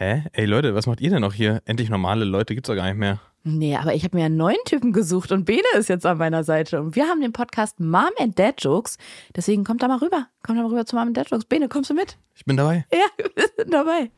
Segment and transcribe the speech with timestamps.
[0.00, 0.22] Hä?
[0.32, 1.60] Ey Leute, was macht ihr denn noch hier?
[1.64, 3.18] Endlich normale Leute gibt's doch gar nicht mehr.
[3.42, 6.44] Nee, aber ich habe mir einen neuen Typen gesucht und Bene ist jetzt an meiner
[6.44, 6.80] Seite.
[6.80, 8.96] Und wir haben den Podcast Mom and Dad Jokes.
[9.34, 10.28] Deswegen kommt da mal rüber.
[10.44, 11.46] Kommt da mal rüber zu Mom and Dad Jokes.
[11.46, 12.16] Bene, kommst du mit?
[12.36, 12.86] Ich bin dabei.
[12.92, 14.12] Ja, wir sind dabei.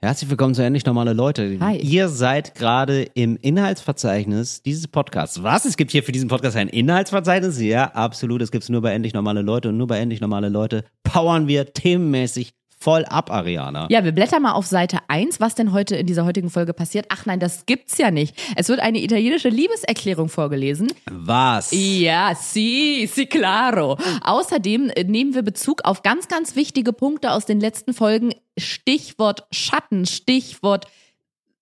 [0.00, 1.58] Herzlich willkommen zu Endlich Normale Leute.
[1.60, 1.76] Hi.
[1.76, 5.42] Ihr seid gerade im Inhaltsverzeichnis dieses Podcasts.
[5.42, 5.66] Was?
[5.66, 7.60] Es gibt hier für diesen Podcast ein Inhaltsverzeichnis?
[7.60, 8.40] Ja, absolut.
[8.40, 9.68] Das gibt's nur bei Endlich Normale Leute.
[9.68, 13.86] Und nur bei Endlich Normale Leute powern wir themenmäßig voll ab, Ariana.
[13.90, 17.06] Ja, wir blättern mal auf Seite 1, was denn heute in dieser heutigen Folge passiert.
[17.10, 18.34] Ach nein, das gibt's ja nicht.
[18.56, 20.92] Es wird eine italienische Liebeserklärung vorgelesen.
[21.10, 21.70] Was?
[21.72, 23.98] Ja, si, si claro.
[24.22, 28.32] Außerdem nehmen wir Bezug auf ganz, ganz wichtige Punkte aus den letzten Folgen.
[28.56, 30.86] Stichwort Schatten, Stichwort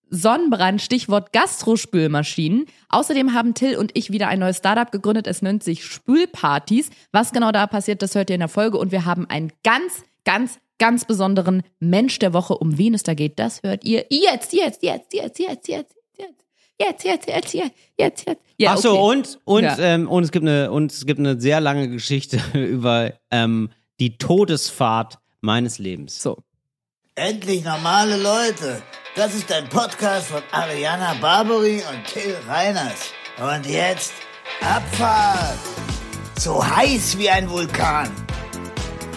[0.09, 2.65] Sonnenbrand, Stichwort Gastrospülmaschinen.
[2.89, 5.27] Außerdem haben Till und ich wieder ein neues Startup gegründet.
[5.27, 6.89] Es nennt sich Spülpartys.
[7.11, 8.77] Was genau da passiert, das hört ihr in der Folge.
[8.77, 12.57] Und wir haben einen ganz, ganz, ganz besonderen Mensch der Woche.
[12.57, 16.35] Um wen es da geht, das hört ihr jetzt, jetzt, jetzt, jetzt, jetzt, jetzt, jetzt.
[16.81, 18.41] Jetzt, jetzt, jetzt, jetzt, jetzt, jetzt.
[18.57, 19.17] Ja, Ach so, okay.
[19.17, 19.77] und, und, Ja.
[19.79, 24.17] ähm, und es gibt eine, und es gibt eine sehr lange Geschichte über, ähm, die
[24.17, 26.21] Todesfahrt meines Lebens.
[26.21, 26.37] So.
[27.15, 28.81] Endlich normale Leute.
[29.15, 33.11] Das ist ein Podcast von Ariana Barbary und Till Reiners.
[33.37, 34.13] Und jetzt
[34.61, 35.59] Abfahrt.
[36.37, 38.09] So heiß wie ein Vulkan.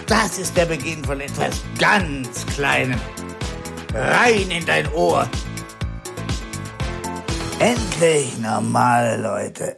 [0.07, 3.01] Das ist der Beginn von etwas ganz Kleinem.
[3.95, 5.29] Rein in dein Ohr.
[7.61, 9.77] Endlich normale Leute.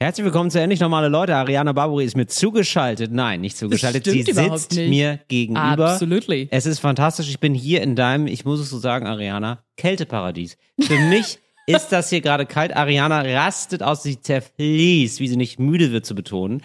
[0.00, 1.34] Herzlich willkommen zu Endlich Normale Leute.
[1.34, 3.12] Ariana Barbary ist mir zugeschaltet.
[3.12, 4.04] Nein, nicht zugeschaltet.
[4.04, 4.88] Sie sitzt nicht.
[4.88, 5.90] mir gegenüber.
[5.90, 6.48] Absolutely.
[6.50, 7.28] Es ist fantastisch.
[7.28, 10.56] Ich bin hier in deinem, ich muss es so sagen, Ariana, Kälteparadies.
[10.80, 12.74] Für mich ist das hier gerade kalt.
[12.74, 16.62] Ariana rastet aus, sie zerfließt, wie sie nicht müde wird zu betonen.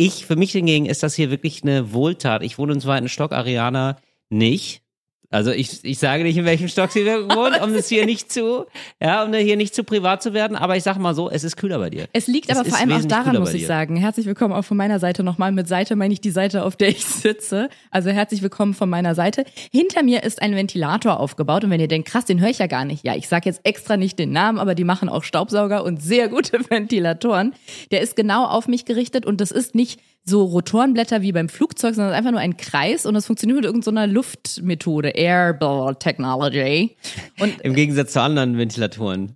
[0.00, 2.44] Ich, für mich hingegen ist das hier wirklich eine Wohltat.
[2.44, 3.96] Ich wohne im zweiten Stock, Ariana
[4.30, 4.82] nicht.
[5.30, 8.64] Also ich, ich sage nicht, in welchem Stock sie wohnt, um es hier nicht zu,
[9.00, 10.56] ja, um hier nicht zu privat zu werden.
[10.56, 12.06] Aber ich sag mal so, es ist kühler bei dir.
[12.14, 13.96] Es liegt Es aber vor allem auch daran, muss ich sagen.
[13.96, 15.52] Herzlich willkommen auch von meiner Seite nochmal.
[15.52, 17.68] Mit Seite meine ich die Seite, auf der ich sitze.
[17.90, 19.44] Also herzlich willkommen von meiner Seite.
[19.70, 21.62] Hinter mir ist ein Ventilator aufgebaut.
[21.62, 23.04] Und wenn ihr denkt, krass, den höre ich ja gar nicht.
[23.04, 26.28] Ja, ich sage jetzt extra nicht den Namen, aber die machen auch Staubsauger und sehr
[26.28, 27.54] gute Ventilatoren.
[27.90, 31.94] Der ist genau auf mich gerichtet und das ist nicht so Rotorenblätter wie beim Flugzeug,
[31.94, 36.96] sondern einfach nur ein Kreis und das funktioniert mit irgendeiner Luftmethode, Airball Technology.
[37.40, 39.34] Und Im Gegensatz zu anderen Ventilatoren.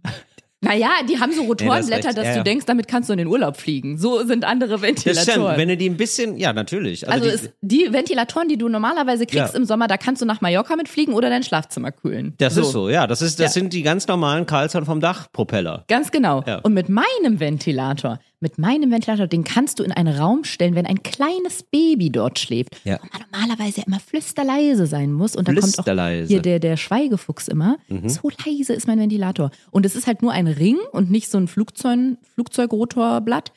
[0.61, 2.19] naja, die haben so Rotorenblätter, recht.
[2.19, 2.43] dass Ja, du ja.
[2.45, 3.99] denkst, damit kannst du in den Urlaub fliegen.
[3.99, 5.07] So sind andere Das stimmt.
[5.07, 5.57] Ventilatoren.
[5.57, 7.09] Wenn du die ein bisschen, ja, natürlich.
[7.09, 9.59] also die, es, die Ventilatoren, die du normalerweise kriegst Ja.
[9.59, 12.35] im Sommer, da kannst du nach Mallorca mitfliegen oder dein Schlafzimmer kühlen.
[12.39, 13.07] Das ist so, ja.
[13.09, 13.61] Das ist, das Ja.
[13.61, 15.85] sind die ganz normalen Karlsson vom Dachpropeller.
[15.89, 16.45] Ganz genau.
[16.47, 16.59] Ja.
[16.61, 20.87] Und mit meinem Ventilator, mit meinem Ventilator, den kannst du in einen Raum stellen, wenn
[20.87, 22.77] ein kleines Baby dort schläft.
[22.85, 22.99] Ja.
[23.01, 25.37] Wo man normalerweise immer flüsterleise sein muss.
[25.37, 25.87] Und da kommt auch.
[25.87, 26.27] Mhm.
[26.27, 27.79] hier der, der Schweigefuchs immer.
[28.09, 29.51] So leise ist mein Ventilator.
[29.71, 33.53] Und es ist halt nur ein Ring und nicht so ein Flugzeug, Flugzeugrotorblatt.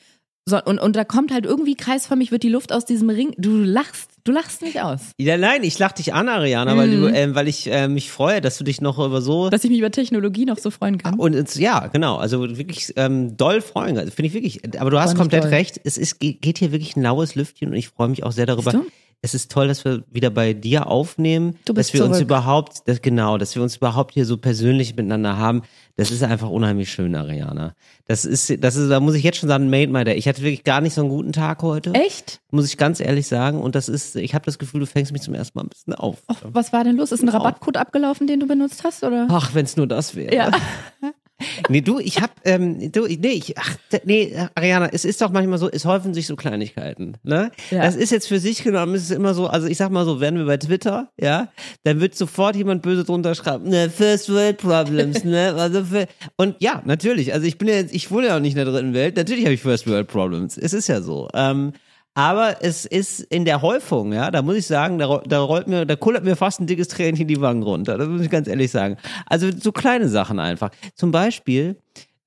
[0.47, 3.33] So, und, und da kommt halt irgendwie kreisförmig wird die Luft aus diesem Ring.
[3.37, 4.99] Du lachst, du lachst mich aus.
[5.17, 7.01] Ja, nein, ich lach dich an, Ariana, weil, Mhm.
[7.01, 9.49] du, ähm, weil ich äh, mich freue, dass du dich noch über so.
[9.49, 11.13] Dass ich mich über Technologie noch so freuen kann.
[11.15, 13.97] und es, ja, genau, also wirklich ähm, doll freuen.
[13.97, 14.79] Also Finde ich wirklich.
[14.81, 15.51] Aber du hast komplett toll.
[15.51, 15.79] recht.
[15.85, 18.45] Es ist, ge- geht hier wirklich ein laues Lüftchen und ich freue mich auch sehr
[18.45, 18.71] darüber.
[18.71, 18.89] Siehst du?
[19.21, 22.27] Es ist toll, dass wir wieder bei dir aufnehmen, Du bist dass wir uns zurück.
[22.29, 25.63] überhaupt, das, genau, dass wir uns überhaupt hier so persönlich miteinander haben.
[25.95, 27.73] Das ist einfach unheimlich schön, Ariana.
[28.05, 30.13] Das ist, das ist, da muss ich jetzt schon sagen, made my day.
[30.15, 31.91] Ich hatte wirklich gar nicht so einen guten Tag heute.
[31.93, 32.41] Echt?
[32.51, 33.61] muss ich ganz ehrlich sagen.
[33.61, 35.93] Und das ist, ich habe das Gefühl, du fängst mich zum ersten Mal ein bisschen
[35.93, 36.17] auf.
[36.29, 37.11] Och, was war denn los?
[37.11, 39.27] Ist ein Rabattcode abgelaufen, den du benutzt hast, oder?
[39.29, 40.33] Ach, wenn es nur das wäre.
[40.33, 40.51] Ja.
[41.67, 43.75] Nee, du, ich hab, ähm, du, nee, ich, ach,
[44.05, 47.51] nee, Ariana, es ist doch manchmal so, es häufen sich so Kleinigkeiten, ne?
[47.71, 47.81] Ja.
[47.81, 50.21] Das ist jetzt für sich genommen, ist es immer so, also ich sag mal so,
[50.21, 51.49] werden wir bei Twitter, ja,
[51.83, 56.07] dann wird sofort jemand böse drunter schreiben, ne, First World Problems, ne, also für,
[56.37, 58.71] und ja, natürlich, also ich bin ja jetzt, ich wohne ja auch nicht in der
[58.71, 61.73] dritten Welt, natürlich habe ich First World Problems, es ist ja so, ähm,
[62.15, 65.85] aber es ist in der Häufung, ja, da muss ich sagen, da, da rollt mir,
[65.85, 67.97] da kullert mir fast ein dickes Tränchen die Wangen runter.
[67.97, 68.97] Das muss ich ganz ehrlich sagen.
[69.27, 70.71] Also so kleine Sachen einfach.
[70.95, 71.75] Zum Beispiel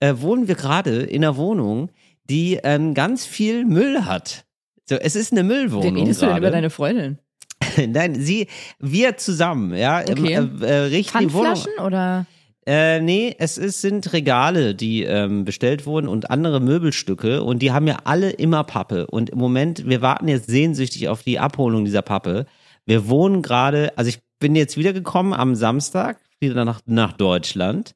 [0.00, 1.90] äh, wohnen wir gerade in einer Wohnung,
[2.30, 4.44] die ähm, ganz viel Müll hat.
[4.88, 5.96] So, es ist eine Wie Müllwohnung.
[5.96, 7.18] redest du denn über deine Freundin?
[7.88, 8.46] Nein, sie,
[8.78, 10.34] wir zusammen, ja, Okay.
[10.34, 11.54] äh, äh, richten die Wohnung.
[11.84, 12.26] Oder?
[12.68, 17.72] Äh, nee, es ist, sind Regale, die ähm, bestellt wurden und andere Möbelstücke und die
[17.72, 19.06] haben ja alle immer Pappe.
[19.06, 22.44] Und im Moment, wir warten jetzt sehnsüchtig auf die Abholung dieser Pappe.
[22.84, 27.94] Wir wohnen gerade, also ich bin jetzt wiedergekommen am Samstag, wieder nach, nach Deutschland.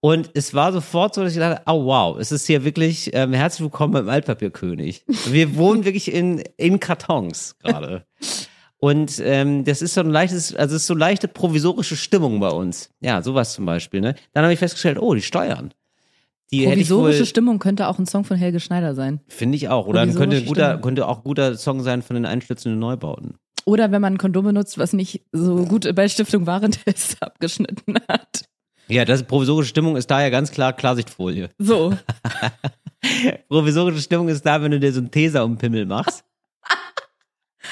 [0.00, 3.32] Und es war sofort so, dass ich dachte, oh wow, es ist hier wirklich, ähm,
[3.32, 5.04] herzlich willkommen beim Altpapierkönig.
[5.06, 8.04] Wir wohnen wirklich in, in Kartons gerade.
[8.84, 12.48] Und ähm, das ist so ein leichtes, also es ist so leichte provisorische Stimmung bei
[12.48, 12.90] uns.
[12.98, 14.00] Ja, sowas zum Beispiel.
[14.00, 14.16] Ne?
[14.32, 15.72] Dann habe ich festgestellt, oh, die Steuern.
[16.50, 19.20] Die Provisorische wohl, Stimmung könnte auch ein Song von Helge Schneider sein.
[19.28, 19.86] finde ich auch.
[19.86, 23.36] Oder könnte, guter, könnte auch ein guter Song sein von den einstürzenden Neubauten.
[23.66, 28.46] Oder wenn man ein Kondom benutzt, was nicht so gut bei Stiftung Warentest abgeschnitten hat.
[28.88, 31.50] Ja, das provisorische Stimmung ist da ja ganz klar Klarsichtfolie.
[31.56, 31.96] So.
[33.48, 36.24] Provisorische Stimmung ist da, wenn du dir so einen Tesa um den Pimmel machst.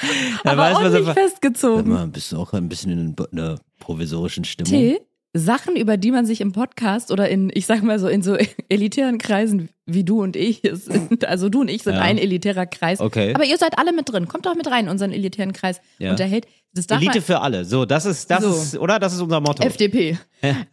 [0.43, 1.85] Aber weiß man ordentlich so, festgezogen.
[1.91, 4.71] Immer bist du auch ein bisschen in einer provisorischen Stimmung.
[4.71, 4.99] Till,
[5.33, 8.35] Sachen, über die man sich im Podcast oder in, ich sag mal so, in so
[8.69, 12.01] elitären Kreisen wie du und ich sind, also du und ich sind Ja.
[12.01, 12.99] ein elitärer Kreis.
[12.99, 13.33] Okay.
[13.33, 14.27] Aber ihr seid alle mit drin.
[14.27, 15.79] Kommt doch mit rein in unseren elitären Kreis.
[15.99, 16.11] Ja.
[16.11, 16.47] Unterhält.
[16.73, 17.65] Das darf Elite man, für alle.
[17.65, 18.49] So, das ist, das So.
[18.49, 18.99] ist, oder?
[18.99, 19.63] Das ist unser Motto.
[19.63, 20.17] FDP.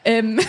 [0.05, 0.41] Ähm,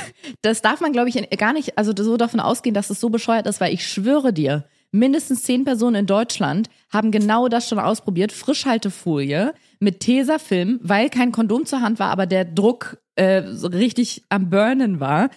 [0.42, 3.48] das darf man, glaube ich, gar nicht, also so davon ausgehen, dass es so bescheuert
[3.48, 8.32] ist, weil ich schwöre dir, mindestens zehn Personen in Deutschland haben genau das schon ausprobiert.
[8.32, 14.24] Frischhaltefolie mit Tesafilm, weil kein Kondom zur Hand war, aber der Druck äh, so richtig
[14.30, 15.30] am Burnen war.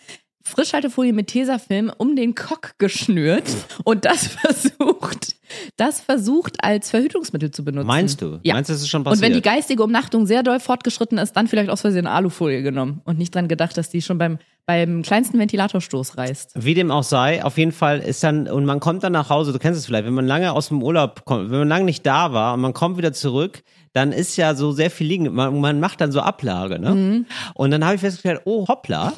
[0.45, 3.45] Frischhaltefolie mit Tesafilm um den Cock geschnürt
[3.85, 5.37] und das versucht,
[5.77, 7.87] das versucht als Verhütungsmittel zu benutzen.
[7.87, 8.41] Meinst du?
[8.43, 8.55] Ja.
[8.55, 9.23] Meinst du, das ist schon Und passiert?
[9.23, 13.19] wenn die geistige Umnachtung sehr doll fortgeschritten ist, dann vielleicht aus Versehen Alufolie genommen und
[13.19, 16.53] nicht dran gedacht, dass die schon beim, beim kleinsten Ventilatorstoß reißt.
[16.55, 19.53] Wie dem auch sei, auf jeden Fall ist dann, und man kommt dann nach Hause,
[19.53, 22.07] du kennst es vielleicht, wenn man lange aus dem Urlaub kommt, wenn man lange nicht
[22.07, 23.63] da war und man kommt wieder zurück,
[23.93, 26.95] dann ist ja so sehr viel liegen, man, man macht dann so Ablage, ne?
[26.95, 27.27] Mhm.
[27.55, 29.13] Und dann habe ich festgestellt, oh hoppla,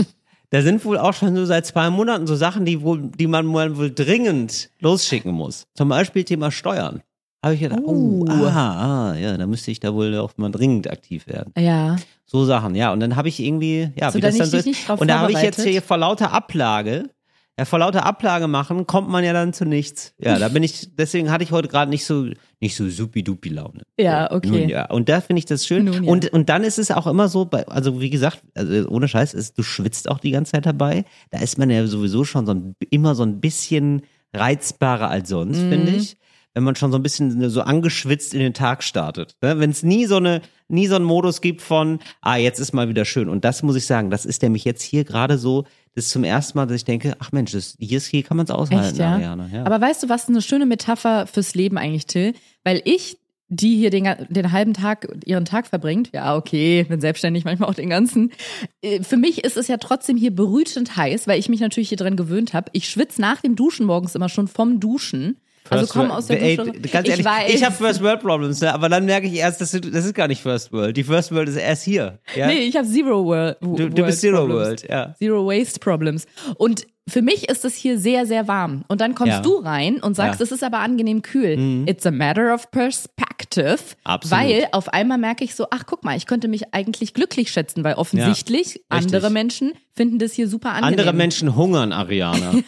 [0.50, 3.52] da sind wohl auch schon so seit zwei Monaten so Sachen, die wohl, die man
[3.52, 5.66] wohl wohl dringend losschicken muss.
[5.74, 7.02] Zum Beispiel Thema Steuern.
[7.44, 8.46] Habe ich gedacht, oh, Oh.
[8.46, 11.52] aha, ah, ja, da müsste ich da wohl auch mal dringend aktiv werden.
[11.58, 11.96] Ja.
[12.24, 12.92] So Sachen, ja.
[12.92, 14.90] Und dann habe ich irgendwie, ja, So, wie da das dann so ist.
[14.90, 17.10] Und da habe ich jetzt hier vor lauter Ablage,
[17.58, 20.14] ja, vor lauter Ablage machen, kommt man ja dann zu nichts.
[20.18, 22.26] Ja, da bin ich, deswegen hatte ich heute gerade nicht so,
[22.60, 23.82] nicht so supi-dupi Laune.
[24.00, 24.48] Ja, okay.
[24.48, 24.90] Nun, ja.
[24.90, 25.84] Und da finde ich das schön.
[25.84, 26.10] Nun, ja.
[26.10, 29.34] und, und dann ist es auch immer so, bei, also wie gesagt, also ohne Scheiß,
[29.34, 31.04] ist, du schwitzt auch die ganze Zeit dabei.
[31.30, 34.02] Da ist man ja sowieso schon so ein, immer so ein bisschen
[34.32, 35.68] reizbarer als sonst, Mhm.
[35.70, 36.16] finde ich.
[36.54, 39.34] Wenn man schon so ein bisschen so angeschwitzt in den Tag startet.
[39.42, 39.58] Ne?
[39.58, 42.88] Wenn es nie so eine, nie so einen Modus gibt von, ah, jetzt ist mal
[42.88, 43.28] wieder schön.
[43.28, 45.64] Und das muss ich sagen, das ist der mich jetzt hier gerade so,
[45.96, 48.36] das ist zum ersten Mal, dass ich denke, ach Mensch, das, hier, ist- hier kann
[48.36, 49.14] man es aushalten, Echt, ja?
[49.14, 49.50] Ariane.
[49.52, 49.64] Ja.
[49.66, 52.34] Aber weißt du, was eine schöne Metapher fürs Leben eigentlich, Till?
[52.62, 53.18] Weil ich,
[53.48, 57.74] die hier den, den halben Tag ihren Tag verbringt, ja, okay, bin selbstständig, manchmal auch
[57.74, 58.32] den ganzen.
[58.80, 61.98] äh, Für mich ist es ja trotzdem hier berütend heiß, weil ich mich natürlich hier
[61.98, 62.70] dran gewöhnt habe.
[62.72, 65.36] Ich schwitze nach dem Duschen morgens immer schon vom Duschen.
[65.70, 66.72] Also komm aus der Ey, Dusche.
[66.90, 68.72] ganz ehrlich, ich ich habe First World Problems, ne?
[68.74, 70.96] aber dann merke ich erst, das ist, das ist gar nicht First World.
[70.96, 72.18] Die First World ist erst hier.
[72.34, 72.46] Ja?
[72.48, 73.56] Nee, ich habe Zero World.
[73.60, 74.60] du, du bist Zero Problems.
[74.66, 75.14] World, ja.
[75.18, 76.26] Zero Waste Problems.
[76.56, 78.84] Und für mich ist es hier sehr, sehr warm.
[78.88, 79.40] Und dann kommst Ja.
[79.40, 80.44] du rein und sagst, Ja.
[80.44, 80.48] Mhm.
[80.48, 81.84] es ist aber angenehm kühl.
[81.86, 83.78] It's a matter of perspective.
[84.04, 84.44] Absolut.
[84.44, 87.84] Weil auf einmal merke ich so, ach guck mal, ich könnte mich eigentlich glücklich schätzen,
[87.84, 90.98] weil offensichtlich andere Menschen finden das hier super angenehm.
[90.98, 92.52] Andere Menschen hungern, Ariana.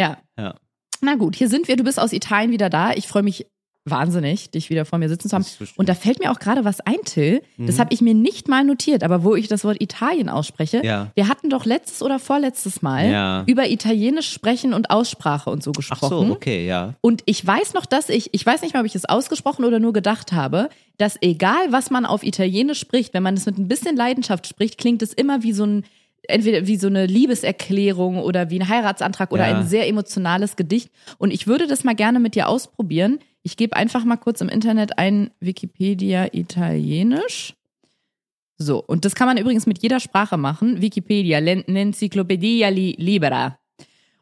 [0.00, 0.18] Ja.
[0.38, 0.54] ja.
[1.00, 1.76] Na gut, hier sind wir.
[1.76, 2.92] Du bist aus Italien wieder da.
[2.92, 3.46] Ich freue mich
[3.84, 5.46] wahnsinnig, dich wieder vor mir sitzen zu haben.
[5.76, 7.40] Und da fällt mir auch gerade was ein, Till.
[7.56, 10.84] Das habe ich mir nicht mal notiert, aber wo ich das Wort Italien ausspreche.
[10.84, 11.10] Ja.
[11.14, 13.44] Wir hatten doch letztes oder vorletztes Mal Ja.
[13.46, 16.26] über Italienisch sprechen und Aussprache und so Ach gesprochen.
[16.28, 16.94] so, okay, ja.
[17.00, 19.78] Und ich weiß noch, dass ich, ich weiß nicht mal, ob ich es ausgesprochen oder
[19.80, 20.68] nur gedacht habe,
[20.98, 24.76] dass egal was man auf Italienisch spricht, wenn man es mit ein bisschen Leidenschaft spricht,
[24.76, 25.84] klingt es immer wie so ein,
[26.28, 29.58] entweder wie so eine Liebeserklärung oder wie ein Heiratsantrag oder Ja.
[29.58, 30.90] ein sehr emotionales Gedicht.
[31.18, 33.18] Und ich würde das mal gerne mit dir ausprobieren.
[33.42, 37.54] Ich gebe einfach mal kurz im Internet ein Wikipedia Italienisch.
[38.56, 40.82] So, und das kann man übrigens mit jeder Sprache machen.
[40.82, 43.58] Wikipedia, l'Enciclopedia li Libera.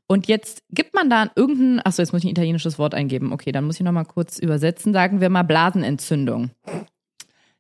[0.07, 3.33] Und jetzt gibt man da irgendein, achso, jetzt muss ich ein italienisches Wort eingeben.
[3.33, 4.93] Okay, dann muss ich nochmal kurz übersetzen.
[4.93, 6.51] Sagen wir mal Blasenentzündung.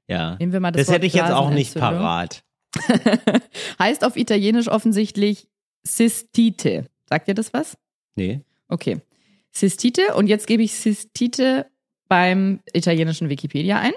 [0.07, 0.37] ja.
[0.39, 2.43] Nehmen wir mal das, Das Wort hätte ich jetzt auch nicht parat.
[3.79, 5.49] Heißt auf Italienisch offensichtlich
[5.87, 6.87] Cystite.
[7.09, 7.77] Sagt ihr das was?
[8.17, 8.41] Nee.
[8.69, 9.01] Okay.
[9.55, 10.15] Cystite.
[10.15, 11.67] Und jetzt gebe ich Cystite
[12.09, 13.93] beim italienischen Wikipedia ein.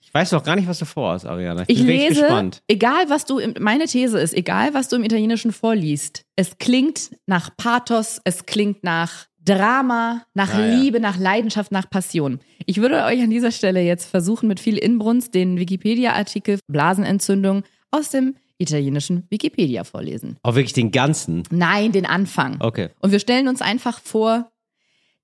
[0.00, 1.64] Ich weiß doch gar nicht, was du vorhast, Ariana.
[1.66, 2.62] Ich Ich bin lese, gespannt.
[2.66, 7.54] egal was du, meine These ist, egal was du im Italienischen vorliest, es klingt nach
[7.56, 10.74] Pathos, es klingt nach Drama, nach Ah, ja.
[10.76, 12.40] Liebe, nach Leidenschaft, nach Passion.
[12.66, 18.10] Ich würde euch an dieser Stelle jetzt versuchen, mit viel Inbrunst den Wikipedia-Artikel Blasenentzündung aus
[18.10, 20.36] dem italienischen Wikipedia vorlesen.
[20.42, 21.44] Auch wirklich den ganzen.
[21.50, 22.56] Nein, den Anfang.
[22.60, 22.90] Okay.
[23.00, 24.50] Und wir stellen uns einfach vor,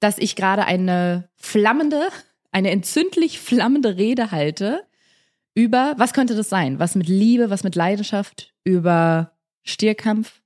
[0.01, 2.09] dass ich gerade eine flammende,
[2.53, 4.83] eine entzündlich flammende Rede halte
[5.55, 6.79] über, was könnte das sein?
[6.79, 10.41] Was mit Liebe, was mit Leidenschaft, über Stierkampf?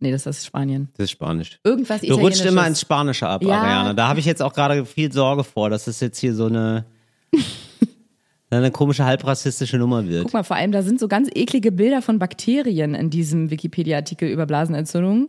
[0.00, 0.88] Nee, das ist Spanien.
[0.96, 1.58] Das ist Spanisch.
[1.64, 3.60] Irgendwas Du rutscht immer ins Spanische ab, Ja.
[3.60, 3.94] Ariana.
[3.94, 6.84] Da habe ich jetzt auch gerade viel Sorge vor, dass es jetzt hier so eine
[8.50, 10.24] eine komische halbrassistische Nummer wird.
[10.24, 14.28] Guck mal, vor allem, da sind so ganz eklige Bilder von Bakterien in diesem Wikipedia-Artikel
[14.28, 15.28] über Blasenentzündung.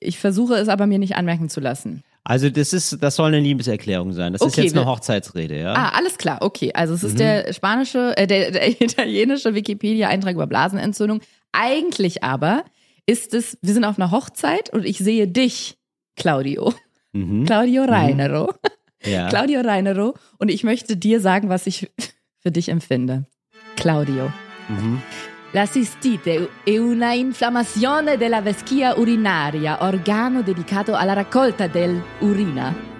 [0.00, 2.02] Ich versuche es aber mir nicht anmerken zu lassen.
[2.24, 4.32] Also das ist, das soll eine Liebeserklärung sein.
[4.32, 5.74] Das ist Okay, jetzt eine Hochzeitsrede, ja?
[5.74, 6.72] Ah, alles klar, okay.
[6.74, 7.08] Also es Mhm.
[7.10, 11.20] ist der spanische, äh, der, der italienische Wikipedia-Eintrag über Blasenentzündung.
[11.52, 12.64] Eigentlich aber
[13.06, 15.78] ist es, wir sind auf einer Hochzeit und ich sehe dich,
[16.16, 16.72] Claudio.
[17.12, 17.44] Mhm.
[17.44, 18.52] Claudio Reinero.
[19.04, 19.28] Ja.
[19.28, 20.14] Claudio Reinero.
[20.38, 21.90] Und ich möchte dir sagen, was ich
[22.38, 23.26] für dich empfinde.
[23.76, 24.32] Claudio.
[24.68, 25.02] Mhm.
[25.52, 32.93] La cistite è una infiammazione della vescia urinaria, organo dedicato alla raccolta dell'urina.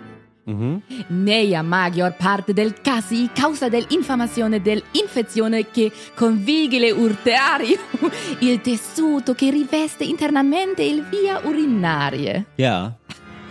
[0.44, 0.82] Mhm.
[1.08, 7.78] Nella maggior parte del casi causa dell'infammazione dell'infezione che convigile urtiario
[8.40, 12.46] il tessuto che riveste internamente il via urinarie.
[12.56, 12.92] Ja.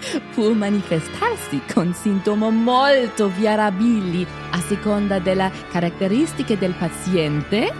[0.33, 7.71] Può manifestarsi con sintomi molto variabili a seconda delle caratteristiche del paziente,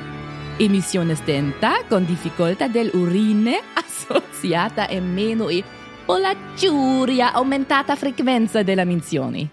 [0.57, 5.63] emissione stenta con difficoltà dell'urine associata e meno e
[6.07, 9.49] o la giuria aumentata frequenza delle menzioni.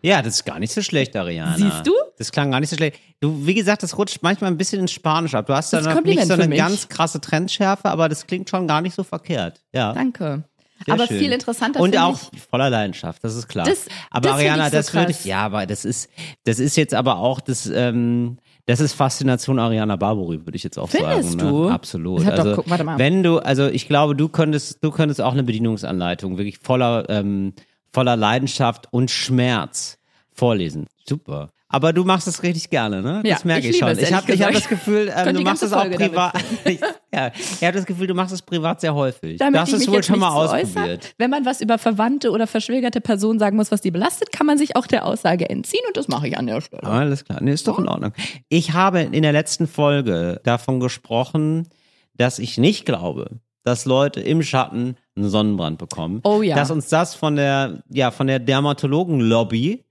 [0.00, 1.56] Ja, das ist gar nicht so schlecht, Ariana.
[1.56, 1.92] Siehst du?
[2.18, 3.00] Das klang gar nicht so schlecht.
[3.20, 5.46] Du, wie gesagt, das rutscht manchmal ein bisschen ins Spanisch ab.
[5.46, 8.48] Du hast da Das ist noch nicht so eine ganz krasse Trendschärfe, aber das klingt
[8.48, 9.60] schon gar nicht so verkehrt.
[9.72, 9.92] Ja.
[9.92, 10.44] Danke.
[10.84, 11.18] Sehr Aber schön.
[11.18, 13.66] viel interessanter Und auch ich, voller Leidenschaft, das ist klar.
[13.66, 15.20] Das- aber das Ariana, ich so das würde krass.
[15.20, 16.08] ich, ja, aber das ist,
[16.44, 18.38] das ist jetzt aber auch das, ähm,
[18.68, 21.50] das ist Faszination Ariana Barbary, würde ich jetzt auch Findest sagen.
[21.52, 21.64] du?
[21.68, 21.72] Ne?
[21.72, 22.20] Absolut.
[22.20, 22.98] Doch- also, guck, warte mal.
[22.98, 27.54] wenn du, also ich glaube, du könntest, du könntest auch eine Bedienungsanleitung wirklich voller, ähm,
[27.90, 29.98] voller Leidenschaft und Schmerz
[30.34, 30.86] vorlesen.
[31.08, 31.48] Super.
[31.70, 33.20] Aber du machst es richtig gerne, ne?
[33.24, 33.88] Ja, das merke ich ich, schon.
[33.88, 36.32] es, ich habe hab das Gefühl, ähm, du machst es auch damit privat.
[36.64, 36.80] ich,
[37.12, 39.38] ja, ich habe das Gefühl, du machst es privat sehr häufig.
[39.38, 41.00] da du möchte hast ich es mich wohl schon mal ausprobiert.
[41.00, 41.12] äußern.
[41.18, 44.56] Wenn man was über verwandte oder verschwägerte Personen sagen muss, was die belastet, kann man
[44.56, 46.84] sich auch der Aussage entziehen und das mache ich an der Stelle.
[46.84, 48.12] Alles klar, nee, ist doch in Ordnung.
[48.48, 51.68] Ich habe in der letzten Folge davon gesprochen,
[52.14, 56.20] dass ich nicht glaube, dass Leute im Schatten einen Sonnenbrand bekommen.
[56.24, 56.56] Oh ja.
[56.56, 59.84] Dass uns das von der, ja, von der Dermatologen-Lobby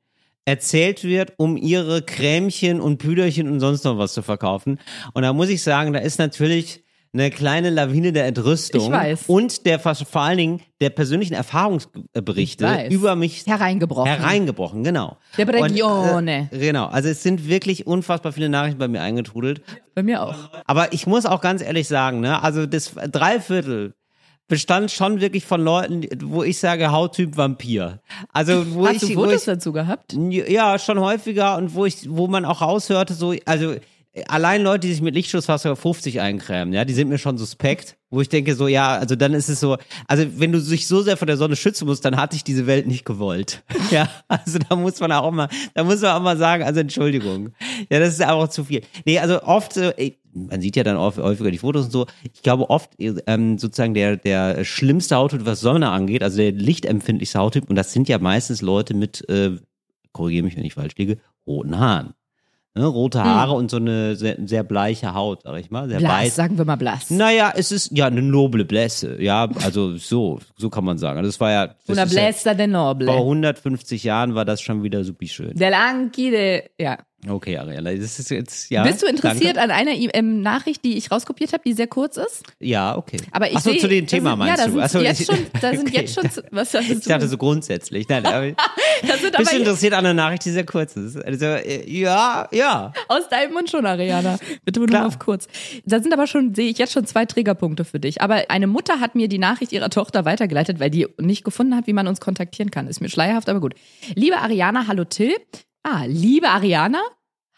[0.48, 4.80] erzählt wird, um ihre Cremchen und Püderchen und sonst noch was zu verkaufen.
[5.14, 9.24] Und da muss ich sagen, da ist natürlich eine kleine Lawine der Entrüstung Ich weiß.
[9.28, 14.10] und der vor allen Dingen der persönlichen Erfahrungsberichte über mich Hereingebrochen.
[14.10, 15.18] hereingebrochen, genau.
[15.38, 16.14] Der Regione.
[16.16, 19.62] Und, äh, genau, also es sind wirklich unfassbar viele Nachrichten bei mir eingetrudelt.
[19.96, 20.36] Bei mir auch.
[20.66, 23.96] Aber ich muss auch ganz ehrlich sagen, ne, also das Dreiviertel
[24.48, 28.00] bestand schon wirklich von Leuten, wo ich sage Hauttyp Vampir.
[28.32, 30.14] Also wo Hast ich, du wo Fotos ich dazu gehabt?
[30.14, 33.76] ja schon häufiger und wo ich, wo man auch raushörte, so also
[34.28, 37.98] allein Leute, die sich mit Lichtschutzfaktor 50 eincremen, ja, die sind mir schon suspekt.
[38.10, 39.76] Wo ich denke so, ja, also dann ist es so,
[40.08, 42.66] also wenn du dich so sehr vor der Sonne schützen musst, dann hatte ich diese
[42.66, 43.64] Welt nicht gewollt.
[43.92, 47.54] Ja, also da muss man auch mal, da muss man auch mal sagen, also Entschuldigung.
[47.90, 48.82] Ja, das ist einfach zu viel.
[49.06, 52.06] Nee, also oft, äh, man sieht ja dann oft, häufiger die Fotos und so.
[52.34, 57.40] Ich glaube oft ähm, sozusagen der der schlimmste Hauttyp, was Sonne angeht, also der lichtempfindlichste
[57.40, 59.58] Hauttyp, und das sind ja meistens Leute mit, äh,
[60.12, 62.14] korrigiere mich, wenn ich falsch liege, roten Haaren.
[62.78, 66.12] Ne, rote Haare und so eine sehr, sehr bleiche Haut, sag ich mal, sehr Blass,
[66.12, 66.36] weiß.
[66.36, 67.10] sagen wir mal blass.
[67.10, 69.22] Naja, es ist ja eine noble Blässe.
[69.22, 71.18] Ja, also so, so kann man sagen.
[71.18, 71.68] Also das war ja.
[71.88, 73.08] Das Una ist ja de noble.
[73.08, 75.56] vor 150 Jahren war das schon wieder supi schön.
[75.56, 76.98] Del Anchi de, ja.
[77.28, 78.84] Okay, Ariana, das ist jetzt, ja.
[78.84, 79.62] Bist du interessiert danke.
[79.62, 82.44] an einer ähm, Nachricht, die ich rauskopiert habe, die sehr kurz ist?
[82.60, 83.18] Ja, okay.
[83.32, 84.78] Aber ich Ach so, sehe, zu dem Thema sind, meinst ja, du?
[84.78, 86.02] da Ach so, sind jetzt schon, da sind okay.
[86.02, 88.08] jetzt schon, was hast Ich dachte so grundsätzlich.
[88.08, 91.18] Nein, aber da sind bist du interessiert an einer Nachricht, die sehr kurz ist?
[91.18, 92.94] Also, äh, ja, ja.
[93.08, 94.38] aus deinem Mund schon, Ariana.
[94.72, 95.08] Klar.
[95.08, 95.48] auf kurz.
[95.86, 98.22] Da sind aber schon, sehe ich jetzt schon zwei Triggerpunkte für dich.
[98.22, 101.88] Aber eine Mutter hat mir die Nachricht ihrer Tochter weitergeleitet, weil die nicht gefunden hat,
[101.88, 102.88] wie man uns kontaktieren kann.
[102.88, 103.74] Ist mir schleierhaft, aber gut.
[104.14, 105.34] Liebe Ariana, hallo Till.
[105.90, 107.02] Ah, liebe Ariana,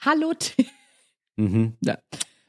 [0.01, 0.67] hallo Till.
[1.37, 1.73] Mhm.
[1.81, 1.97] Ja.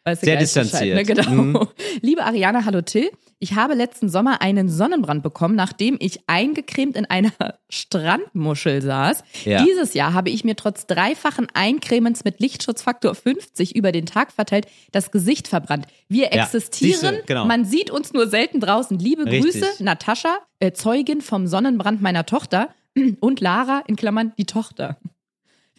[0.04, 0.96] Du Sehr Bescheid, distanziert.
[0.96, 1.04] Ne?
[1.04, 1.30] Genau.
[1.30, 1.68] Mhm.
[2.02, 3.10] Liebe Ariana, hallo Till.
[3.38, 7.32] Ich habe letzten Sommer einen Sonnenbrand bekommen, nachdem ich eingecremt in einer
[7.70, 9.24] Strandmuschel saß.
[9.46, 9.64] Ja.
[9.64, 14.66] Dieses Jahr habe ich mir trotz dreifachen Eincremens mit Lichtschutzfaktor 50 über den Tag verteilt
[14.92, 15.86] das Gesicht verbrannt.
[16.08, 17.46] Wir Ja, existieren, siehste, genau.
[17.46, 18.98] man sieht uns nur selten draußen.
[18.98, 19.62] Liebe Richtig.
[19.62, 22.68] Grüße, Natascha, äh, Zeugin vom Sonnenbrand meiner Tochter
[23.20, 24.98] und Lara, in Klammern die Tochter.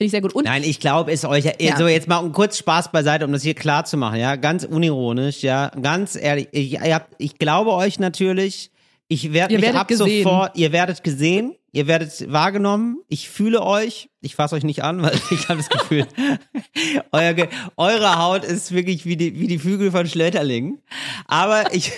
[0.01, 0.33] Finde ich sehr gut.
[0.33, 1.45] Und Nein, ich glaube es euch.
[1.59, 1.77] Ja.
[1.77, 4.35] So, jetzt mal kurz Spaß beiseite, um das hier klar zu machen, ja.
[4.35, 5.69] Ganz unironisch, ja.
[5.79, 6.47] Ganz ehrlich.
[6.53, 8.71] Ich, habt, ich glaube euch natürlich.
[9.09, 10.23] Ich werde mich ab gesehen.
[10.23, 12.97] sofort, ihr werdet gesehen, ihr werdet wahrgenommen.
[13.09, 14.09] Ich fühle euch.
[14.21, 16.07] Ich fasse euch nicht an, weil ich habe das Gefühl,
[17.11, 17.35] euer,
[17.77, 20.81] eure Haut ist wirklich wie die, wie die Flügel von Schlöterlingen.
[21.27, 21.91] Aber ich,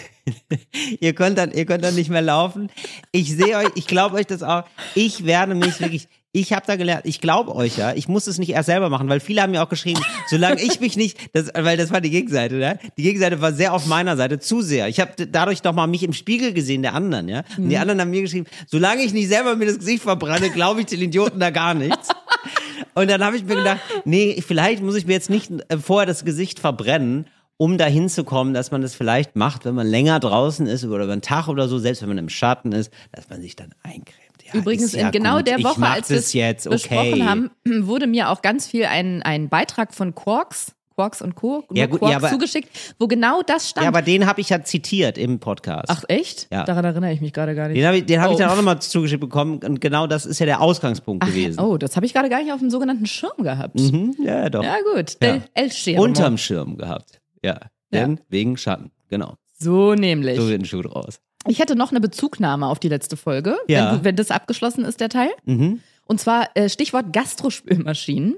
[0.99, 2.69] ihr könnt dann, ihr könnt dann nicht mehr laufen.
[3.13, 4.65] Ich sehe euch, ich glaube euch das auch.
[4.93, 8.39] Ich werde mich wirklich, Ich habe da gelernt, ich glaube euch ja, ich muss es
[8.39, 11.51] nicht erst selber machen, weil viele haben mir auch geschrieben, solange ich mich nicht, das,
[11.53, 12.79] weil das war die Gegenseite, ne?
[12.97, 14.87] Die Gegenseite war sehr auf meiner Seite, zu sehr.
[14.87, 17.43] Ich habe dadurch doch mal mich im Spiegel gesehen, der anderen, ja.
[17.55, 20.79] Und die anderen haben mir geschrieben, solange ich nicht selber mir das Gesicht verbrenne, glaube
[20.79, 22.09] ich den Idioten da gar nichts.
[22.95, 26.07] Und dann habe ich mir gedacht, nee, vielleicht muss ich mir jetzt nicht äh, vorher
[26.07, 30.19] das Gesicht verbrennen, um dahin zu kommen, dass man das vielleicht macht, wenn man länger
[30.19, 33.29] draußen ist oder über einen Tag oder so, selbst wenn man im Schatten ist, dass
[33.29, 34.22] man sich dann eincremt.
[34.53, 35.47] Ja, Übrigens, ja in genau gut.
[35.47, 37.23] der Woche, als wir es jetzt, besprochen okay.
[37.23, 37.51] haben,
[37.87, 41.63] wurde mir auch ganz viel ein, ein Beitrag von Quarks, Quarks und Co.
[41.71, 42.69] Ja, gut, Quarks ja, aber- zugeschickt,
[42.99, 43.83] wo genau das stand.
[43.83, 45.85] Ja, aber den habe ich ja zitiert im Podcast.
[45.89, 46.47] Ach echt?
[46.51, 46.65] Ja.
[46.65, 47.77] Daran erinnere ich mich gerade gar nicht.
[47.77, 48.39] Den habe ich, den hab ich Oh.
[48.39, 51.59] dann auch nochmal zugeschickt bekommen und genau das ist ja der Ausgangspunkt gewesen.
[51.59, 53.79] Oh, das habe ich gerade gar nicht auf dem sogenannten Schirm gehabt.
[53.79, 54.63] Mhm, ja, doch.
[54.63, 55.41] Ja gut, Ja.
[55.71, 56.03] Schirmo.
[56.03, 57.19] Unterm Schirm gehabt.
[57.43, 57.59] Ja.
[57.91, 58.91] Denn wegen Schatten.
[59.09, 59.33] Genau.
[59.59, 60.37] So nämlich.
[60.39, 61.19] So wird ein Schuh draus.
[61.47, 63.93] Ich hätte noch eine Bezugnahme auf die letzte Folge, Ja.
[63.95, 65.29] wenn, wenn das abgeschlossen ist, der Teil.
[65.45, 65.81] Mhm.
[66.05, 68.35] Und zwar äh, Stichwort Gastrospülmaschinen.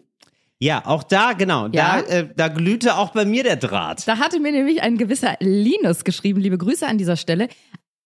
[0.60, 1.68] Ja, auch da, genau.
[1.68, 2.02] Ja.
[2.02, 4.08] Da, äh, da glühte auch bei mir der Draht.
[4.08, 7.50] Da hatte mir nämlich ein gewisser Linus geschrieben, liebe Grüße an dieser Stelle.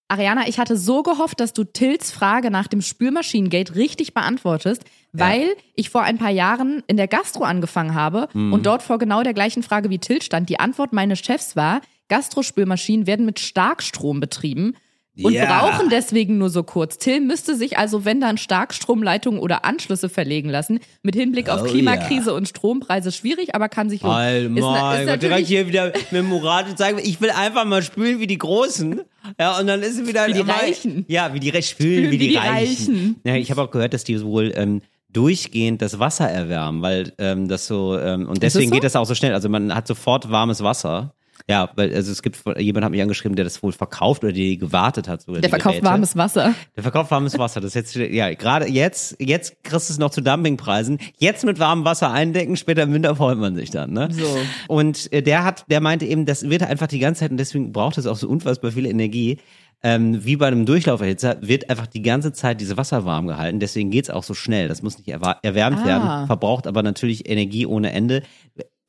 [0.08, 5.46] Ariana, ich hatte so gehofft, dass du Tills Frage nach dem Spülmaschinengate richtig beantwortest, weil
[5.76, 8.52] ich vor ein paar Jahren in der Gastro angefangen habe Mhm.
[8.52, 10.48] und dort vor genau der gleichen Frage wie Till stand.
[10.48, 14.74] Die Antwort meines Chefs war, Gastrospülmaschinen werden mit Starkstrom betrieben
[15.22, 15.46] und Ja.
[15.60, 16.98] brauchen deswegen nur so kurz.
[16.98, 21.64] Till müsste sich also, wenn dann Starkstromleitungen oder Anschlüsse verlegen lassen, mit Hinblick auf Oh
[21.66, 24.56] Klimakrise und Strompreise schwierig, aber kann sich lohnen.
[24.56, 28.20] Ist na- ist Gott, direkt hier wieder mit Murat zeigen, ich will einfach mal spülen
[28.20, 29.00] wie die Großen.
[29.38, 31.04] Ja, und dann ist es wieder Wie die Reichen.
[31.08, 33.16] Ja, wie die Re spülen, wie, die, Reichen.
[33.24, 34.80] Ja, ich habe auch gehört, dass die wohl ähm,
[35.12, 38.74] durchgehend das Wasser erwärmen, weil ähm, das so ähm, und das deswegen so?
[38.74, 39.34] geht das auch so schnell.
[39.34, 41.14] Also man hat sofort warmes Wasser.
[41.50, 44.56] Ja, weil also es gibt jemand hat mich angeschrieben, der das wohl verkauft oder die
[44.56, 45.40] gewartet hat sogar.
[45.40, 45.90] Der verkauft Geräte.
[45.90, 46.54] warmes Wasser.
[46.76, 47.60] Der verkauft warmes Wasser.
[47.60, 50.98] Das jetzt ja gerade jetzt jetzt kriegst du es noch zu Dumpingpreisen.
[51.18, 53.92] Jetzt mit warmem Wasser eindecken, später im Winter freut man sich dann.
[53.92, 54.08] Ne?
[54.12, 54.26] So.
[54.68, 57.72] Und äh, der hat, der meinte eben, das wird einfach die ganze Zeit und deswegen
[57.72, 59.38] braucht es auch so unfassbar viel Energie.
[59.82, 63.60] Ähm, wie bei einem Durchlauferhitzer wird einfach die ganze Zeit diese Wasser warm gehalten.
[63.60, 64.68] Deswegen geht's auch so schnell.
[64.68, 65.86] Das muss nicht erwärmt Ah.
[65.86, 68.22] werden, verbraucht aber natürlich Energie ohne Ende.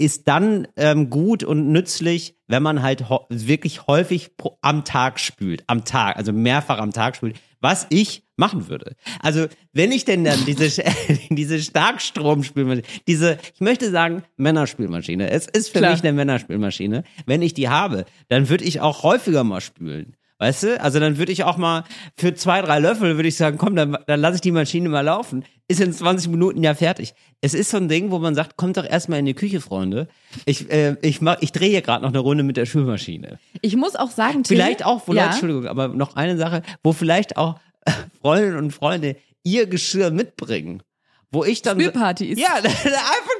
[0.01, 5.63] Ist dann ähm, gut und nützlich, wenn man halt wirklich häufig pro am Tag spült.
[5.67, 7.35] Am Tag, also mehrfach am Tag spült.
[7.59, 8.95] Was ich machen würde.
[9.19, 10.83] Also, wenn ich denn dann diese,
[11.29, 15.29] diese Starkstromspülmaschine, diese, ich möchte sagen, Männerspülmaschine.
[15.29, 15.91] Es ist für Klar.
[15.91, 17.03] mich eine Männerspülmaschine.
[17.27, 20.17] Wenn ich die habe, dann würde ich auch häufiger mal spülen.
[20.41, 20.81] Weißt du?
[20.81, 21.83] Also dann würde ich auch mal
[22.17, 25.01] für zwei, drei Löffel würde ich sagen, komm, dann, dann lasse ich die Maschine mal
[25.01, 25.45] laufen.
[25.67, 27.13] Ist in 20 Minuten ja fertig.
[27.41, 30.07] Es ist so ein Ding, wo man sagt, kommt doch erstmal in die Küche, Freunde.
[30.45, 33.37] Ich, äh, ich, mach, ich drehe hier gerade noch eine Runde mit der Spülmaschine.
[33.61, 36.63] Ich muss auch sagen, Till, Vielleicht auch, wo ja, Leute, Entschuldigung, aber noch eine Sache,
[36.81, 37.59] wo vielleicht auch
[38.23, 40.81] Freundinnen und Freunde ihr Geschirr mitbringen.
[41.31, 41.79] Wo ich dann.
[41.79, 42.39] Spülpartys.
[42.39, 43.30] Ja, einfach,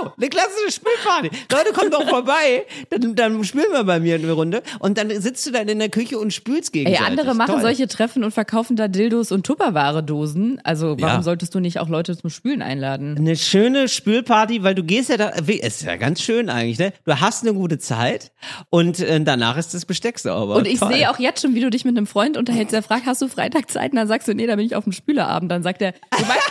[0.00, 1.30] genau, eine klassische Spülparty.
[1.52, 5.46] Leute, kommt doch vorbei, dann, dann spülen wir bei mir eine Runde und dann sitzt
[5.46, 7.06] du dann in der Küche und spülst Ey, gegenseitig.
[7.18, 7.62] andere machen Toll.
[7.62, 10.60] solche Treffen und verkaufen da Dildos und Tupperware-Dosen.
[10.64, 11.22] Also warum Ja.
[11.22, 13.16] solltest du nicht auch Leute zum Spülen einladen?
[13.18, 16.92] Eine schöne Spülparty, weil du gehst ja da, es ist ja ganz schön eigentlich, ne?
[17.04, 18.32] Du hast eine gute Zeit
[18.70, 20.56] und äh, danach ist das Besteck sauber.
[20.56, 23.06] Und ich sehe auch jetzt schon, wie du dich mit einem Freund unterhältst, der fragt,
[23.06, 23.92] hast du Freitag Zeit?
[23.92, 25.50] Und dann sagst du, nee, da bin ich auf dem Spülerabend.
[25.50, 26.50] Dann sagt er, du meinst,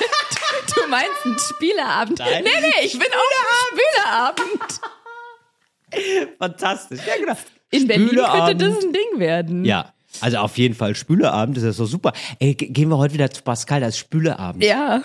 [0.75, 2.19] du meinst einen Spieleabend.
[2.19, 2.43] Nein.
[2.43, 3.29] Nee, nee, ich bin auf
[3.71, 4.79] dem Spieleabend.
[6.39, 6.99] fantastisch.
[7.05, 7.33] Ja, genau.
[7.71, 9.65] In Berlin könnte das ein Ding werden.
[9.65, 12.13] Ja, also auf jeden Fall Spüleabend ist das doch super.
[12.39, 14.63] Ey, ge- gehen wir heute wieder zu Pascal, das ist Spüleabend.
[14.63, 15.01] Ja.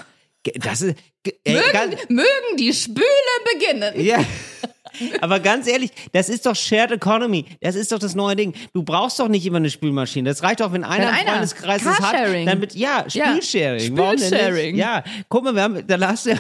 [0.61, 0.97] Das ist
[1.45, 3.05] ey, Mögen, ganz, mögen die Spüle
[3.53, 4.01] beginnen.
[4.05, 4.19] ja.
[5.21, 7.45] Aber ganz ehrlich, das ist doch Shared Economy.
[7.61, 8.55] Das ist doch das neue Ding.
[8.73, 10.29] Du brauchst doch nicht immer eine Spülmaschine.
[10.29, 11.27] Das reicht doch, wenn einer im.
[11.27, 12.15] Freundeskreis es hat.
[12.15, 13.29] Dann mit, ja, Ja.
[13.29, 13.95] Spülsharing.
[13.95, 14.77] Denn Spülsharing.
[14.77, 16.39] Ja, guck mal, wir haben, da hast du ja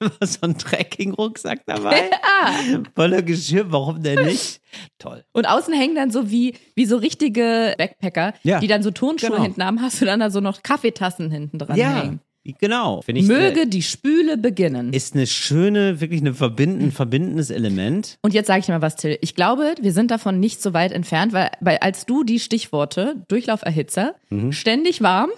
[0.22, 2.10] so einen Trekking-Rucksack dabei.
[2.96, 4.60] Voller Geschirr, warum denn nicht?
[4.98, 5.22] Toll.
[5.32, 9.30] Und außen hängen dann so wie, wie so richtige Backpacker, Ja, die dann so Turnschuhe
[9.30, 9.42] genau.
[9.42, 12.20] hinten haben, hast du dann da so noch Kaffeetassen hinten dran Ja, hängen.
[12.58, 13.02] Genau.
[13.06, 14.92] Ich, Möge äh, die Spüle beginnen.
[14.92, 18.18] ist eine schöne, wirklich eine verbinden, ein verbindendes Element.
[18.22, 19.18] Und jetzt sage ich dir mal was, Till.
[19.20, 23.22] Ich glaube, wir sind davon nicht so weit entfernt, weil, weil als du die Stichworte
[23.28, 24.14] Durchlauferhitzer
[24.50, 25.30] ständig warm,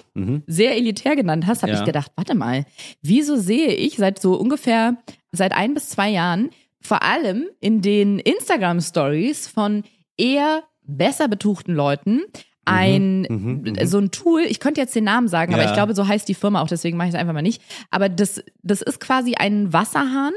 [0.46, 1.78] sehr elitär genannt hast, habe Ja.
[1.80, 2.64] ich gedacht, warte mal,
[3.02, 4.96] wieso sehe ich seit so ungefähr
[5.32, 9.84] seit ein bis zwei Jahren vor allem in den Instagram Stories von
[10.18, 12.22] eher besser betuchten Leuten
[12.64, 15.68] ein so ein Tool, ich könnte jetzt den Namen sagen, aber Ja.
[15.68, 17.62] ich glaube, so heißt die Firma auch, deswegen mache ich es einfach mal nicht.
[17.90, 20.32] Aber das, das ist quasi ein Wasserhahn,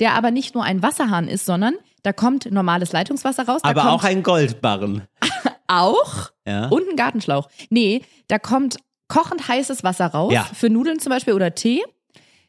[0.00, 3.60] der aber nicht nur ein Wasserhahn ist, sondern da kommt normales Leitungswasser raus.
[3.64, 5.02] Aber auch ein Goldbarren.
[5.66, 6.68] auch Ja.
[6.68, 7.48] und ein Gartenschlauch.
[7.70, 8.76] Nee, da kommt
[9.08, 10.44] kochend heißes Wasser raus Ja.
[10.44, 11.82] für Nudeln zum Beispiel oder Tee.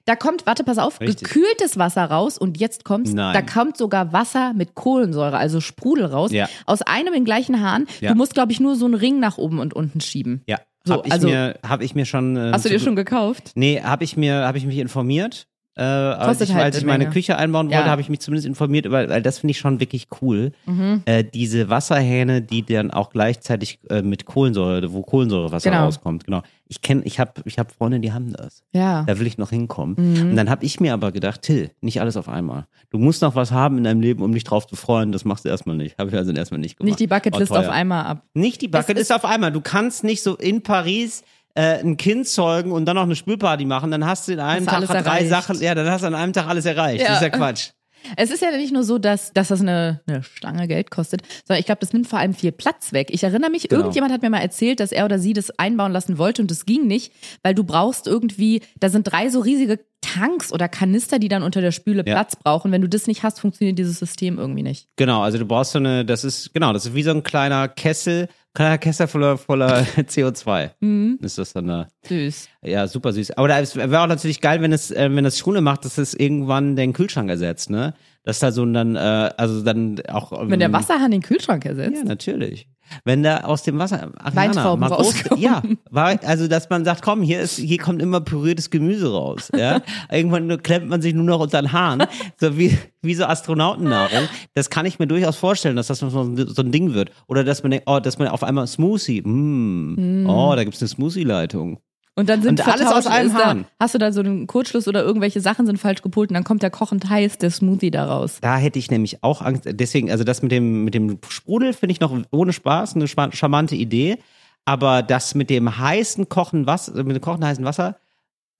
[0.10, 1.28] Da kommt, warte, pass auf, Richtig.
[1.30, 3.32] gekühltes Wasser raus und jetzt kommt's, Nein.
[3.36, 6.50] da kommt sogar Wasser mit Kohlensäure, also Sprudel raus, Ja.
[6.66, 7.86] aus einem den gleichen Hahn.
[8.02, 8.10] Ja.
[8.10, 10.42] Du musst, glaube ich, nur so einen Ring nach oben und unten schieben.
[10.48, 12.36] Ja, So, hab ich also- mir, hab ich mir schon.
[12.38, 13.52] äh, Hast du dir schon gekauft?
[13.54, 15.46] Nee, habe ich mir, habe ich mich informiert.
[15.76, 17.14] Äh, als ich, halt als ich eine meine Menge.
[17.14, 17.90] Küche einbauen wollte, Ja.
[17.90, 20.52] habe ich mich zumindest informiert, weil, weil das finde ich schon wirklich cool.
[20.66, 21.04] Mhm.
[21.06, 25.86] Äh, diese Wasserhähne, die dann auch gleichzeitig äh, mit Kohlensäure, wo Kohlensäurewasser Genau.
[25.86, 26.42] rauskommt, genau.
[26.68, 28.62] Ich kenne, ich habe, ich habe Freunde, die haben das.
[28.74, 29.04] Ja.
[29.04, 29.96] Da will ich noch hinkommen.
[29.98, 30.30] Mhm.
[30.32, 32.68] Und dann habe ich mir aber gedacht, Till, nicht alles auf einmal.
[32.90, 35.12] Du musst noch was haben in deinem Leben, um dich drauf zu freuen.
[35.12, 35.98] Das machst du erstmal nicht.
[35.98, 36.90] Habe ich also erstmal nicht gemacht.
[36.90, 38.24] Nicht die Bucketlist War auf einmal ab.
[38.34, 39.52] Nicht die Bucketlist auf einmal.
[39.52, 41.24] Du kannst nicht so in Paris
[41.56, 43.92] äh, ein Kind zeugen und dann noch eine Spülparty machen.
[43.92, 45.30] Dann hast du in einem Tag drei erreicht.
[45.30, 45.62] Sachen.
[45.62, 47.02] Ja, dann hast du an einem Tag alles erreicht.
[47.02, 47.16] Das Ja.
[47.16, 47.70] ist ja Quatsch.
[48.16, 51.60] Es ist ja nicht nur so, dass, dass das eine, eine Stange Geld kostet, sondern
[51.60, 53.10] ich glaube, das nimmt vor allem viel Platz weg.
[53.12, 53.82] Ich erinnere mich, Genau.
[53.82, 56.66] irgendjemand hat mir mal erzählt, dass er oder sie das einbauen lassen wollte und das
[56.66, 57.12] ging nicht,
[57.44, 61.60] weil du brauchst irgendwie, da sind drei so riesige Tanks oder Kanister, die dann unter
[61.60, 62.14] der Spüle Ja.
[62.16, 62.72] Platz brauchen.
[62.72, 64.88] Wenn du das nicht hast, funktioniert dieses System irgendwie nicht.
[64.96, 67.68] Genau, also du brauchst so eine, das ist, genau, das ist wie so ein kleiner
[67.68, 70.72] Kessel, kleiner Kessel voller, voller CO2.
[70.80, 71.20] Mhm.
[71.22, 71.88] Ist das dann da?
[72.08, 72.50] Süß.
[72.64, 73.32] Ja, super süß.
[73.32, 76.14] Aber da wäre auch natürlich geil, wenn es, äh, wenn das Schule macht, dass es
[76.14, 77.94] irgendwann den Kühlschrank ersetzt, ne?
[78.24, 79.00] Dass da so ein dann, äh,
[79.38, 80.32] also dann auch.
[80.40, 81.98] ähm, Wenn der Wasserhahn den Kühlschrank ersetzt.
[81.98, 82.68] Ja, natürlich.
[83.06, 85.24] Wenn da aus dem Wasser Ariana, Weintrauben mal groß.
[85.38, 89.50] Ja, war, also dass man sagt, komm, hier ist, hier kommt immer püriertes Gemüse raus.
[89.56, 92.04] Ja, irgendwann klemmt man sich nur noch unter den Haaren,
[92.38, 94.28] so wie wie so Astronautennahrung.
[94.54, 97.12] Das kann ich mir durchaus vorstellen, dass das so ein so ein Ding wird.
[97.28, 100.90] Oder dass man denkt, oh, dass man auf einmal Smoothie, mm, oh, da gibt's eine
[100.90, 101.80] Smoothie-Leitung.
[102.20, 103.66] Und dann sind Und alles aus einem da, Hahn.
[103.80, 106.62] Hast du da so einen Kurzschluss oder irgendwelche Sachen sind falsch gepolt und dann kommt
[106.62, 108.40] der kochend heiß, der Smoothie da raus.
[108.42, 109.64] Da hätte ich nämlich auch Angst.
[109.66, 113.76] Deswegen, also das mit dem, mit dem Sprudel finde ich noch ohne Spaß eine charmante
[113.76, 114.18] Idee.
[114.66, 117.96] Aber das mit dem heißen kochen Wasser, mit dem kochenden heißen Wasser,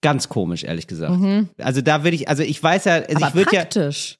[0.00, 1.12] ganz komisch, ehrlich gesagt.
[1.58, 3.16] Also da würde ich, also ich weiß ja, also Mhm.
[3.16, 3.60] Aber ich würde ja.
[3.60, 4.19] praktisch.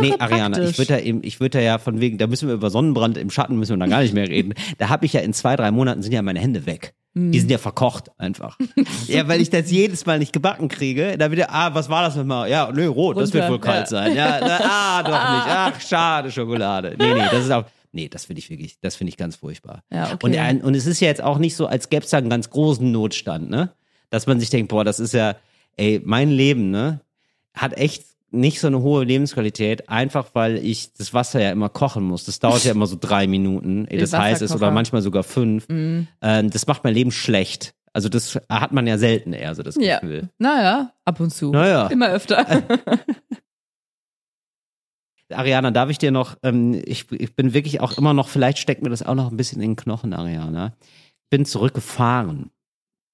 [0.00, 2.48] Nee, Irre Ariana, ich würde da eben, ich würde da ja von wegen, da müssen
[2.48, 4.54] wir über Sonnenbrand im Schatten müssen wir dann gar nicht mehr reden.
[4.78, 6.94] Da habe ich ja in zwei, drei Monaten sind ja meine Hände weg.
[7.14, 7.32] Mhm.
[7.32, 8.58] Die sind ja verkocht einfach.
[9.06, 11.16] ja, weil ich das jedes Mal nicht gebacken kriege.
[11.18, 12.48] Da wieder, ah, was war das nochmal?
[12.48, 13.86] Ja, nö, rot, das wird Runter, wohl kalt ja.
[13.86, 14.16] sein.
[14.16, 15.46] Ja, na, ah, doch nicht.
[15.46, 16.96] Ach, schade, Schokolade.
[16.98, 19.82] Nee, nee, das ist auch, nee, das finde ich wirklich, das finde ich ganz furchtbar.
[19.92, 20.50] Ja, okay.
[20.50, 22.48] Und, und es ist ja jetzt auch nicht so, als gäbe es da einen ganz
[22.50, 23.70] großen Notstand, ne?
[24.10, 25.36] Dass man sich denkt, boah, das ist ja,
[25.76, 27.00] ey, mein Leben, ne?
[27.54, 32.02] Hat echt nicht so eine hohe Lebensqualität, einfach weil ich das Wasser ja immer kochen
[32.04, 32.24] muss.
[32.24, 35.68] Das dauert ja immer so drei Minuten, ehe das heiß ist oder manchmal sogar fünf.
[35.68, 36.08] Mhm.
[36.20, 37.74] Ähm, das macht mein Leben schlecht.
[37.94, 39.98] Also das hat man ja selten eher so das Ja.
[40.00, 40.30] Gefühl.
[40.38, 41.50] Naja, ab und zu.
[41.50, 41.88] Naja.
[41.88, 42.46] Immer öfter.
[45.30, 48.82] Ariana, darf ich dir noch, ähm, ich, ich bin wirklich auch immer noch, vielleicht steckt
[48.82, 50.74] mir das auch noch ein bisschen in den Knochen, Ariana.
[51.30, 52.50] Bin zurückgefahren.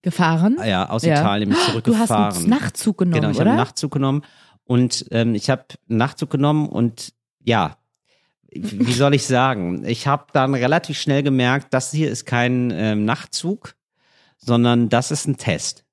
[0.02, 0.56] Gefahren?
[0.60, 1.14] Ah Ja, aus Ja.
[1.20, 2.24] Italien bin ich Du zurückgefahren.
[2.26, 3.50] hast einen Nachtzug genommen, Genau, ich habe oder?
[3.50, 4.22] einen Nachtzug genommen
[4.68, 7.78] und ähm, ich habe einen Nachtzug genommen und ja,
[8.50, 9.84] wie soll ich sagen?
[9.86, 13.76] Ich habe dann relativ schnell gemerkt, das hier ist kein ähm, Nachtzug,
[14.36, 15.84] sondern das ist ein Test.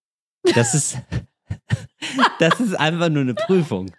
[0.53, 0.97] Das ist
[2.39, 3.91] das ist einfach nur eine Prüfung.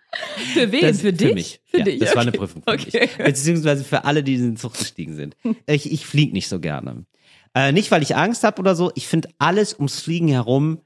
[0.53, 0.83] für wen?
[0.83, 1.35] Das, für dich?
[1.35, 1.61] mich.
[1.65, 2.01] Für ja, dich.
[2.01, 2.39] Das war eine okay.
[2.39, 3.01] Prüfung für Okay.
[3.01, 3.17] mich.
[3.17, 5.37] Beziehungsweise für alle, die in den Zug gestiegen sind.
[5.67, 7.07] Ich, ich fliege nicht so gerne.
[7.55, 8.93] Äh, nicht, weil ich Angst habe oder so.
[8.95, 10.83] Ich finde alles ums Fliegen herum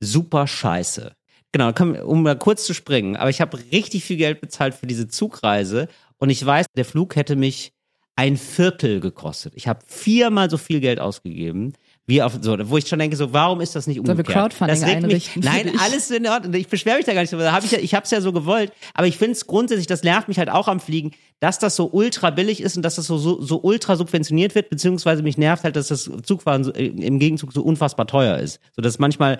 [0.00, 1.14] super scheiße.
[1.52, 1.72] Genau,
[2.04, 3.16] um mal kurz zu springen.
[3.16, 5.88] Aber ich habe richtig viel Geld bezahlt für diese Zugreise.
[6.18, 7.72] Und ich weiß, der Flug hätte mich
[8.20, 9.54] ein Viertel gekostet.
[9.56, 11.72] Ich habe viermal so viel Geld ausgegeben.
[12.06, 14.52] Wie auf so, wo ich schon denke, so, warum ist das nicht Sollen wir umgekehrt?
[14.52, 16.52] Crowdfunding das mich, einrichten für Nein, alles in Ordnung.
[16.54, 17.32] Ich beschwere mich da gar nicht.
[17.32, 18.72] Da hab ich ich habe es ja so gewollt.
[18.92, 21.88] Aber ich finde es grundsätzlich, das nervt mich halt auch am Fliegen, dass das so
[21.90, 25.64] ultra billig ist und dass das so, so, so ultra subventioniert wird, beziehungsweise mich nervt
[25.64, 28.60] halt, dass das Zugfahren so, äh, im Gegenzug so unfassbar teuer ist.
[28.76, 29.38] So dass manchmal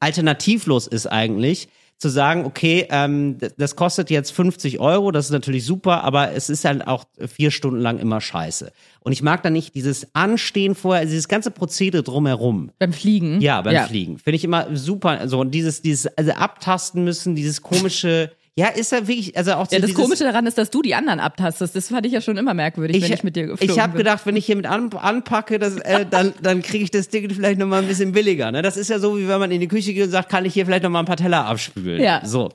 [0.00, 1.68] alternativlos ist eigentlich,
[2.02, 6.50] zu sagen, okay, ähm, das kostet jetzt 50 Euro, das ist natürlich super, aber es
[6.50, 8.72] ist halt auch vier Stunden lang immer scheiße.
[9.00, 12.72] Und ich mag da nicht dieses Anstehen vorher, dieses ganze Prozedere drumherum.
[12.80, 13.40] Beim Fliegen?
[13.40, 14.18] Ja, beim Fliegen.
[14.18, 15.28] Finde ich immer super.
[15.28, 19.70] So, und dieses, dieses, also abtasten müssen, dieses komische, ja, ist ja wirklich, also auch
[19.70, 21.74] Ja, das Komische daran ist, dass du die anderen abtastest.
[21.74, 24.26] Das fand ich ja schon immer merkwürdig, wenn ich mit dir geflogen ich habe gedacht,
[24.26, 27.58] wenn ich hier mit an, anpacke, das, äh, dann, dann kriege ich das Ticket vielleicht
[27.58, 28.52] nochmal ein bisschen billiger.
[28.52, 28.60] Ne?
[28.60, 30.52] Das ist ja so, wie wenn man in die Küche geht und sagt, kann ich
[30.52, 32.02] hier vielleicht nochmal ein paar Teller abspülen.
[32.02, 32.20] Ja.
[32.26, 32.50] So.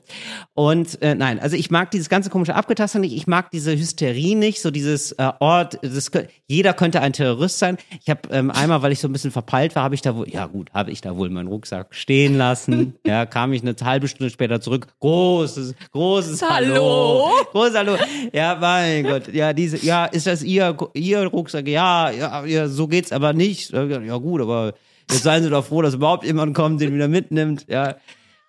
[0.54, 3.16] Und äh, nein, also ich mag dieses ganze komische Abgetaste nicht.
[3.16, 6.12] Ich mag diese Hysterie nicht, so dieses äh, Ort, das,
[6.46, 7.76] jeder könnte ein Terrorist sein.
[8.00, 10.28] Ich habe ähm, einmal, weil ich so ein bisschen verpeilt war, habe ich da wohl,
[10.28, 12.94] ja gut, habe ich da wohl meinen Rucksack stehen lassen.
[13.04, 14.86] ja, kam ich eine halbe Stunde später zurück.
[15.00, 16.74] Großes, großes Hallo.
[16.74, 17.30] Hallo?
[17.52, 17.96] Großes Hallo.
[18.32, 19.32] Ja, mein Gott.
[19.32, 21.68] Ja, diese, ja, ist das ihr, ihr Rucksack?
[21.68, 23.70] Ja, ja, ja, so geht's aber nicht.
[23.70, 24.74] Ja gut, aber
[25.10, 27.66] jetzt seien Sie doch froh, dass überhaupt jemand kommt, den wieder mitnimmt.
[27.68, 27.96] Ja.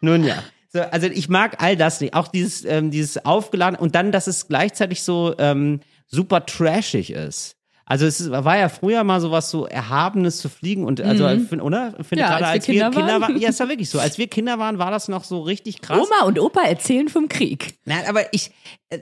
[0.01, 0.43] Nun ja.
[0.71, 2.13] So, also ich mag all das nicht.
[2.13, 7.55] Auch dieses, ähm, dieses aufgeladen und dann, dass es gleichzeitig so ähm, super trashig ist.
[7.89, 11.61] Also es ist, war ja früher mal sowas so Erhabenes zu fliegen und also find-
[11.63, 11.91] oder?
[12.03, 12.19] Finde Mhm.
[12.19, 13.21] Ja, gerade als wir als wir Kinder Kinder waren.
[13.33, 13.99] waren, ja, es war wirklich so.
[13.99, 15.97] Als wir Kinder waren, war das noch so richtig krass.
[15.99, 17.79] Oma und Opa erzählen vom Krieg.
[17.85, 18.51] Nein, aber ich,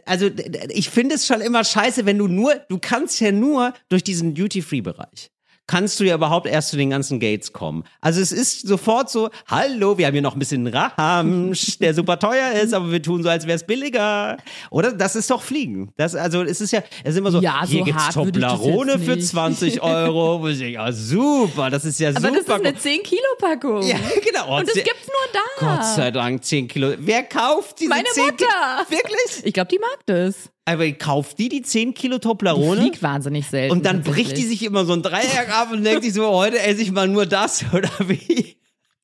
[0.05, 0.29] also
[0.69, 4.33] ich finde es schon immer scheiße, wenn du nur, du kannst ja nur durch diesen
[4.35, 5.31] Duty-Free-Bereich.
[5.69, 7.83] Kannst du ja überhaupt erst zu den ganzen Gates kommen.
[7.99, 12.17] Also es ist sofort so, hallo, wir haben hier noch ein bisschen Ramsch, der super
[12.19, 14.37] teuer ist, aber wir tun so, als wäre es billiger.
[14.71, 14.93] Oder?
[14.93, 15.91] Das ist doch Fliegen.
[15.97, 18.13] Das, also es ist ja, es ist immer so, Ja, so hier gibt's ich das
[18.15, 19.27] Toblerone für nicht.
[19.27, 20.47] 20 Euro.
[20.47, 22.31] Ja, super, das ist ja Aber super.
[22.33, 23.81] das ist eine 10-Kilo-Packung.
[23.83, 24.57] ja, genau.
[24.59, 25.33] Und das zehn- gibt's nur
[25.67, 25.75] da.
[25.75, 26.93] Gott sei Dank 10 Kilo.
[26.97, 28.49] Wer kauft diese Meine 10 Kilo?
[28.49, 28.85] Mutter.
[28.89, 29.43] Wirklich?
[29.45, 30.49] Ich glaube, die mag das.
[30.67, 32.81] Aber kauft die die 10 Kilo Die Toblerone?
[32.81, 33.71] fliegt wahnsinnig selten.
[33.71, 36.59] Und dann bricht die sich immer so ein Dreieck ab und denkt sich so, heute
[36.59, 38.57] esse ich mal nur das oder wie?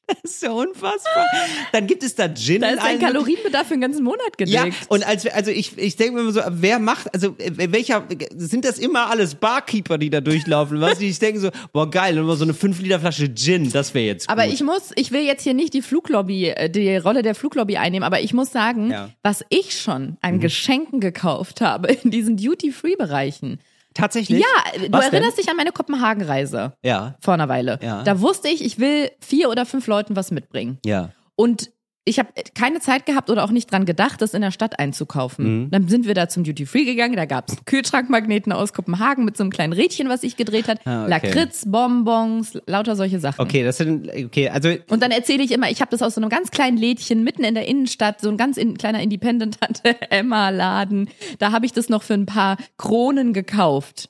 [0.24, 1.26] Das ist ja unfassbar.
[1.72, 4.54] Dann gibt es da Gin Da ist dein Kalorienbedarf für den ganzen Monat gedeckt.
[4.54, 8.06] ja, und als also ich, ich denke mir immer so, wer macht, also äh, welcher,
[8.36, 10.82] sind das immer alles Barkeeper, die da durchlaufen?
[10.82, 14.06] Was ich denke so, boah geil, immer so eine 5 Liter Flasche Gin, das wäre
[14.06, 14.54] jetzt Aber gut.
[14.54, 18.04] ich muss, ich will jetzt hier nicht die Fluglobby, äh, die Rolle der Fluglobby einnehmen,
[18.06, 19.10] aber ich muss sagen, Ja.
[19.24, 20.18] was ich schon Mhm.
[20.22, 23.60] an Geschenken gekauft habe in diesen Duty-Free-Bereichen.
[23.93, 24.39] Tatsächlich?
[24.39, 24.45] Ja,
[24.79, 25.13] du Was denn?
[25.13, 27.79] erinnerst dich an meine Kopenhagen-Reise Ja, vor einer Weile.
[27.82, 28.03] Ja.
[28.03, 30.79] Da wusste ich, ich will vier oder fünf Leuten was mitbringen.
[30.86, 31.10] ja.
[31.36, 31.71] Und
[32.06, 34.84] ich habe keine Zeit gehabt oder auch nicht dran gedacht, das in der Stadt Mhm.
[34.84, 35.70] einzukaufen.
[35.72, 37.16] Dann sind wir da zum Duty Free gegangen.
[37.16, 40.80] Da gab es Kühlschrankmagneten aus Kopenhagen mit so einem kleinen Rädchen, was ich gedreht hat.
[40.86, 41.10] Ah, okay.
[41.10, 43.42] Lakritz, Bonbons, lauter solche Sachen.
[43.42, 46.22] Okay, das sind, okay, also Und dann erzähle ich immer, ich habe das aus so
[46.22, 49.96] einem ganz kleinen Lädchen mitten in der Innenstadt, so ein ganz in, kleiner Independent Tante
[50.12, 51.10] Emma Laden.
[51.39, 54.10] Da habe ich das noch für ein paar Kronen gekauft.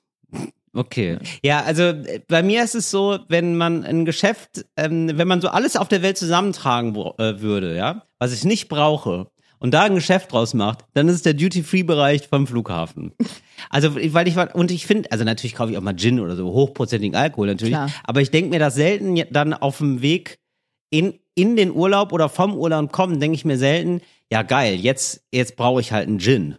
[0.75, 1.19] Okay.
[1.43, 5.39] Ja, also äh, bei mir ist es so, wenn man ein Geschäft, ähm, wenn man
[5.41, 9.27] so alles auf der Welt zusammentragen wo- äh, würde, ja, was ich nicht brauche,
[9.59, 13.13] und da ein Geschäft draus macht, dann ist es der Duty-Free-Bereich vom Flughafen.
[13.69, 16.35] Also, weil ich war, und ich finde, also natürlich kaufe ich auch mal Gin oder
[16.35, 17.89] so, hochprozentigen Alkohol natürlich, Klar.
[18.03, 20.39] aber ich denke mir das selten dann auf dem Weg
[20.89, 25.23] in, in den Urlaub oder vom Urlaub kommen, denke ich mir selten, ja geil, jetzt,
[25.31, 26.57] jetzt brauche ich halt einen Gin.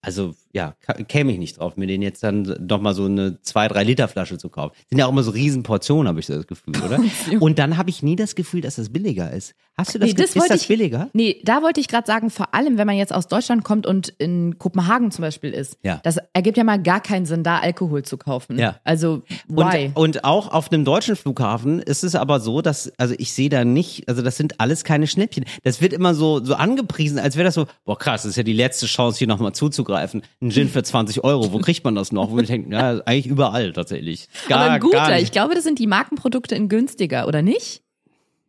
[0.00, 0.74] Also, ja,
[1.08, 4.08] käme ich nicht drauf, mir den jetzt dann doch mal so eine 2, 3 Liter
[4.08, 4.74] Flasche zu kaufen.
[4.88, 6.98] Sind ja auch immer so Riesenportionen, habe ich so das Gefühl, oder?
[7.40, 9.54] Und dann habe ich nie das Gefühl, dass das billiger ist.
[9.78, 11.10] Hast du das Nee, Gefühl, das ist das ich- billiger?
[11.12, 14.08] Nee, da wollte ich gerade sagen, vor allem, wenn man jetzt aus Deutschland kommt und
[14.08, 15.76] in Kopenhagen zum Beispiel ist.
[15.82, 16.00] Ja.
[16.02, 18.58] Das ergibt ja mal gar keinen Sinn, da Alkohol zu kaufen.
[18.58, 18.80] Ja.
[18.84, 19.90] Also, why?
[19.92, 23.50] Und, und auch auf einem deutschen Flughafen ist es aber so, dass, also ich sehe
[23.50, 25.44] da nicht, also das sind alles keine Schnäppchen.
[25.62, 28.42] Das wird immer so, so angepriesen, als wäre das so, boah krass, das ist ja
[28.44, 30.22] die letzte Chance, hier nochmal zuzugreifen.
[30.46, 32.30] Ein Gin für 20 Euro, wo kriegt man das noch?
[32.30, 34.28] Wo ich denke, ja, eigentlich überall tatsächlich.
[34.48, 37.82] Gar, Aber ein guter, ich glaube, das sind die Markenprodukte in günstiger, oder nicht?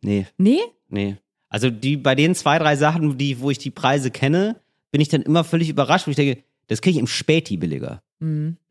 [0.00, 0.60] Nee, Nee?
[0.88, 1.16] nee.
[1.48, 4.56] Also die, bei den zwei, drei Sachen, die, wo ich die Preise kenne,
[4.92, 8.02] bin ich dann immer völlig überrascht, wo ich denke, das kriege ich im Späti billiger.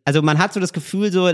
[0.08, 1.34] Also man hat so das Gefühl, so,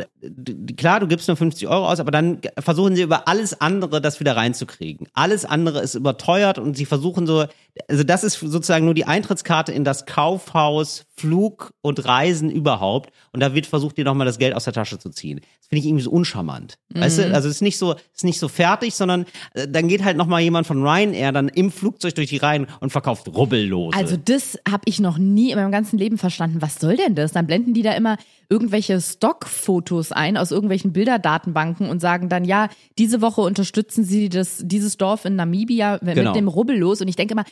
[0.78, 4.20] klar, du gibst nur 50 Euro aus, aber dann versuchen sie über alles andere das
[4.20, 5.08] wieder reinzukriegen.
[5.14, 7.46] Alles andere ist überteuert und sie versuchen so,
[7.88, 13.12] also das ist sozusagen nur die Eintrittskarte in das Kaufhaus, Flug und Reisen überhaupt.
[13.32, 15.42] Und da wird versucht, dir nochmal das Geld aus der Tasche zu ziehen.
[15.60, 16.80] Das finde ich irgendwie so uncharmant.
[16.90, 20.04] Weißt du, also es ist nicht so, ist nicht so fertig, sondern äh, dann geht
[20.04, 23.96] halt nochmal jemand von Ryanair dann im Flugzeug durch die Reihen und verkauft Rubbellose.
[23.96, 26.62] Also das habe ich noch nie in meinem ganzen Leben verstanden.
[26.62, 27.32] Was soll denn das?
[27.32, 28.18] Dann blenden die da immer
[28.50, 34.60] irgendwelche Stockfotos ein aus irgendwelchen Bilderdatenbanken und sagen dann, ja, diese Woche unterstützen sie das,
[34.64, 36.34] dieses Dorf in Namibia mit Genau.
[36.34, 37.02] dem Rubbellos.
[37.02, 37.46] Und ich denke immer,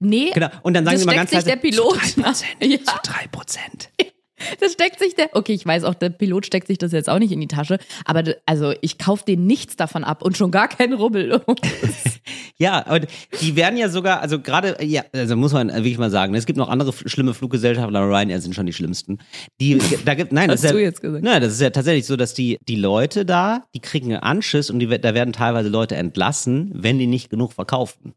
[0.00, 0.48] nee, Genau.
[0.62, 2.00] Und dann sagen das sie mal steckt ganz sich der Pilot.
[2.04, 2.78] Zu 3%, Ja.
[2.78, 3.88] zu 3%.
[4.60, 7.18] Das steckt sich der, okay, ich weiß auch, der Pilot steckt sich das jetzt auch
[7.18, 10.68] nicht in die Tasche, aber also ich kaufe denen nichts davon ab und schon gar
[10.68, 11.42] keinen Rubbel.
[12.60, 13.06] Ja, und
[13.40, 16.56] die werden ja sogar, also gerade, ja, also muss man wirklich mal sagen, es gibt
[16.56, 19.18] noch andere schlimme Fluggesellschaften, aber Ryanair sind schon die schlimmsten.
[19.60, 21.22] Die, da gibt, nein, das Hast ist du ja, jetzt gesagt.
[21.22, 24.70] Nein, das ist ja tatsächlich so, dass die, die Leute da, die kriegen einen Anschiss
[24.70, 28.14] und die, da werden teilweise Leute entlassen, wenn die nicht genug verkaufen.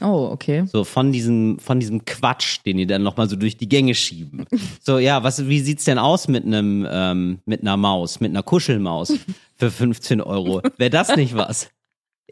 [0.00, 0.64] Oh, okay.
[0.66, 4.44] So von diesem, von diesem Quatsch, den die dann nochmal so durch die Gänge schieben.
[4.80, 8.42] So, ja, was, wie sieht's denn aus mit einem, ähm, mit einer Maus, mit einer
[8.42, 9.12] Kuschelmaus
[9.56, 10.62] für 15 Euro?
[10.78, 11.70] Wäre das nicht was?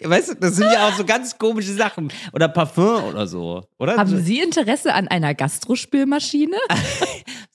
[0.01, 2.13] Weißt du, das sind ja auch so ganz komische Sachen.
[2.33, 3.97] Oder Parfum oder so, oder?
[3.97, 6.57] Haben Sie Interesse an einer Gastrospülmaschine?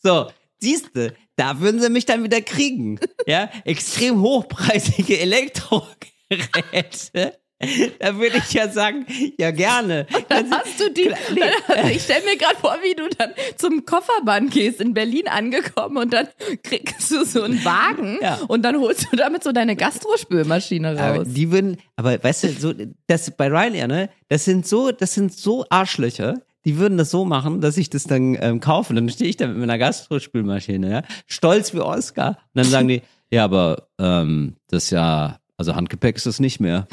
[0.04, 0.28] So,
[0.60, 3.00] siehste, da würden sie mich dann wieder kriegen.
[3.26, 7.38] Ja, extrem hochpreisige Elektrogeräte.
[8.00, 9.06] Da würde ich ja sagen,
[9.39, 10.06] ja gerne.
[10.30, 11.10] Dann hast du die.
[11.10, 15.98] Dann, ich stelle mir gerade vor, wie du dann zum Kofferband gehst, in Berlin angekommen
[15.98, 16.28] und dann
[16.63, 18.39] kriegst du so einen Wagen Ja.
[18.48, 21.28] und dann holst du damit so deine Gastrospülmaschine Aber raus.
[21.30, 22.74] die würden, aber weißt du, so,
[23.08, 27.26] das bei Ryanair, ne, das sind so, das sind so Arschlöcher, die würden das so
[27.26, 28.93] machen, dass ich das dann ähm, kaufe.
[28.93, 32.30] Dann stehe ich da mit meiner Gastrospülmaschine, ja, stolz wie Oscar.
[32.30, 36.60] Und dann sagen die, ja, aber ähm, das ist ja, also Handgepäck ist das nicht
[36.60, 36.88] mehr.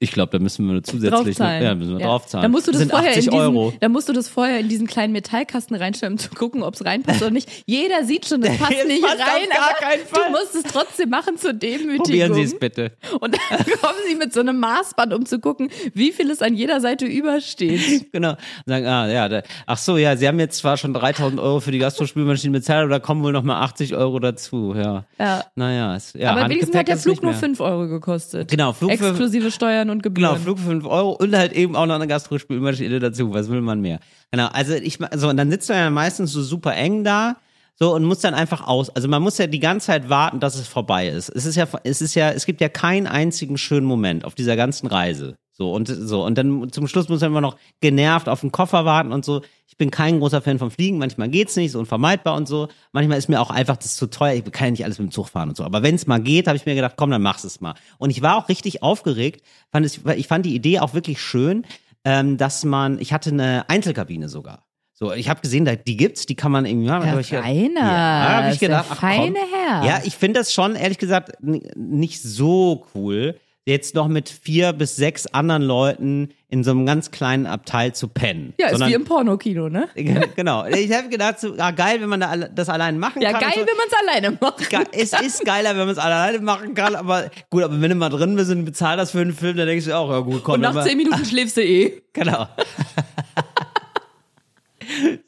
[0.00, 1.62] Ich glaube, da müssen wir zusätzlich noch, draufzahlen.
[1.62, 2.42] ja, müssen wir draufzahlen.
[2.42, 3.72] Dann musst du das, vorher 80 in diesen, Euro.
[3.80, 6.84] Dann musst du das vorher in diesen kleinen Metallkasten reinstellen, um zu gucken, ob es
[6.84, 7.48] reinpasst oder nicht.
[7.66, 10.22] Jeder sieht schon, das passt nicht passt auf rein, gar aber keinen Fall.
[10.26, 11.98] du musst es trotzdem machen zur Demütigung.
[11.98, 12.92] Probieren Sie es bitte.
[13.20, 16.54] Und dann kommen sie mit so einem Maßband, um zu gucken, wie viel es an
[16.54, 18.06] jeder Seite übersteht.
[18.12, 18.30] Genau.
[18.30, 21.60] Und sagen, ah, ja, da, ach so, ja, Sie haben jetzt zwar schon 3000 Euro
[21.60, 25.04] für die Gastrospülmaschine bezahlt, aber da kommen wohl noch mal 80 Euro dazu, ja.
[25.18, 25.44] Ja.
[25.54, 27.40] Naja, es, ja, Aber wenigstens hat der ist Flug nur mehr.
[27.40, 28.50] 5 Euro gekostet.
[28.50, 30.30] Genau, Flug Exklusive Steuern und Gebühren.
[30.30, 33.32] Genau, Flug für 5 Euro und halt eben auch noch eine Gastrospülmaschine dazu.
[33.32, 34.00] Was will man mehr?
[34.30, 37.36] Genau, also ich, so, und dann sitzt man ja meistens so super eng da.
[37.80, 38.90] So, und muss dann einfach aus.
[38.90, 41.28] Also man muss ja die ganze Zeit warten, dass es vorbei ist.
[41.28, 44.56] Es ist ja, es ist ja, es gibt ja keinen einzigen schönen Moment auf dieser
[44.56, 45.36] ganzen Reise.
[45.52, 46.24] So, und so.
[46.24, 49.42] Und dann zum Schluss muss man immer noch genervt auf den Koffer warten und so.
[49.68, 50.98] Ich bin kein großer Fan vom Fliegen.
[50.98, 52.66] Manchmal geht's nicht, so unvermeidbar und so.
[52.90, 54.34] Manchmal ist mir auch einfach das zu teuer.
[54.34, 55.62] Ich kann ja nicht alles mit dem Zug fahren und so.
[55.62, 57.74] Aber wenn es mal geht, habe ich mir gedacht, komm, dann mach's es mal.
[57.98, 59.44] Und ich war auch richtig aufgeregt.
[59.70, 61.64] Fand es, ich fand die Idee auch wirklich schön,
[62.04, 64.67] ähm, dass man, ich hatte eine Einzelkabine sogar.
[65.00, 67.04] So, ich habe gesehen, da, die gibt's, die kann man irgendwie machen.
[67.04, 69.84] Herr gedacht- Rainer, ja, hab ich ist gedacht, ach, feine Herr.
[69.84, 74.96] Ja, ich finde das schon, ehrlich gesagt, nicht so cool, jetzt noch mit vier bis
[74.96, 78.54] sechs anderen Leuten in so einem ganz kleinen Abteil zu pennen.
[78.58, 79.88] Ja, ist Sondern- wie im Pornokino, ne?
[80.34, 80.64] genau.
[80.66, 83.40] Ich habe gedacht, so, ah, geil, wenn man da das allein machen Ja, kann.
[83.42, 83.66] geil, und so.
[83.68, 84.68] wenn man es alleine macht.
[84.70, 87.94] Ge- es ist geiler, wenn man es alleine machen kann, aber gut, aber wenn du
[87.94, 90.42] mal drin bist und bezahlst das für einen Film, dann denkst du auch, ja gut,
[90.42, 92.02] komm, Und nach mal- 10 Minuten schläfst du eh.
[92.14, 92.48] Genau.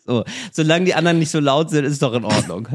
[0.06, 2.68] So, solange die anderen nicht so laut sind, ist doch in Ordnung.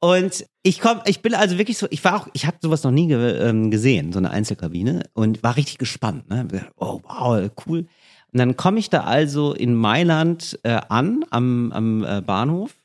[0.00, 2.90] Und ich komm, ich bin also wirklich so, ich war auch, ich habe sowas noch
[2.90, 6.28] nie ge ähm, gesehen, so eine Einzelkabine und war richtig gespannt.
[6.30, 6.46] Ne?
[6.76, 7.86] Oh wow, cool.
[8.32, 12.79] Und dann komme ich da also in Mailand äh, an am, am äh, Bahnhof.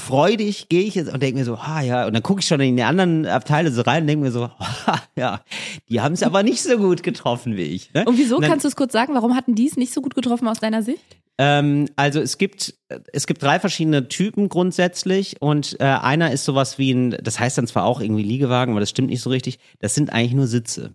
[0.00, 2.60] Freudig gehe ich jetzt und denke mir so, ha ja, und dann gucke ich schon
[2.60, 4.48] in die anderen Abteile so rein und denke mir so,
[4.86, 5.42] ha, ja,
[5.88, 7.92] die haben es aber nicht so gut getroffen wie ich.
[7.94, 8.04] Ne?
[8.06, 8.40] Und wieso?
[8.40, 9.14] dann- Kannst du es kurz sagen?
[9.14, 11.04] Warum hatten die es nicht so gut getroffen aus deiner Sicht?
[11.38, 12.74] Ähm, also es gibt
[13.12, 17.56] es gibt drei verschiedene Typen grundsätzlich und äh, einer ist sowas wie ein, das heißt
[17.56, 19.58] dann zwar auch irgendwie Liegewagen, aber das stimmt nicht so richtig.
[19.78, 20.94] Das sind eigentlich nur Sitze.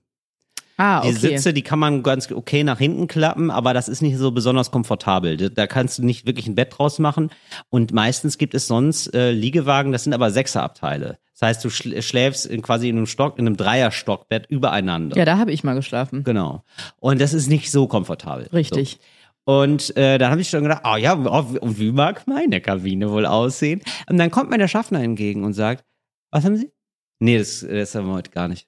[0.78, 4.18] Ah, Die Sitze, die kann man ganz okay nach hinten klappen, aber das ist nicht
[4.18, 5.38] so besonders komfortabel.
[5.50, 7.30] Da, kannst du nicht wirklich ein Bett draus machen.
[7.70, 11.18] Und meistens gibt es sonst äh, Liegewagen, das sind aber Sechserabteile.
[11.34, 15.18] Das heißt, du schl schläfst in, quasi in einem Stock, in einem Dreierstockbett übereinander.
[15.18, 16.24] Ja, da habe ich mal geschlafen.
[16.24, 16.64] Genau.
[17.00, 18.48] Und das ist nicht so komfortabel.
[18.54, 19.00] Richtig.
[19.46, 19.54] So.
[19.54, 22.62] Und äh, dann habe ich schon gedacht, oh ja, oh, wie- und wie mag meine
[22.62, 23.82] Kabine wohl aussehen?
[24.10, 25.86] Und dann kommt mir der Schaffner entgegen und sagt,
[26.32, 26.72] was haben Sie?
[27.20, 28.68] Nee, das, das haben wir heute gar nicht.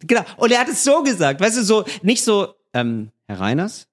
[0.00, 0.22] Genau.
[0.36, 3.88] Und er hat es so gesagt, weißt du, so, nicht so, ähm, Herr Reiners,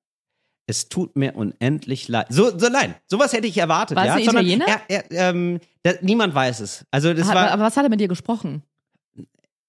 [0.67, 2.27] es tut mir unendlich leid.
[2.29, 3.95] So, so nein, sowas hätte ich erwartet.
[3.97, 4.81] War es ja, ein sondern Italiener?
[4.87, 6.85] Er, er, ähm, da, niemand weiß es.
[6.91, 8.63] Also das aber, war, aber was hat er mit dir gesprochen?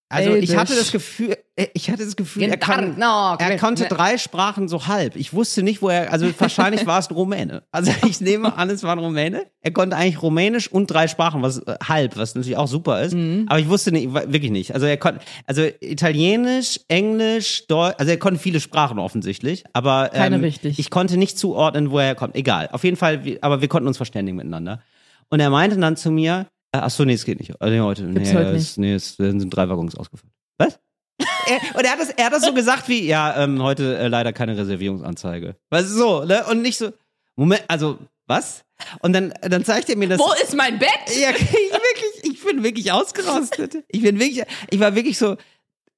[0.09, 0.57] Also ich Elbisch.
[0.57, 4.87] hatte das Gefühl, äh, ich hatte das Gefühl, er kann, er konnte drei Sprachen so
[4.87, 5.17] halb.
[5.17, 7.65] Ich wusste nicht, wo er, also wahrscheinlich war es ein Rumäne.
[7.73, 9.47] Also ich nehme an, es war ein Rumäne.
[9.63, 13.15] Er konnte eigentlich Rumänisch und drei Sprachen, was äh, halb, was natürlich auch super ist.
[13.15, 13.47] Mhm.
[13.49, 14.75] Aber ich wusste nicht, wirklich nicht.
[14.75, 19.65] Also er konnte, also Italienisch, Englisch, Deutsch, also er konnte viele Sprachen offensichtlich.
[19.73, 20.79] Aber ähm, Keine richtig.
[20.79, 22.37] ich konnte nicht zuordnen, woher er kommt.
[22.37, 22.69] Egal.
[22.71, 24.83] Auf jeden Fall, aber wir konnten uns verständigen miteinander.
[25.31, 27.61] Und er meinte dann zu mir, äh, ach so, nee, es geht nicht.
[27.61, 30.33] Also, nee, heute, Gibt's nee, heute es, nee, es sind drei Waggons ausgefallen.
[30.59, 30.79] Was?
[31.19, 34.09] er, und er hat, das, er hat das so gesagt wie, ja, ähm, heute äh,
[34.09, 35.57] leider keine Reservierungsanzeige.
[35.71, 36.45] Weißt du, so, ne?
[36.47, 36.93] Und nicht so,
[37.37, 38.65] Moment, also, was?
[39.01, 40.19] Und dann, dann zeigt er mir das.
[40.19, 40.91] Wo ist mein Bett?
[41.19, 43.85] Ja, ich wirklich, ich bin wirklich ausgerastet.
[43.89, 45.37] Ich bin wirklich, ich war wirklich so,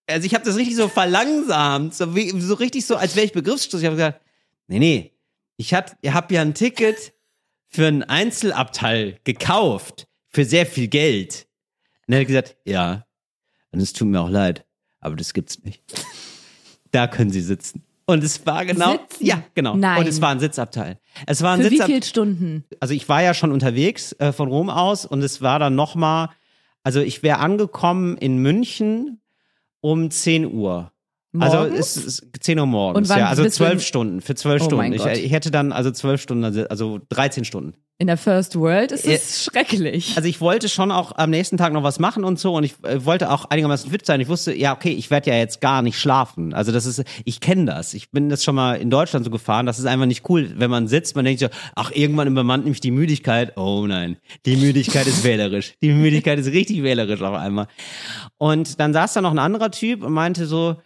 [0.06, 3.32] also ich habe das richtig so verlangsamt, so, wie, so richtig so, als wäre ich
[3.32, 3.80] Begriffsstoß.
[3.80, 4.20] Ich habe gesagt,
[4.68, 5.12] nee, nee,
[5.56, 7.12] ich hab, ihr habt ja ein Ticket
[7.66, 11.46] für einen Einzelabteil gekauft für sehr viel Geld.
[12.06, 13.04] Und er hat gesagt, ja,
[13.70, 14.64] und es tut mir auch leid,
[15.00, 15.82] aber das gibt's nicht.
[16.90, 17.84] Da können Sie sitzen.
[18.06, 19.26] Und es war genau, Sitzen?
[19.26, 19.76] ja, genau.
[19.76, 19.98] Nein.
[20.00, 20.98] Und es war ein Sitzabteil.
[21.26, 22.64] Es war ein Für wie Sitzabteil viele Stunden?
[22.80, 25.94] also ich war ja schon unterwegs äh, von Rom aus und es war dann noch
[25.96, 26.30] mal,
[26.84, 29.20] also ich wäre angekommen in München
[29.82, 30.92] um 10 Uhr.
[31.38, 31.96] Also Morgens?
[31.96, 34.94] es ist 10 Uhr morgens, Und wann ja, also zwölf Stunden, für zwölf Oh Stunden.
[34.94, 37.74] Ich, ich hätte dann also zwölf Stunden, also- also 13 Stunden.
[38.00, 39.14] In der First World ist Ja.
[39.14, 40.12] es schrecklich.
[40.16, 42.74] Also ich wollte schon auch am nächsten Tag noch was machen und so und ich
[42.84, 44.20] äh, wollte auch einigermaßen fit sein.
[44.20, 46.54] Ich wusste, ja, okay, ich werde ja jetzt gar nicht schlafen.
[46.54, 47.94] Also das ist, ich kenne das.
[47.94, 49.66] Ich bin das schon mal in Deutschland so gefahren.
[49.66, 52.80] Das ist einfach nicht cool, wenn man sitzt, man denkt so, ach, irgendwann übermannt nämlich
[52.80, 53.56] die Müdigkeit.
[53.56, 55.74] Oh nein, die Müdigkeit ist wählerisch.
[55.82, 57.66] Die Müdigkeit ist richtig wählerisch auf einmal.
[58.36, 60.76] Und dann saß da noch ein anderer Typ und meinte so,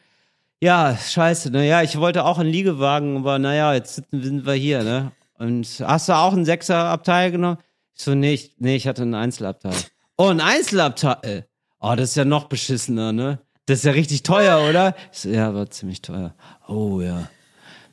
[0.62, 5.12] ja, scheiße, naja, ich wollte auch einen Liegewagen, aber naja, jetzt sind wir hier, ne?
[5.42, 7.58] Und hast du auch einen Sechserabteil genommen?
[7.96, 9.74] Ich so, nee, ich, nee, ich hatte einen Einzelabteil.
[10.18, 11.48] Oh, ein Einzelabteil?
[11.80, 13.40] Oh, das ist ja noch beschissener, ne?
[13.64, 14.94] Das ist ja richtig teuer, oder?
[15.10, 16.34] Ich so, ja, war ziemlich teuer.
[16.68, 17.28] Oh, ja.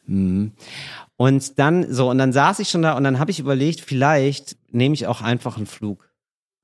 [0.06, 0.52] Mhm.
[1.16, 4.58] Und dann, so, und dann saß ich schon da und dann habe ich überlegt, vielleicht
[4.70, 6.09] nehme ich auch einfach einen Flug.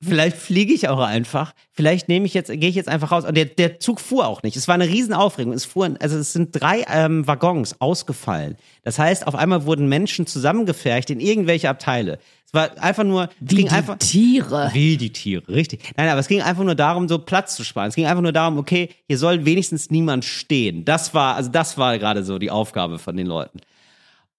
[0.02, 1.54] Vielleicht fliege ich auch einfach.
[1.72, 3.26] Vielleicht nehme ich jetzt, gehe ich jetzt einfach raus.
[3.26, 4.56] Und der, der Zug fuhr auch nicht.
[4.56, 5.54] Es war eine Riesenaufregung.
[5.54, 8.58] Es fuhren, also es sind drei ähm, Waggons ausgefallen.
[8.84, 12.20] Das heißt, auf einmal wurden Menschen zusammengefercht in irgendwelche Abteile.
[12.46, 13.98] Es war einfach nur, es Wie ging die einfach.
[13.98, 14.70] Tiere.
[14.74, 15.82] Wie die Tiere, richtig.
[15.96, 17.90] Nein, aber es ging einfach nur darum, so Platz zu sparen.
[17.90, 20.86] Es ging einfach nur darum, okay, hier soll wenigstens niemand stehen.
[20.86, 23.60] Das war, also das war gerade so die Aufgabe von den Leuten.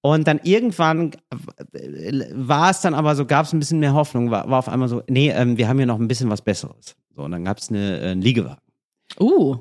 [0.07, 1.11] Und dann irgendwann
[2.32, 4.88] war es dann aber so, gab es ein bisschen mehr Hoffnung, war, war auf einmal
[4.88, 6.94] so, nee, ähm, wir haben hier noch ein bisschen was Besseres.
[7.16, 8.61] So, und dann gab es eine, äh, einen Liegewagen.
[9.18, 9.57] Uh,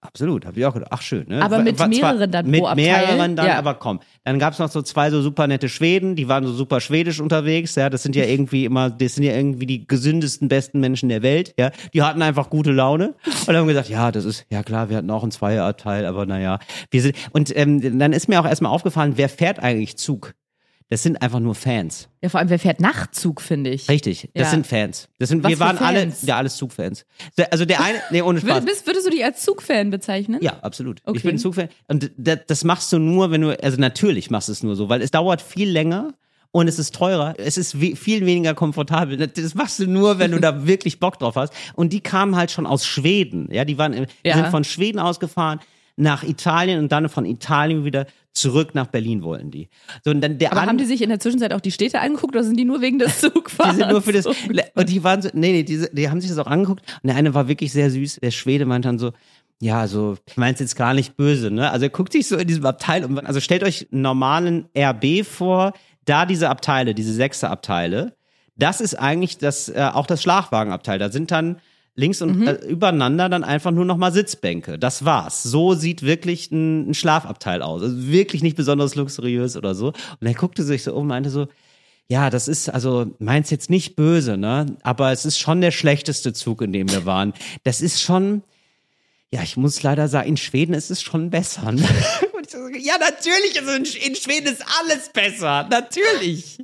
[0.00, 1.26] absolut, habe ich auch gedacht, ach schön.
[1.28, 1.42] Ne?
[1.42, 2.84] Aber mit war mehreren dann Mit pro Abteil?
[2.84, 3.58] mehreren dann, Ja.
[3.58, 4.00] aber komm.
[4.24, 7.20] Dann gab es noch so zwei so super nette Schweden, die waren so super schwedisch
[7.20, 11.08] unterwegs, ja, das sind ja irgendwie immer, das sind ja irgendwie die gesündesten, besten Menschen
[11.08, 11.70] der Welt, ja.
[11.94, 13.14] Die hatten einfach gute Laune
[13.46, 16.58] und haben gesagt, ja, das ist, ja klar, wir hatten auch einen Zweierabteil, aber naja,
[16.90, 20.34] wir sind, und ähm, dann ist mir auch erstmal aufgefallen, wer fährt eigentlich Zug?
[20.90, 22.08] Das sind einfach nur Fans.
[22.20, 23.88] ja, vor allem, wer fährt Nachtzug, finde ich.
[23.88, 24.50] Richtig, das Ja.
[24.50, 25.08] sind Fans.
[25.18, 27.06] Das sind, Was wir waren alle, ja, alles Zugfans.
[27.50, 28.50] Also der eine, nee, ohne Spaß.
[28.56, 30.40] Würd, bist, würdest du dich als Zugfan bezeichnen?
[30.42, 31.00] Ja, absolut.
[31.04, 31.16] Okay.
[31.18, 31.68] Ich bin Zugfan.
[31.86, 34.88] Und das, das machst du nur, wenn du, also natürlich machst du es nur so,
[34.88, 36.12] weil es dauert viel länger
[36.50, 37.34] und es ist teurer.
[37.38, 39.16] Es ist we viel weniger komfortabel.
[39.28, 41.52] Das machst du nur, wenn du da wirklich Bock drauf hast.
[41.76, 43.48] Und die kamen halt schon aus Schweden.
[43.52, 44.34] Ja, die waren, die Ja.
[44.34, 45.60] sind von Schweden ausgefahren
[46.00, 49.68] nach Italien und dann von Italien wieder zurück nach Berlin wollten die.
[50.04, 52.34] So, und dann der Aber haben die sich in der Zwischenzeit auch die Städte angeguckt
[52.34, 53.76] oder sind die nur wegen des die Zugfahrens?
[53.76, 54.24] sind nur für das.
[54.24, 54.34] so?
[54.74, 56.82] Und die waren so, nee, nee, die, die haben sich das auch angeguckt.
[57.02, 58.20] Und der eine war wirklich sehr süß.
[58.22, 59.12] Der Schwede meinte dann so,
[59.60, 61.70] ja, also, ich mein's jetzt gar nicht böse, ne?
[61.70, 63.18] Also er guckt sich so in diesem Abteil um.
[63.18, 65.74] Also stellt euch einen normalen RB vor,
[66.06, 68.16] da diese Abteile, diese sechste Abteile,
[68.56, 70.98] das ist eigentlich das, äh, auch das Schlafwagenabteil.
[70.98, 71.60] Da sind dann
[71.94, 74.78] links und äh, übereinander dann einfach nur noch mal Sitzbänke.
[74.78, 75.42] Das war's.
[75.42, 77.82] So sieht wirklich ein, ein Schlafabteil aus.
[77.82, 79.88] Also wirklich nicht besonders luxuriös oder so.
[79.88, 81.48] Und er guckte sich so um und meinte so,
[82.08, 84.66] ja, das ist, also, meins jetzt nicht böse, ne?
[84.82, 87.34] Aber es ist schon der schlechteste Zug, in dem wir waren.
[87.62, 88.42] Das ist schon,
[89.32, 91.70] ja, ich muss leider sagen, in Schweden ist es schon besser.
[91.70, 91.86] Ne?
[92.82, 95.68] Ja, natürlich, also in, Sch- in Schweden ist alles besser.
[95.70, 96.58] Natürlich.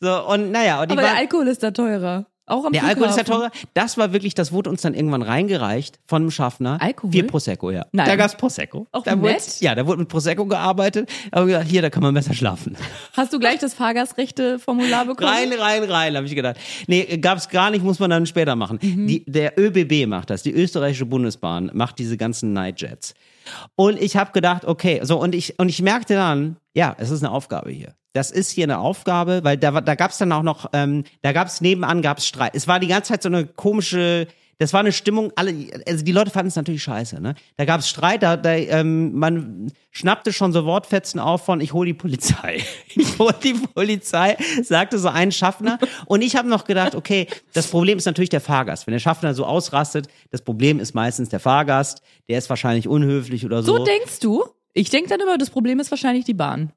[0.00, 2.24] So, und naja, und Aber der Alkohol ist da teurer.
[2.48, 3.50] Auch am der Alkohol ist ja Flughafen.
[3.52, 3.68] teurer.
[3.74, 6.78] Das war wirklich, das wurde uns dann irgendwann reingereicht von einem Schaffner.
[6.80, 7.12] Alkohol?
[7.12, 7.86] Vier Prosecco, ja.
[7.92, 8.06] Nein.
[8.06, 8.86] Da gab's Prosecco.
[8.92, 9.36] Auch da wurde?
[9.60, 11.08] Ja, da wurde mit Prosecco gearbeitet.
[11.30, 12.76] Aber gesagt, hier, da kann man besser schlafen.
[13.14, 15.30] Hast du gleich das Fahrgastrechte-Formular bekommen?
[15.30, 16.56] Rein, rein, rein, habe ich gedacht.
[16.86, 18.78] Nee, gab's gar nicht, muss man dann später machen.
[18.80, 23.14] Die, der ÖBB macht das, die österreichische Bundesbahn macht diese ganzen Nightjets.
[23.76, 27.22] Und ich habe gedacht, okay, so und ich und ich merkte dann, ja, es ist
[27.22, 27.94] eine Aufgabe hier.
[28.12, 31.60] Das ist hier eine Aufgabe, weil da, da gab's dann auch noch, ähm, da gab's
[31.60, 32.54] nebenan gab's Streit.
[32.54, 34.26] Es war die ganze Zeit so eine komische,
[34.58, 35.54] das war eine Stimmung, alle,
[35.86, 37.34] also die Leute fanden es natürlich scheiße, ne?
[37.56, 41.86] Da gab's Streit, da, da ähm, man schnappte schon so Wortfetzen auf von ich hol
[41.86, 42.62] die Polizei.
[43.00, 45.78] Ich hol die Polizei, sagte so ein Schaffner.
[46.06, 48.86] Und ich habe noch gedacht, okay, das Problem ist natürlich der Fahrgast.
[48.86, 53.44] Wenn der Schaffner so ausrastet, das Problem ist meistens der Fahrgast, der ist wahrscheinlich unhöflich
[53.44, 53.78] oder so.
[53.78, 54.44] So denkst du?
[54.72, 56.72] Ich denke dann immer, das Problem ist wahrscheinlich die Bahn.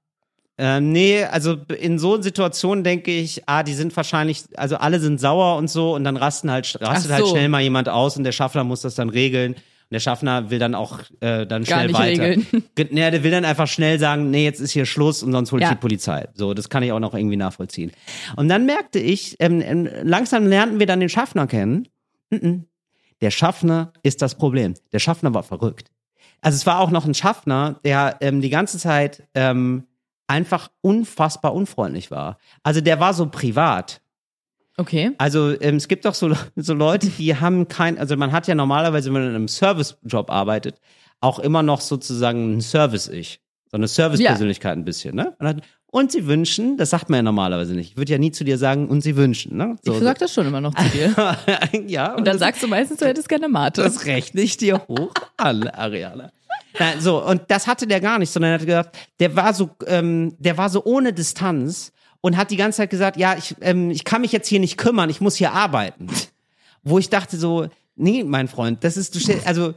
[0.63, 5.19] Ähm, nee, also in so Situationen denke ich, ah, die sind wahrscheinlich, also alle sind
[5.19, 7.31] sauer und so und dann rasten halt, rastet halt so.
[7.31, 9.53] schnell mal jemand aus und der Schaffner muss das dann regeln.
[9.53, 12.23] Und der Schaffner will dann auch äh, dann Gar schnell nicht weiter.
[12.23, 12.63] regeln.
[12.75, 15.51] Ge- Nee, der will dann einfach schnell sagen, nee, jetzt ist hier Schluss und sonst
[15.51, 15.71] hol ich Ja.
[15.71, 16.27] die Polizei.
[16.35, 17.91] So, das kann ich auch noch irgendwie nachvollziehen.
[18.35, 21.87] Und dann merkte ich, ähm, ähm, langsam lernten wir dann den Schaffner kennen.
[22.29, 24.75] Der Schaffner ist das Problem.
[24.93, 25.87] Der Schaffner war verrückt.
[26.41, 29.83] Also es war auch noch ein Schaffner, der ähm, die ganze Zeit ähm,
[30.31, 32.37] einfach unfassbar unfreundlich war.
[32.63, 34.01] Also der war so privat.
[34.77, 35.11] Okay.
[35.17, 38.55] Also ähm, es gibt doch so, so Leute, die haben kein, also man hat ja
[38.55, 40.79] normalerweise, wenn man in einem Servicejob arbeitet,
[41.19, 43.41] auch immer noch sozusagen ein Service-Ich.
[43.69, 45.35] So eine Service-Persönlichkeit ein bisschen, ne?
[45.39, 47.91] Und, dann, und sie wünschen, das sagt man ja normalerweise nicht.
[47.91, 49.77] Ich würde ja nie zu dir sagen, und sie wünschen, ne?
[49.83, 51.37] So, Ich sag das schon immer noch zu dir.
[51.87, 53.81] ja, Und dann sagst du meistens, du hättest gerne Mate.
[53.81, 56.31] das rechne ich dir hoch an, Ariana.
[56.79, 59.69] Nein, so, und das hatte der gar nicht, sondern er hat gesagt, der war so,
[59.87, 61.91] ähm, der war so ohne Distanz
[62.21, 64.77] und hat die ganze Zeit gesagt, ja, ich, ähm, ich kann mich jetzt hier nicht
[64.77, 66.07] kümmern, ich muss hier arbeiten.
[66.83, 69.73] Wo ich dachte so, nee, mein Freund, das ist, du also,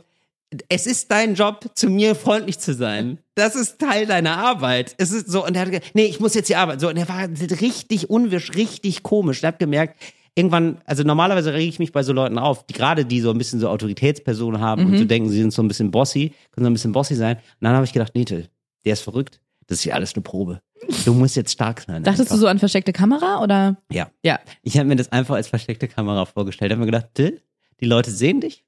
[0.69, 3.19] es ist dein Job, zu mir freundlich zu sein.
[3.35, 4.95] Das ist Teil deiner Arbeit.
[4.99, 6.81] Es ist so, und er hat gesagt, nee, ich muss jetzt hier arbeiten.
[6.81, 7.29] So, und er war
[7.61, 9.43] richtig unwisch, richtig komisch.
[9.43, 10.01] Er hat gemerkt,
[10.35, 13.39] irgendwann, also normalerweise rege ich mich bei so Leuten auf, die gerade die so ein
[13.39, 16.71] bisschen so Autoritätspersonen haben und so denken, sie sind so ein bisschen bossy, können so
[16.71, 17.37] ein bisschen bossy sein.
[17.37, 18.49] Und dann habe ich gedacht, nee, Till,
[18.85, 19.41] der ist verrückt.
[19.67, 20.61] Das ist hier alles eine Probe.
[21.07, 22.03] Du musst jetzt stark sein.
[22.03, 22.41] Dachtest du einfach.
[22.41, 23.79] so an versteckte Kamera oder?
[23.91, 24.11] Ja.
[24.23, 24.39] Ja.
[24.63, 26.71] Ich habe mir das einfach als versteckte Kamera vorgestellt.
[26.71, 27.41] Ich habe mir gedacht, Till,
[27.81, 28.63] die Leute sehen dich.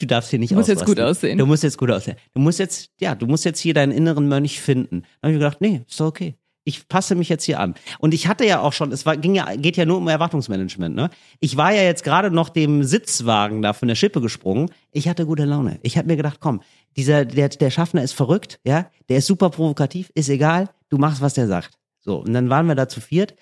[0.00, 0.94] Du darfst hier nicht Du musst jetzt ausrasten.
[0.94, 1.38] gut aussehen.
[1.38, 2.16] Du musst jetzt gut aussehen.
[2.32, 5.02] Du musst jetzt, ja, du musst jetzt hier deinen inneren Mönch finden.
[5.20, 6.36] Dann habe ich gedacht, nee, ist doch okay.
[6.68, 7.74] Ich passe mich jetzt hier an.
[7.98, 10.94] Und ich hatte ja auch schon, es war, ging ja, geht ja nur um Erwartungsmanagement,
[10.94, 11.08] ne?
[11.40, 14.70] Ich war ja jetzt gerade noch dem Sitzwagen da von der Schippe gesprungen.
[14.92, 15.78] Ich hatte gute Laune.
[15.82, 16.60] Ich habe mir gedacht, komm,
[16.94, 18.90] dieser, der, der Schaffner ist verrückt, ja?
[19.08, 20.68] Der ist super provokativ, ist egal.
[20.90, 21.78] Du machst, was der sagt.
[22.00, 22.18] So.
[22.18, 23.34] Und dann waren wir da zu viert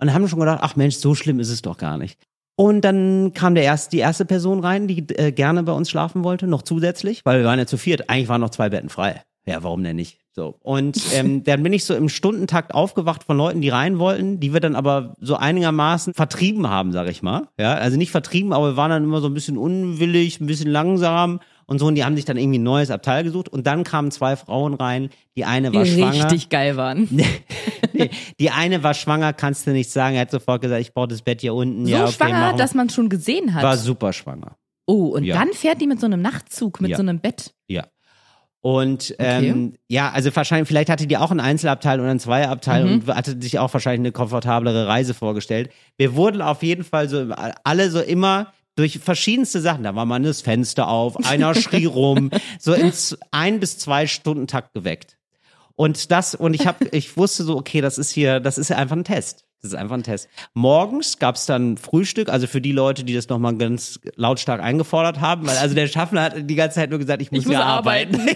[0.00, 2.18] und haben schon gedacht, ach Mensch, so schlimm ist es doch gar nicht.
[2.56, 6.24] Und dann kam der erste, die erste Person rein, die äh, gerne bei uns schlafen
[6.24, 8.10] wollte, noch zusätzlich, weil wir waren ja zu viert.
[8.10, 9.22] Eigentlich waren noch zwei Betten frei.
[9.46, 10.18] Ja, warum denn nicht?
[10.34, 10.56] So.
[10.62, 14.52] Und ähm, dann bin ich so im Stundentakt aufgewacht von Leuten, die rein wollten, die
[14.52, 17.48] wir dann aber so einigermaßen vertrieben haben, sag ich mal.
[17.58, 20.70] Ja, also nicht vertrieben, aber wir waren dann immer so ein bisschen unwillig, ein bisschen
[20.70, 21.86] langsam und so.
[21.86, 23.48] Und die haben sich dann irgendwie ein neues Abteil gesucht.
[23.48, 25.10] Und dann kamen zwei Frauen rein.
[25.36, 26.24] Die eine war Die schwanger.
[26.24, 27.08] richtig geil waren.
[27.92, 30.14] nee, die eine war schwanger, kannst du nicht sagen.
[30.14, 31.84] Er hat sofort gesagt, ich baue das Bett hier unten.
[31.86, 33.62] So ja, okay, schwanger, dass man schon gesehen hat.
[33.64, 34.56] war super schwanger.
[34.86, 35.34] oh, und Ja.
[35.36, 36.96] dann fährt die mit so einem Nachtzug, mit Ja.
[36.96, 37.52] so einem Bett.
[37.68, 37.84] Ja.
[38.62, 42.92] Und ähm, ja, also wahrscheinlich, vielleicht hatte die auch ein Einzelabteil oder ein Zweierabteil Mhm.
[42.92, 45.70] und hatte sich auch wahrscheinlich eine komfortablere Reise vorgestellt.
[45.96, 47.26] Wir wurden auf jeden Fall so
[47.64, 49.82] alle so immer durch verschiedenste Sachen.
[49.82, 54.46] Da war mal das Fenster auf, einer schrie rum, so ins ein bis zwei Stunden
[54.46, 55.18] Takt geweckt.
[55.74, 58.96] Und das, und ich habe, ich wusste so, okay, das ist hier, das ist einfach
[58.96, 59.44] ein Test.
[59.62, 60.28] Das ist einfach ein Test.
[60.54, 65.46] Morgens gab's dann Frühstück, also für die Leute, die das nochmal ganz lautstark eingefordert haben,
[65.46, 68.20] weil also der Schaffner hat die ganze Zeit nur gesagt, ich muss, Ich muss arbeiten.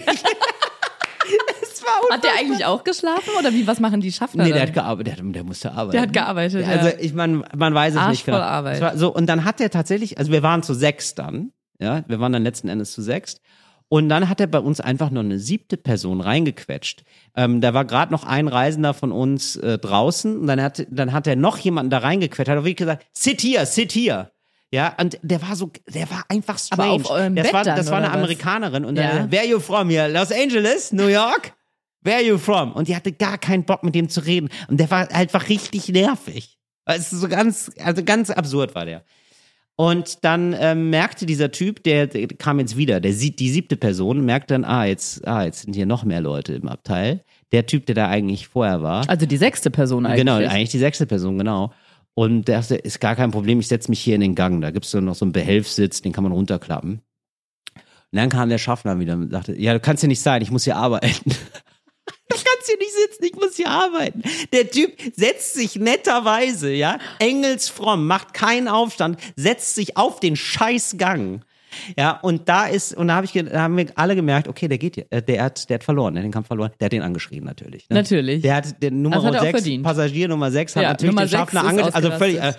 [1.61, 4.43] Es Hat der eigentlich auch geschlafen oder wie, was machen die Schaffner?
[4.43, 4.67] Nee, der dann?
[4.67, 5.91] hat gearbeitet, der, der musste arbeiten.
[5.91, 6.71] Der hat gearbeitet, ja.
[6.71, 8.37] Also ich man, man weiß es Arsch nicht genau.
[8.37, 8.81] voll Arbeit.
[8.81, 12.19] Es so und dann hat er tatsächlich, also wir waren zu sechs dann, ja, wir
[12.19, 13.41] waren dann letzten Endes zu sechs.
[13.89, 17.03] Und dann hat er bei uns einfach noch eine siebte Person reingequetscht.
[17.35, 21.13] Ähm, da war gerade noch ein Reisender von uns äh, draußen und dann hat, dann
[21.13, 24.31] hat er noch jemanden da reingequetscht, hat auch wirklich gesagt, sit hier, sit hier.
[24.71, 26.91] Ja, und der war so, der war einfach Aber strange.
[27.05, 28.13] auf eurem das Bett war, dann, das war eine was?
[28.15, 29.13] Amerikanerin und Ja.
[29.19, 30.11] dann, where you from here?
[30.11, 30.91] Los Angeles?
[30.91, 31.53] New York?
[32.01, 32.73] Where you from?
[32.73, 34.49] Und die hatte gar keinen Bock mit dem zu reden.
[34.67, 36.57] Und der war einfach richtig nervig.
[36.83, 39.03] Es ist so ganz, also ganz absurd war der.
[39.79, 43.77] Und dann ähm, merkte dieser Typ, der, der kam jetzt wieder, der sieht die siebte
[43.77, 47.23] Person, merkt dann, ah, jetzt, ah, jetzt sind hier noch mehr Leute im Abteil.
[47.51, 49.07] Der Typ, der da eigentlich vorher war.
[49.07, 50.21] Also die sechste Person eigentlich.
[50.21, 51.71] Genau, eigentlich die sechste Person, genau.
[52.15, 54.59] Und der dachte, ist gar kein Problem, ich setze mich hier in den Gang.
[54.61, 56.93] Da gibt's so noch so einen Behelfssitz, den kann man runterklappen.
[56.93, 57.01] Und
[58.11, 60.63] dann kam der Schaffner wieder und sagte, ja, du kannst hier nicht sein, ich muss
[60.63, 61.31] hier arbeiten.
[62.29, 64.21] Du kannst hier nicht sitzen, ich muss hier arbeiten.
[64.51, 71.43] Der Typ setzt sich netterweise, ja, engelsfromm, macht keinen Aufstand, setzt sich auf den Scheißgang.
[71.97, 74.77] Ja, und da ist, und da, hab ich, da haben wir alle gemerkt, okay, der
[74.77, 77.01] geht, äh, der hat, der hat verloren, der hat den Kampf verloren, der hat den
[77.01, 77.89] angeschrien natürlich.
[77.89, 77.95] Ne?
[77.97, 78.41] Natürlich.
[78.41, 79.83] Der hat den Nummer hat er auch 6, verdient.
[79.83, 81.95] Passagier Nummer 6 hat Ja, natürlich Nummer den Schaffner ist ange...
[81.95, 82.39] Also völlig...
[82.39, 82.53] Äh,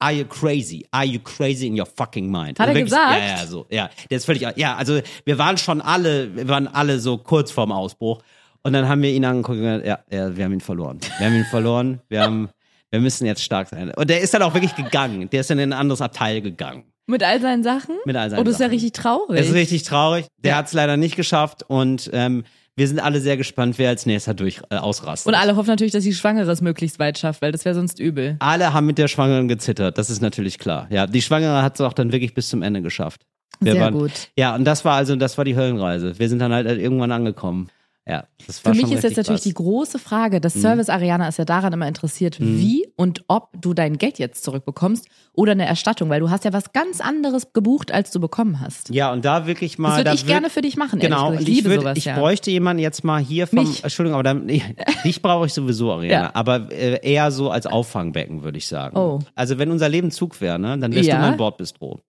[0.00, 0.84] are you crazy?
[0.90, 2.58] Are you crazy in your fucking mind?
[2.58, 3.20] Hat er Wirklich- gesagt?
[3.20, 3.66] Ja, ja, so.
[3.70, 4.46] Ja, der ist völlig...
[4.56, 8.20] Ja, also wir waren schon alle, wir waren alle so kurz vorm Ausbruch.
[8.62, 10.98] Und dann haben wir ihn angeguckt und gesagt, ja, ja, wir haben ihn verloren.
[11.18, 12.00] Wir haben ihn verloren.
[12.08, 12.48] Wir haben...
[12.90, 13.90] Wir müssen jetzt stark sein.
[13.96, 15.30] Und der ist dann auch wirklich gegangen.
[15.30, 16.84] Der ist dann in ein anderes Abteil gegangen.
[17.06, 17.96] Mit all seinen Sachen?
[18.04, 19.38] Mit all seinen Oh, das ist ja richtig traurig.
[19.38, 20.26] Das ist richtig traurig.
[20.36, 20.56] Der Ja.
[20.58, 21.64] hat es leider nicht geschafft.
[21.66, 22.44] Und ähm,
[22.76, 25.26] wir sind alle sehr gespannt, wer als nächster durch äh, ausrastet.
[25.32, 27.98] Und alle hoffen natürlich, dass die Schwangere es möglichst weit schafft, weil das wäre sonst
[27.98, 28.36] übel.
[28.40, 30.86] Alle haben mit der Schwangeren gezittert, das ist natürlich klar.
[30.90, 33.22] Ja, die Schwangere hat es auch dann wirklich bis zum Ende geschafft.
[33.60, 34.12] Wir Sehr waren, gut.
[34.38, 36.18] Ja, und das war also, das war die Höllenreise.
[36.18, 37.68] Wir sind dann halt irgendwann angekommen.
[38.04, 39.42] Ja, das war Für mich ist jetzt natürlich.
[39.44, 39.50] Mhm.
[39.50, 43.74] die große Frage, das Service Ariana ist ja daran immer interessiert, wie und ob du
[43.74, 47.92] dein Geld jetzt zurückbekommst oder eine Erstattung, weil du hast ja was ganz anderes gebucht,
[47.92, 48.90] als du bekommen hast.
[48.92, 49.90] Ja, und da wirklich mal.
[49.90, 52.18] Das würde da ich gerne für dich machen, Genau, ich, liebe würd, sowas, ich ja.
[52.18, 53.60] bräuchte jemanden jetzt mal hier vom.
[53.60, 53.84] Mich.
[53.84, 54.48] Entschuldigung, aber dann,
[55.04, 56.24] dich brauche ich sowieso, Ariana.
[56.24, 56.30] Ja.
[56.34, 58.96] Aber äh, eher so als Auffangbecken, würde ich sagen.
[58.96, 59.20] Oh.
[59.36, 61.16] Also, wenn unser Leben Zug wäre, ne, dann wärst Ja.
[61.16, 62.00] du mein Bordbistro.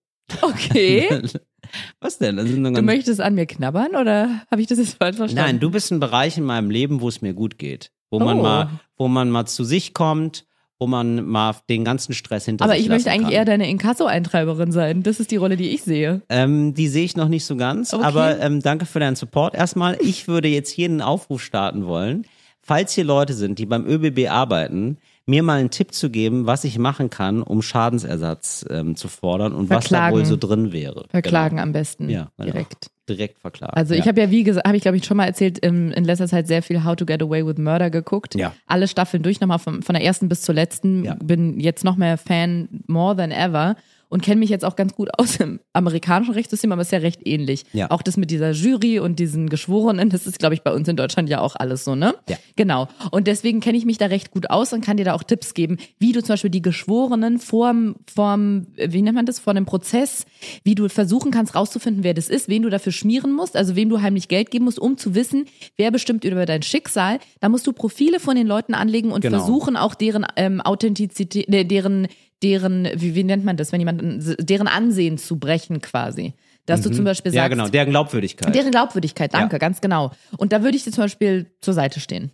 [0.42, 1.08] Okay.
[2.00, 2.36] Was denn?
[2.36, 5.46] Du möchtest an mir knabbern oder habe ich das jetzt falsch verstanden?
[5.46, 7.90] Nein, du bist ein Bereich in meinem Leben, wo es mir gut geht.
[8.10, 8.42] Wo man Oh.
[8.42, 10.44] mal, wo man mal zu sich kommt,
[10.78, 13.32] wo man mal den ganzen Stress hinter Aber sich ich möchte eigentlich kann.
[13.32, 15.02] eher deine Inkasso-Eintreiberin sein.
[15.02, 16.22] Das ist die Rolle, die ich sehe.
[16.28, 18.04] Ähm, die sehe ich noch nicht so ganz, Okay.
[18.04, 19.54] aber ähm, danke für deinen Support.
[19.54, 22.26] Erstmal, ich würde jetzt hier einen Aufruf starten wollen.
[22.60, 26.64] Falls hier Leute sind, die beim ÖBB arbeiten, mir mal einen Tipp zu geben, was
[26.64, 30.16] ich machen kann, um Schadensersatz ähm, zu fordern und was da Verklagen.
[30.16, 31.06] wohl so drin wäre.
[31.10, 31.62] Verklagen Genau.
[31.62, 32.52] am besten Ja, genau.
[32.52, 32.90] direkt.
[33.08, 33.74] Direkt verklagen.
[33.74, 34.06] Also ich ja.
[34.06, 36.46] habe ja, wie gesagt, habe ich glaube ich schon mal erzählt, im, in letzter Zeit
[36.46, 38.34] sehr viel How to Get Away with Murder geguckt.
[38.34, 38.54] Ja.
[38.66, 41.04] Alle Staffeln durch, nochmal von, von der ersten bis zur letzten.
[41.04, 41.14] Ja.
[41.22, 43.76] Bin jetzt noch mehr Fan more than ever
[44.08, 47.20] und kenne mich jetzt auch ganz gut aus im amerikanischen Rechtssystem, aber ist ja recht
[47.26, 47.64] ähnlich.
[47.72, 47.90] Ja.
[47.90, 50.96] Auch das mit dieser Jury und diesen Geschworenen, das ist glaube ich bei uns in
[50.96, 52.14] Deutschland ja auch alles so, ne?
[52.28, 52.36] Ja.
[52.56, 52.88] Genau.
[53.10, 55.54] Und deswegen kenne ich mich da recht gut aus und kann dir da auch Tipps
[55.54, 59.66] geben, wie du zum Beispiel die Geschworenen vorm, vorm, wie nennt man das, vor einem
[59.66, 60.26] Prozess,
[60.62, 63.88] wie du versuchen kannst rauszufinden, wer das ist, wen du dafür schmieren musst, also wem
[63.88, 65.46] du heimlich Geld geben musst, um zu wissen,
[65.76, 67.18] wer bestimmt über dein Schicksal.
[67.40, 69.38] Da musst du Profile von den Leuten anlegen und Genau.
[69.38, 72.08] versuchen auch deren ähm, Authentizität, äh, deren,
[72.44, 74.02] deren, wie, wie nennt man das, wenn jemand,
[74.48, 76.34] deren Ansehen zu brechen quasi.
[76.66, 77.42] Dass du zum Beispiel sagst, Mhm.
[77.42, 78.54] ja, genau, deren Glaubwürdigkeit.
[78.54, 79.58] deren Glaubwürdigkeit, danke, Ja.
[79.58, 80.12] ganz genau.
[80.38, 82.30] Und da würde ich dir zum Beispiel zur Seite stehen.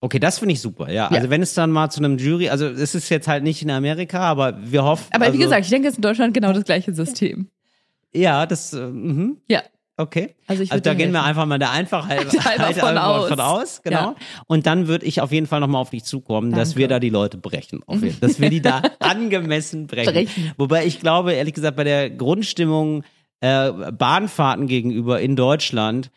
[0.00, 1.08] Okay, das finde ich super, ja.
[1.08, 3.70] Also wenn es dann mal zu einem Jury, also es ist jetzt halt nicht in
[3.70, 5.06] Amerika, aber wir hoffen.
[5.12, 7.48] Aber also, wie gesagt, ich denke, es ist in Deutschland genau das gleiche System.
[8.14, 9.62] Ja, das, äh, mhm, Ja.
[9.96, 10.34] Okay.
[10.46, 11.28] Also ich also da gehen wir helfen.
[11.28, 13.28] einfach mal der Einfachheit Einfach halt von einfach aus.
[13.28, 13.96] von aus, genau.
[13.96, 14.14] Ja.
[14.46, 16.80] Und dann würde ich auf jeden Fall nochmal auf dich zukommen, dass Danke.
[16.80, 17.82] wir da die Leute brechen.
[18.20, 20.12] Dass wir die da angemessen brechen.
[20.12, 20.52] Brechen.
[20.56, 23.04] Wobei ich glaube, ehrlich gesagt, bei der Grundstimmung
[23.40, 26.10] äh, Bahnfahrten gegenüber in Deutschland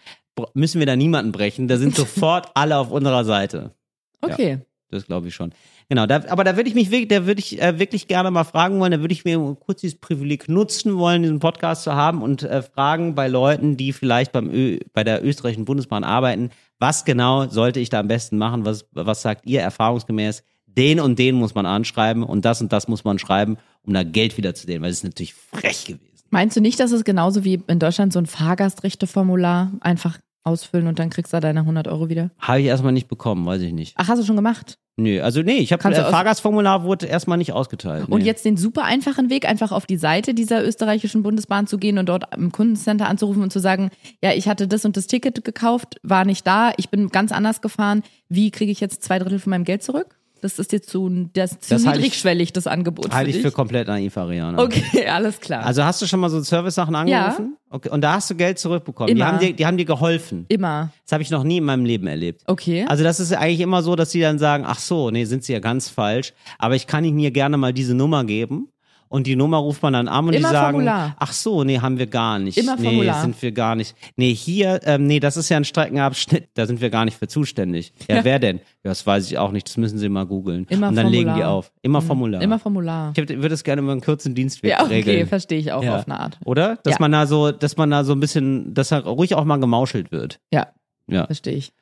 [0.53, 1.67] müssen wir da niemanden brechen.
[1.67, 3.75] Da sind sofort alle auf unserer Seite.
[4.21, 4.59] Okay.
[4.89, 5.53] Das glaube ich schon.
[5.89, 8.43] Genau, da, aber da würde ich mich wirklich, da würde ich äh, wirklich gerne mal
[8.43, 12.21] fragen wollen, da würde ich mir kurz dieses Privileg nutzen wollen, diesen Podcast zu haben
[12.21, 17.05] und äh, fragen bei Leuten, die vielleicht beim Ö bei der österreichischen Bundesbahn arbeiten, was
[17.05, 18.65] genau sollte ich da am besten machen?
[18.65, 20.43] Was, was sagt ihr erfahrungsgemäß?
[20.67, 24.03] Den und den muss man anschreiben und das und das muss man schreiben, um da
[24.03, 26.05] Geld wieder zu nehmen, weil es ist natürlich frech gewesen.
[26.29, 30.99] Meinst du nicht, dass es genauso wie in Deutschland so ein Fahrgastrechteformular einfach ausfüllen und
[30.99, 32.31] dann kriegst du deine 100 Euro wieder?
[32.39, 33.93] Habe ich erstmal nicht bekommen, weiß ich nicht.
[33.97, 34.77] Ach, hast du schon gemacht?
[34.99, 38.09] Nö, also nee, ich habe du äh, Fahrgastformular wurde erstmal nicht ausgeteilt.
[38.09, 38.25] Und nee.
[38.25, 42.09] jetzt den super einfachen Weg, einfach auf die Seite dieser österreichischen Bundesbahn zu gehen und
[42.09, 45.95] dort im Kundencenter anzurufen und zu sagen, ja, ich hatte das und das Ticket gekauft,
[46.03, 48.03] war nicht da, ich bin ganz anders gefahren.
[48.27, 50.18] Wie kriege ich jetzt zwei Drittel von meinem Geld zurück?
[50.41, 53.51] Das ist jetzt zu, das ist zu Das ich- niedrigschwellig, das Angebot halte ich für
[53.51, 54.61] komplett naiv, Ariana.
[54.61, 55.65] okay, alles klar.
[55.65, 57.57] Also hast du schon mal so Service-Sachen angerufen?
[57.69, 57.89] Okay.
[57.89, 59.07] Und da hast du Geld zurückbekommen.
[59.13, 59.25] Die Immer.
[59.27, 60.45] haben, dir, die haben dir geholfen.
[60.49, 60.91] Immer.
[61.05, 62.41] Das habe ich noch nie in meinem Leben erlebt.
[62.47, 62.85] Okay.
[62.87, 65.53] Also das ist eigentlich immer so, dass sie dann sagen, ach so, nee, sind sie
[65.53, 66.33] ja ganz falsch.
[66.57, 68.69] Aber ich kann ihnen hier gerne mal diese Nummer geben.
[69.09, 71.15] Und die Nummer ruft man dann an und Immer die sagen, Formular.
[71.17, 72.57] ach so, nee, haben wir gar nicht.
[72.59, 73.21] Immer nee, Formular.
[73.21, 73.95] sind wir gar nicht.
[74.17, 77.27] Nee, hier, ähm, nee, das ist ja ein Streckenabschnitt, da sind wir gar nicht für
[77.27, 77.91] zuständig.
[78.07, 78.23] Ja, Ja.
[78.23, 78.57] wer denn?
[78.57, 80.67] Ja, das weiß ich auch nicht, das müssen sie mal googeln.
[80.69, 81.49] Immer Und dann legen die Formular.
[81.49, 81.57] Mhm.
[81.57, 81.71] auf.
[81.81, 82.41] Immer Formular.
[82.43, 83.13] Immer Formular.
[83.17, 85.27] ich würde es gerne über einen kurzen Dienstweg Ja, okay, regeln.
[85.27, 85.95] verstehe ich auch Ja.
[85.97, 86.37] auf eine Art.
[86.45, 86.77] Oder?
[86.83, 86.97] Dass Ja.
[86.99, 90.11] man da so, dass man da so ein bisschen, dass da ruhig auch mal gemauschelt
[90.11, 90.39] wird.
[90.53, 90.67] Ja,
[91.07, 91.73] Ja, verstehe ich.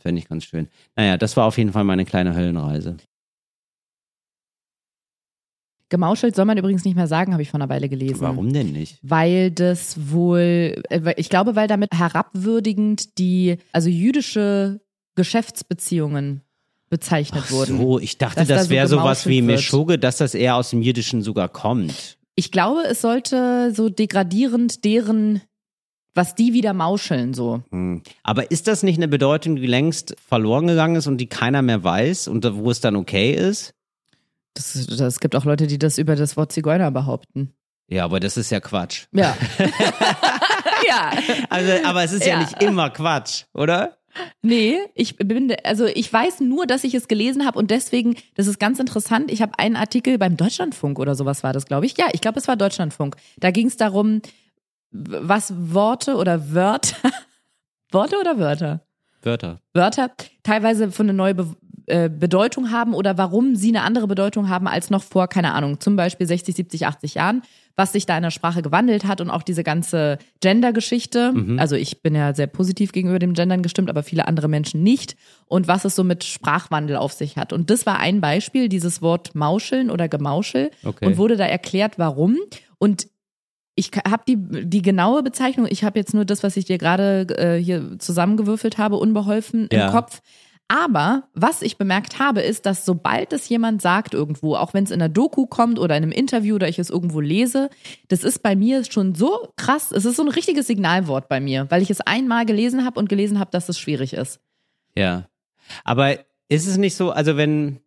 [0.00, 0.68] fände ich ganz schön.
[0.96, 2.96] Naja, das war auf jeden Fall meine kleine Höllenreise.
[5.90, 8.20] Gemauschelt soll man übrigens nicht mehr sagen, habe ich vor einer Weile gelesen.
[8.20, 8.98] Warum denn nicht?
[9.02, 14.80] Weil das wohl, äh, weil- ich glaube, weil damit herabwürdigend die, also jüdische
[15.14, 16.42] Geschäftsbeziehungen
[16.90, 17.78] bezeichnet wurden.
[17.78, 19.42] So, ich dachte, Dass da das so wäre sowas wie.
[19.42, 22.18] Meshuggah, dass das eher aus dem Jiddischen sogar kommt.
[22.34, 25.42] Ich glaube, es sollte so degradierend deren,
[26.14, 27.62] was die wieder mauscheln, so.
[27.70, 28.02] Hm.
[28.22, 31.82] Aber ist das nicht eine Bedeutung, die längst verloren gegangen ist und die keiner mehr
[31.82, 33.74] weiß und wo es dann okay ist?
[34.58, 37.52] Es gibt auch Leute, die das über das Wort Zigeuner behaupten.
[37.88, 39.06] Ja, aber das ist ja Quatsch.
[39.12, 39.36] Ja.
[40.86, 41.12] ja.
[41.48, 42.40] Also, aber es ist ja, Ja.
[42.40, 43.96] nicht immer Quatsch, oder?
[44.42, 48.46] Nee, ich bin, also ich weiß nur, dass ich es gelesen habe und deswegen, das
[48.46, 49.30] ist ganz interessant.
[49.30, 51.96] Ich habe einen Artikel beim Deutschlandfunk oder sowas war das, glaube ich.
[51.96, 53.16] Ja, ich glaube, es war Deutschlandfunk.
[53.38, 54.20] Da ging es darum,
[54.90, 56.96] was Worte oder Wörter,
[57.92, 58.80] Worte oder Wörter?
[59.22, 59.60] Wörter.
[59.74, 60.10] Wörter
[60.42, 61.54] teilweise von eine neue Be
[61.88, 65.80] äh, Bedeutung haben oder warum sie eine andere Bedeutung haben als noch vor, keine Ahnung,
[65.80, 67.42] zum Beispiel 60, 70, 80 Jahren,
[67.76, 71.32] was sich da in der Sprache gewandelt hat und auch diese ganze Gender-Geschichte.
[71.58, 75.16] Also ich bin ja sehr positiv gegenüber dem Gendern gestimmt, aber viele andere Menschen nicht.
[75.46, 77.52] Und was es so mit Sprachwandel auf sich hat.
[77.52, 81.06] Und das war ein Beispiel, dieses Wort Mauscheln oder Gemauschel Okay.
[81.06, 82.36] und wurde da erklärt, warum.
[82.78, 83.06] Und
[83.76, 84.36] ich habe die,
[84.66, 88.76] die genaue Bezeichnung, ich habe jetzt nur das, was ich dir gerade äh, hier zusammengewürfelt
[88.76, 89.86] habe, unbeholfen Ja.
[89.86, 90.20] im Kopf.
[90.68, 94.90] Aber was ich bemerkt habe, ist, dass sobald es jemand sagt irgendwo, auch wenn es
[94.90, 97.70] in einer Doku kommt oder in einem Interview oder ich es irgendwo lese,
[98.08, 99.92] das ist bei mir schon so krass.
[99.92, 103.08] Es ist so ein richtiges Signalwort bei mir, weil ich es einmal gelesen habe und
[103.08, 104.40] gelesen habe, dass es schwierig ist.
[104.94, 105.26] Ja.
[105.84, 106.18] Aber
[106.50, 107.80] ist es nicht so, also wenn,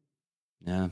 [0.65, 0.89] ja.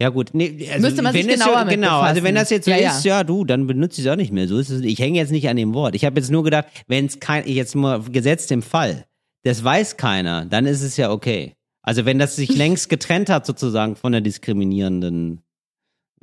[0.00, 2.72] Ja gut, nee, also Müsste man sich genauer ja, genau, also wenn das jetzt so.
[2.72, 3.22] Ja, ist, ja.
[3.22, 4.48] du, dann benutze ich es auch nicht mehr.
[4.48, 4.82] So ist es.
[4.82, 5.94] Ich hänge jetzt nicht an dem Wort.
[5.94, 9.06] Ich habe jetzt nur gedacht, wenn es kein, jetzt mal gesetzt im Fall,
[9.44, 11.54] das weiß keiner, dann ist es ja okay.
[11.82, 15.42] Also wenn das sich längst getrennt hat sozusagen von der diskriminierenden,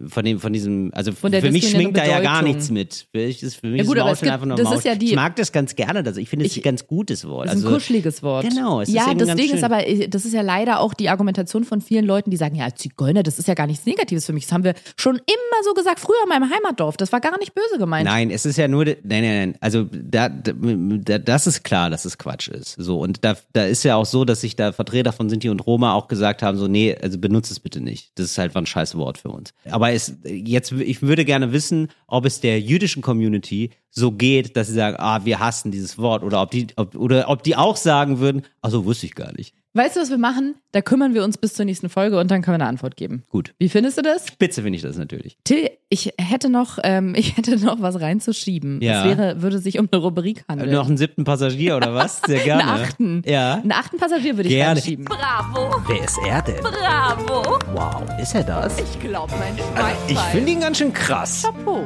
[0.08, 3.08] von dem, von diesem, also Von für mich schwingt da ja gar nichts mit.
[3.12, 4.86] Für mich ist, für mich Ja gut, ist aber es gibt- einfach nur das ist
[4.86, 7.47] ja die- ich mag das ganz gerne, also ich finde es ein ganz gutes Wort.
[7.47, 8.47] Das ist Also, ein kuscheliges Wort.
[8.47, 9.58] Genau, es ist ja, das Ding schön.
[9.58, 12.56] ist aber, äh, das ist ja leider auch die Argumentation von vielen Leuten, die sagen,
[12.56, 14.45] ja, Zigeuner, das ist ja gar nichts Negatives für mich.
[14.45, 16.97] Das haben wir schon immer so gesagt, früher in meinem Heimatdorf.
[16.97, 18.06] Das war gar nicht böse gemeint.
[18.06, 19.56] Nein, es ist ja nur, nein, nein, nein.
[19.60, 22.76] Also da, da, das ist klar, dass es Quatsch ist.
[22.78, 25.60] So und da, da ist ja auch so, dass sich da Vertreter von Sinti und
[25.66, 28.12] Roma auch gesagt haben, so nee, also benutzt es bitte nicht.
[28.16, 29.54] Das ist halt ein scheiß Wort für uns.
[29.70, 34.68] Aber es jetzt, ich würde gerne wissen, ob es der jüdischen Community so geht, dass
[34.68, 37.76] sie sagen, ah, wir hassen dieses Wort, oder ob die, ob, oder ob die auch
[37.76, 39.56] sagen würden, ach so wusste ich gar nicht.
[39.74, 40.55] Weißt du, was wir machen?
[40.74, 43.24] Da kümmern wir uns bis zur nächsten Folge und dann können wir eine Antwort geben.
[43.30, 44.28] Gut, Wie findest du das?
[44.28, 45.38] spitze finde ich das natürlich.
[45.45, 48.82] Till, ich hätte noch, ähm, ich hätte noch was reinzuschieben.
[48.82, 48.99] Ja.
[48.99, 50.72] Es wäre, würde sich um eine Rubrik handeln.
[50.74, 52.22] Noch einen siebten Passagier oder was?
[52.28, 52.63] Sehr gerne.
[52.63, 53.22] Einen achten.
[53.26, 53.53] Ja.
[53.55, 54.76] Einen achten Passagier würde ich Gerne.
[54.76, 55.05] reinschieben.
[55.05, 56.61] Bravo, Wer ist er denn?
[56.61, 57.57] bravo.
[57.74, 58.78] Wow, ist er das?
[58.78, 59.95] Ich glaub, mein Schwein.
[60.09, 61.43] Ich finde ihn ganz schön krass.
[61.43, 61.86] Chapeau.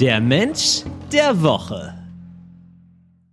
[0.00, 1.92] Der Mensch der Woche.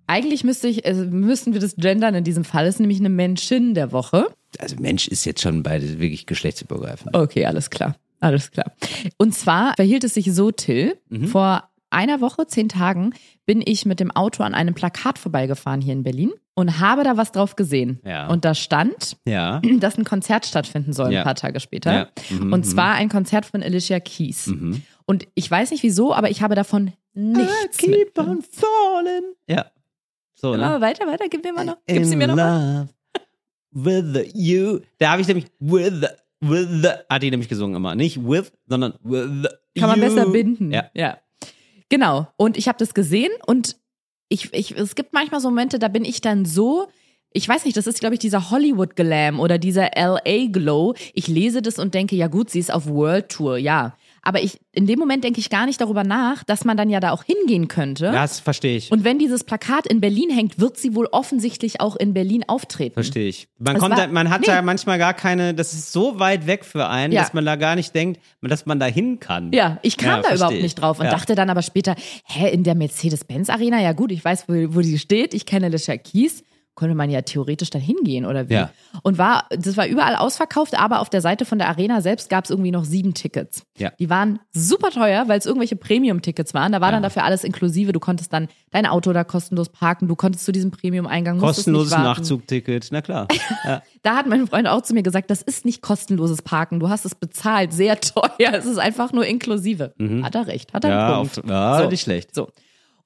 [0.07, 2.65] Eigentlich müsste ich, also müssten wir das gendern in diesem Fall.
[2.65, 4.27] Es ist nämlich eine Menschin der Woche.
[4.59, 7.15] Also Mensch ist jetzt schon beide wirklich geschlechtsübergreifend.
[7.15, 7.95] Okay, alles klar.
[8.19, 8.71] Alles klar.
[9.17, 11.27] Und zwar verhielt es sich so, Till, Mhm.
[11.27, 13.13] vor einer Woche, zehn Tagen,
[13.45, 17.17] bin ich mit dem Auto an einem Plakat vorbeigefahren hier in Berlin und habe da
[17.17, 17.99] was drauf gesehen.
[18.05, 18.27] Ja.
[18.27, 19.61] Und da stand, Ja.
[19.79, 21.19] dass ein Konzert stattfinden soll Ja.
[21.19, 22.09] ein paar Tage später.
[22.29, 24.51] Mhm, und zwar ein Konzert von Alicia Keys.
[25.05, 28.19] Und ich weiß nicht wieso, aber ich habe davon nichts Keep mit.
[28.19, 29.23] on falling.
[29.47, 29.65] Ja.
[30.43, 30.65] So, ne?
[30.65, 31.77] Aber weiter, weiter, gib mir mal noch.
[31.87, 32.89] Gib sie mir noch mal.
[33.73, 34.81] love with you.
[34.99, 36.07] Da habe ich nämlich with the,
[36.41, 37.95] with the, hat die nämlich gesungen immer.
[37.95, 40.05] Nicht with, sondern with the Kann man you.
[40.05, 40.69] besser binden.
[40.73, 40.89] Ja.
[40.93, 41.17] ja.
[41.87, 42.27] Genau.
[42.35, 43.77] Und ich habe das gesehen und
[44.27, 46.87] ich, ich, es gibt manchmal so Momente, da bin ich dann so,
[47.31, 50.95] ich weiß nicht, das ist, glaube ich, dieser Hollywood-Glam oder dieser LA-Glow.
[51.13, 53.95] Ich lese das und denke, ja gut, sie ist auf World Tour, ja.
[54.25, 57.01] Aber ich, in dem Moment denke ich gar nicht darüber nach, dass man dann ja
[57.01, 58.09] da auch hingehen könnte.
[58.11, 58.89] Das verstehe ich.
[58.89, 62.93] Und wenn dieses Plakat in Berlin hängt, wird sie wohl offensichtlich auch in Berlin auftreten.
[62.93, 63.49] Verstehe ich.
[63.59, 64.47] Man, Es kommt, war- da, man hat nee.
[64.47, 67.21] ja manchmal gar keine, das ist so weit weg für einen, Ja.
[67.21, 69.51] dass man da gar nicht denkt, dass man da hin kann.
[69.51, 70.63] Ja, ich kam Ja, da überhaupt ich.
[70.63, 71.11] nicht drauf und Ja.
[71.11, 71.95] dachte dann aber später,
[72.25, 75.97] hä, in der Mercedes-Benz-Arena, ja gut, ich weiß, wo, wo die steht, ich kenne Alicia
[75.97, 76.43] Keys,
[76.75, 78.53] könnte man ja theoretisch da hingehen oder wie?
[78.55, 78.71] Ja.
[79.03, 82.45] Und war, das war überall ausverkauft, aber auf der Seite von der Arena selbst gab
[82.45, 83.63] es irgendwie noch sieben Tickets.
[83.77, 83.91] Ja.
[83.99, 86.71] Die waren super teuer, weil es irgendwelche Premium-Tickets waren.
[86.71, 87.91] Da war dann dafür alles inklusive.
[87.91, 91.91] Du konntest dann dein Auto da kostenlos parken, du konntest zu diesem Premium-Eingang Kostenloses.
[91.97, 93.27] Nachzugticket, na klar.
[93.65, 93.81] Ja.
[94.01, 96.79] Da hat mein Freund auch zu mir gesagt, das ist nicht kostenloses Parken.
[96.79, 98.23] Du hast es bezahlt, sehr teuer.
[98.53, 99.93] Es ist einfach nur inklusive.
[100.23, 100.95] Hat er recht, hat er Mhm.
[100.97, 101.37] Ja, einen Punkt.
[101.39, 101.89] auf, ja So.
[101.89, 102.35] nicht schlecht.
[102.35, 102.49] So.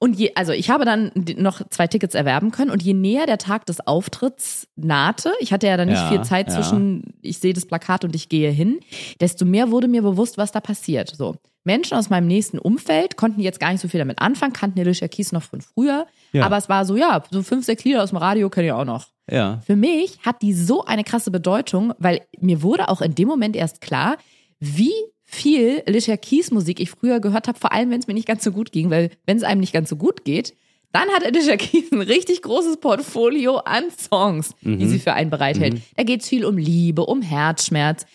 [0.00, 3.38] Und je, also ich habe dann noch zwei Tickets erwerben können und je näher der
[3.38, 6.54] Tag des Auftritts nahte, ich hatte ja dann nicht Ja, viel Zeit ja.
[6.54, 8.78] zwischen, ich sehe das Plakat und ich gehe hin,
[9.20, 11.12] desto mehr wurde mir bewusst, was da passiert.
[11.16, 11.34] So.
[11.64, 15.08] Menschen aus meinem nächsten Umfeld konnten jetzt gar nicht so viel damit anfangen, kannten Alicia
[15.08, 16.46] Keys noch von früher, Ja.
[16.46, 18.84] aber es war so, ja, so fünf, sechs Lieder aus dem Radio kenne ich auch
[18.84, 19.08] noch.
[19.28, 19.60] Ja.
[19.66, 23.56] Für mich hat die so eine krasse Bedeutung, weil mir wurde auch in dem Moment
[23.56, 24.16] erst klar,
[24.60, 24.92] wie
[25.30, 28.42] viel Alicia Keys Musik ich früher gehört habe, vor allem wenn es mir nicht ganz
[28.42, 30.54] so gut ging, weil wenn es einem nicht ganz so gut geht,
[30.90, 35.82] dann hat Alicia Keys ein richtig großes Portfolio an Songs, die sie für einen bereithält.
[35.96, 38.06] Da geht es viel um Liebe, um Herzschmerz.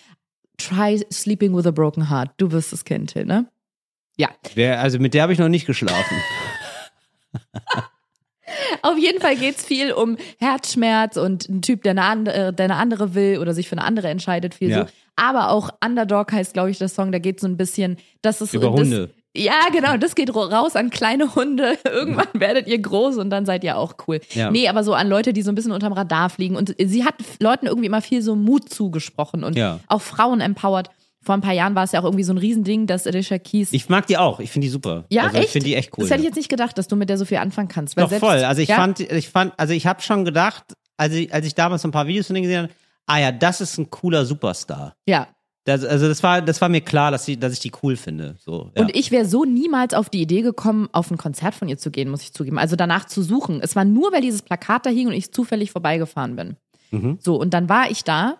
[0.58, 2.32] Try Sleeping with a Broken Heart.
[2.38, 3.46] Du wirst es kennen, Till, ne?
[4.18, 4.30] Ja.
[4.56, 6.18] Wer, also mit der habe ich noch nicht geschlafen.
[8.82, 12.76] Auf jeden Fall geht's viel um Herzschmerz und ein Typ, der eine, andere, der eine
[12.76, 14.86] andere will oder sich für eine andere entscheidet, viel Ja.
[14.88, 14.92] so.
[15.16, 18.54] Aber auch Underdog heißt, glaube ich, der Song, da geht so ein bisschen, das ist
[18.54, 19.10] Über das, Hunde.
[19.36, 21.78] Ja, genau, das geht raus an kleine Hunde.
[21.86, 24.20] Irgendwann werdet ihr groß und dann seid ihr auch cool.
[24.32, 24.52] Ja.
[24.52, 26.56] Nee, aber so an Leute, die so ein bisschen unterm Radar fliegen.
[26.56, 29.80] Und sie hat Leuten irgendwie immer viel so Mut zugesprochen und Ja.
[29.88, 30.90] auch Frauen empowert.
[31.26, 33.72] Vor ein paar Jahren war es ja auch irgendwie so ein Riesending, dass Alicia Keys.
[33.72, 34.40] Ich mag die auch.
[34.42, 35.06] Ich finde die super.
[35.10, 35.46] ja, also, echt?
[35.46, 36.04] Ich finde die echt cool.
[36.04, 37.96] Das hätte ich jetzt nicht gedacht, dass du mit der so viel anfangen kannst.
[37.96, 38.44] Weil Doch selbst, voll.
[38.44, 38.76] Also ich ja?
[38.76, 40.64] fand, ich fand, also ich habe schon gedacht,
[40.98, 42.74] als ich, als ich damals ein paar Videos von denen gesehen habe,
[43.06, 44.96] ah ja, das ist ein cooler Superstar.
[45.08, 45.28] Ja,
[45.66, 48.36] Das, also das war, das war mir klar, dass, sie, dass ich die cool finde.
[48.38, 48.82] So, ja.
[48.82, 51.90] Und ich wäre so niemals auf die Idee gekommen, auf ein Konzert von ihr zu
[51.90, 52.60] gehen, muss ich zugeben.
[52.60, 53.62] Also danach zu suchen.
[53.62, 56.58] Es war nur, weil dieses Plakat da hing und ich zufällig vorbeigefahren bin.
[56.92, 57.18] Mhm.
[57.22, 58.40] So, und dann war ich da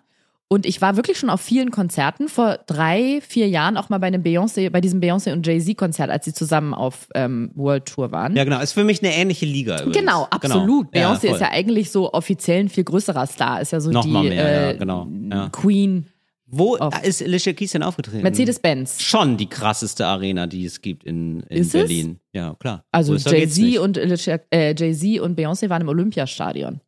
[0.54, 2.28] und ich war wirklich schon auf vielen Konzerten.
[2.28, 6.24] Vor drei, vier Jahren auch mal bei einem Beyoncé, bei diesem Beyoncé und Jay-Z-Konzert, als
[6.24, 8.36] sie zusammen auf ähm, World Tour waren.
[8.36, 8.60] ja, genau.
[8.60, 9.76] Ist für mich eine ähnliche Liga.
[9.82, 9.96] Übrigens.
[9.98, 10.92] Genau, absolut.
[10.92, 11.12] Genau.
[11.12, 11.30] Beyoncé voll.
[11.30, 13.60] ist ja eigentlich so offiziell ein viel größerer Star.
[13.60, 15.08] Ist ja so Noch die mehr, äh, ja, genau.
[15.30, 15.48] Ja.
[15.50, 16.06] Queen
[16.46, 18.22] Wo auf- ist Alicia Keys denn aufgetreten?
[18.22, 19.02] Mercedes-Benz.
[19.02, 21.88] Schon die krasseste Arena, die es gibt in, in Ist es?
[21.88, 22.20] Berlin.
[22.32, 22.84] Ja, klar.
[22.92, 26.80] Also Jay-Z und, Alicia- äh, Jay-Z und Beyoncé waren im Olympiastadion.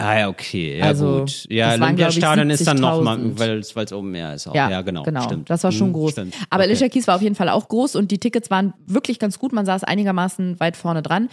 [0.00, 1.46] Ah ja, okay, ja Also, gut.
[1.50, 3.74] Ja, Olympiastadion ist dann nochmal, 70.000.
[3.76, 4.46] weil es oben mehr ist.
[4.48, 4.54] Auch.
[4.54, 5.02] Ja, Ja, genau.
[5.02, 5.22] genau.
[5.22, 5.50] Stimmt.
[5.50, 6.12] Das war schon Hm, groß.
[6.12, 6.34] Stimmt.
[6.48, 6.70] Aber okay.
[6.70, 9.52] Alicia Keys war auf jeden Fall auch groß und die Tickets waren wirklich ganz gut.
[9.52, 11.28] Man saß einigermaßen weit vorne dran.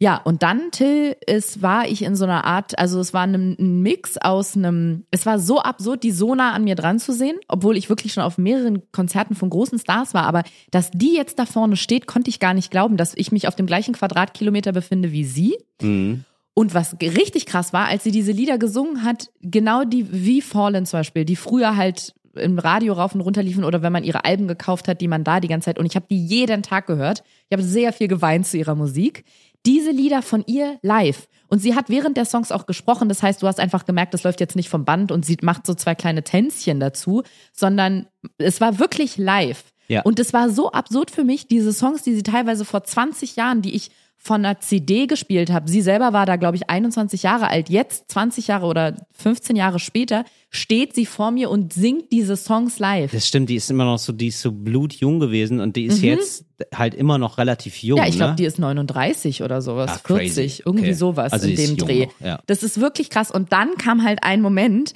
[0.00, 3.54] Ja, und dann, Till, es war ich in so einer Art, also es war ein,
[3.56, 7.12] ein Mix aus einem, es war so absurd, die so nah an mir dran zu
[7.12, 10.42] sehen, obwohl ich wirklich schon auf mehreren Konzerten von großen Stars war, aber
[10.72, 13.54] dass die jetzt da vorne steht, konnte ich gar nicht glauben, dass ich mich auf
[13.54, 15.56] dem gleichen Quadratkilometer befinde wie sie.
[15.80, 16.24] Mhm.
[16.54, 20.84] Und was richtig krass war, als sie diese Lieder gesungen hat, genau die wie Fallen
[20.84, 24.24] zum Beispiel, die früher halt im Radio rauf und runter liefen oder wenn man ihre
[24.24, 26.86] Alben gekauft hat, die man da die ganze Zeit und ich habe die jeden Tag
[26.86, 27.22] gehört.
[27.48, 29.24] Ich habe sehr viel geweint zu ihrer Musik.
[29.64, 31.28] Diese Lieder von ihr live.
[31.48, 33.08] Und sie hat während der Songs auch gesprochen.
[33.08, 35.66] Das heißt, du hast einfach gemerkt, das läuft jetzt nicht vom Band und sie macht
[35.66, 37.22] so zwei kleine Tänzchen dazu,
[37.52, 38.06] sondern
[38.38, 39.64] es war wirklich live.
[39.88, 40.02] Ja.
[40.02, 43.62] Und es war so absurd für mich, diese Songs, die sie teilweise vor 20 Jahren,
[43.62, 43.90] die ich
[44.24, 45.68] von einer CD gespielt habe.
[45.68, 47.68] Sie selber war da, glaube ich, 21 Jahre alt.
[47.68, 52.78] Jetzt, 20 Jahre oder 15 Jahre später, steht sie vor mir und singt diese Songs
[52.78, 53.10] live.
[53.10, 56.02] Das stimmt, die ist immer noch so, die ist so blutjung gewesen und die ist
[56.02, 57.98] jetzt halt immer noch relativ jung.
[57.98, 58.04] Mhm.
[58.04, 58.36] Ja, ich glaube, ne?
[58.36, 60.34] die ist 39 oder sowas, crazy.
[60.34, 60.92] 40, irgendwie Okay.
[60.94, 62.06] sowas Also in dem Dreh.
[62.06, 62.38] noch, ja.
[62.46, 63.32] Das ist wirklich krass.
[63.32, 64.94] Und dann kam halt ein Moment,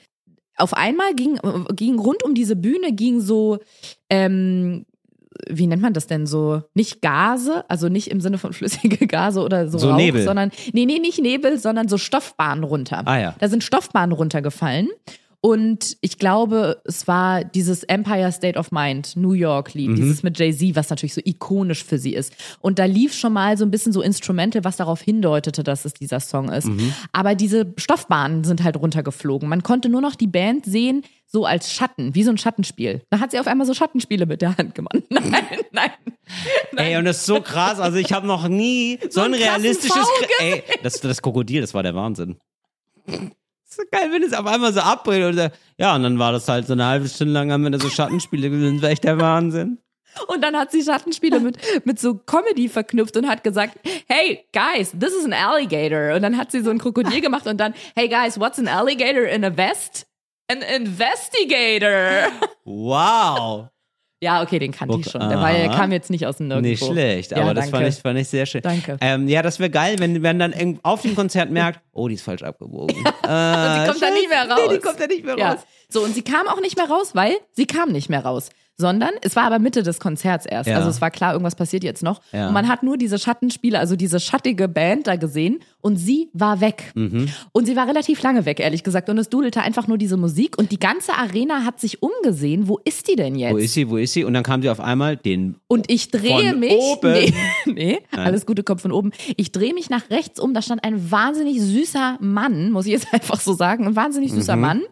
[0.57, 1.41] auf einmal ging,
[1.75, 3.59] ging rund um diese Bühne ging so,
[4.09, 4.87] ähm,
[5.49, 6.63] wie nennt man das denn so?
[6.75, 10.23] Nicht Gase, also nicht im Sinne von flüssige Gase oder so, So Rauch, Nebel.
[10.23, 13.03] sondern nee, nee, nicht Nebel, sondern so Stoffbahnen runter.
[13.05, 13.35] Ah, ja.
[13.39, 14.89] Da sind Stoffbahnen runtergefallen.
[15.47, 19.95] Und ich glaube, es war dieses Empire State of Mind, New York Lied, Mhm.
[19.95, 22.35] dieses mit Jay-Z, was natürlich so ikonisch für sie ist.
[22.59, 25.95] Und da lief schon mal so ein bisschen so Instrumental, was darauf hindeutete, dass es
[25.95, 26.67] dieser Song ist.
[26.67, 26.93] Mhm.
[27.13, 29.49] Aber diese Stoffbahnen sind halt runtergeflogen.
[29.49, 33.03] Man konnte nur noch die Band sehen, so als Schatten, wie so ein Schattenspiel.
[33.11, 34.97] Da hat sie auf einmal so Schattenspiele mit der Hand gemacht.
[35.11, 35.23] Nein,
[35.71, 35.91] nein.
[36.75, 37.79] Ey, und das ist so krass.
[37.79, 40.09] Also ich habe noch nie so, ein einen krassen realistisches.
[40.41, 42.37] Ey, das, das Krokodil, das war der Wahnsinn.
[43.77, 45.25] So geil, wenn es auf einmal so abbricht.
[45.27, 45.49] Und, so-
[45.79, 47.91] ja, und dann war das halt so eine halbe Stunde lang, haben wir da so
[47.91, 48.75] Schattenspiele gesehen.
[48.77, 49.79] Das war echt der Wahnsinn.
[50.29, 54.93] Und dann hat sie Schattenspiele mit, mit so Comedy verknüpft und hat gesagt, hey guys,
[54.99, 56.15] this is an alligator.
[56.15, 59.25] Und dann hat sie so ein Krokodil gemacht und dann, hey guys, what's an alligator
[59.25, 60.07] in a vest?
[60.51, 62.31] An investigator.
[62.65, 63.69] Wow.
[64.23, 65.21] Ja, okay, den kannte ich schon.
[65.21, 66.69] Der, war, der kam jetzt nicht aus dem Nirgendwo.
[66.71, 67.77] Nicht schlecht, Ja, aber das danke.
[67.85, 68.63] fand ich, fand ich sehr schön.
[68.63, 68.97] Danke.
[69.03, 72.23] Ähm, ja, das wäre geil, wenn wenn dann auf dem Konzert merkt, oh, die ist
[72.23, 72.97] falsch abgebogen.
[72.97, 74.61] äh, Und sie kommt da nicht mehr raus.
[74.69, 75.53] Nee, die kommt da nicht mehr Ja.
[75.53, 75.61] raus.
[75.91, 78.49] So, und sie kam auch nicht mehr raus, weil sie kam nicht mehr raus.
[78.79, 80.69] Sondern es war aber Mitte des Konzerts erst.
[80.69, 80.77] Ja.
[80.77, 82.21] Also es war klar, irgendwas passiert jetzt noch.
[82.33, 82.49] Ja.
[82.49, 86.61] Und man hat nur diese Schattenspiele, also diese schattige Band da gesehen und sie war
[86.61, 86.93] weg.
[86.95, 87.29] Mhm.
[87.53, 89.09] Und sie war relativ lange weg, ehrlich gesagt.
[89.09, 92.69] Und es dudelte einfach nur diese Musik und die ganze Arena hat sich umgesehen.
[92.69, 93.55] Wo ist die denn jetzt?
[93.55, 94.25] Wo ist sie, wo ist sie?
[94.25, 95.57] Und dann kam sie auf einmal den.
[95.69, 96.73] Und ich drehe Von mich.
[96.75, 97.13] oben.
[97.13, 97.33] Nee,
[97.67, 99.13] nee alles Gute kommt von oben.
[99.39, 100.53] Ich drehe mich nach rechts um.
[100.53, 103.87] Da stand ein wahnsinnig süßer Mann, muss ich jetzt einfach so sagen.
[103.87, 104.61] Ein wahnsinnig süßer Mhm.
[104.63, 104.83] Mann.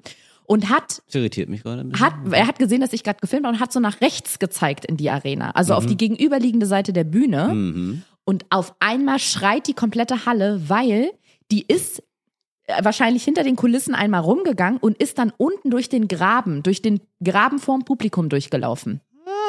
[0.47, 2.07] Und hat Das irritiert mich gerade ein bisschen.
[2.07, 4.84] hat, er hat gesehen, dass ich gerade gefilmt habe und hat so nach rechts gezeigt
[4.84, 5.78] in die Arena, also Mhm.
[5.78, 8.03] auf die gegenüberliegende Seite der Bühne.
[8.26, 11.11] Und auf einmal schreit die komplette Halle, weil
[11.51, 12.03] die ist
[12.66, 16.80] äh, wahrscheinlich hinter den Kulissen einmal rumgegangen und ist dann unten durch den Graben, durch
[16.80, 19.01] den Graben vorm Publikum durchgelaufen.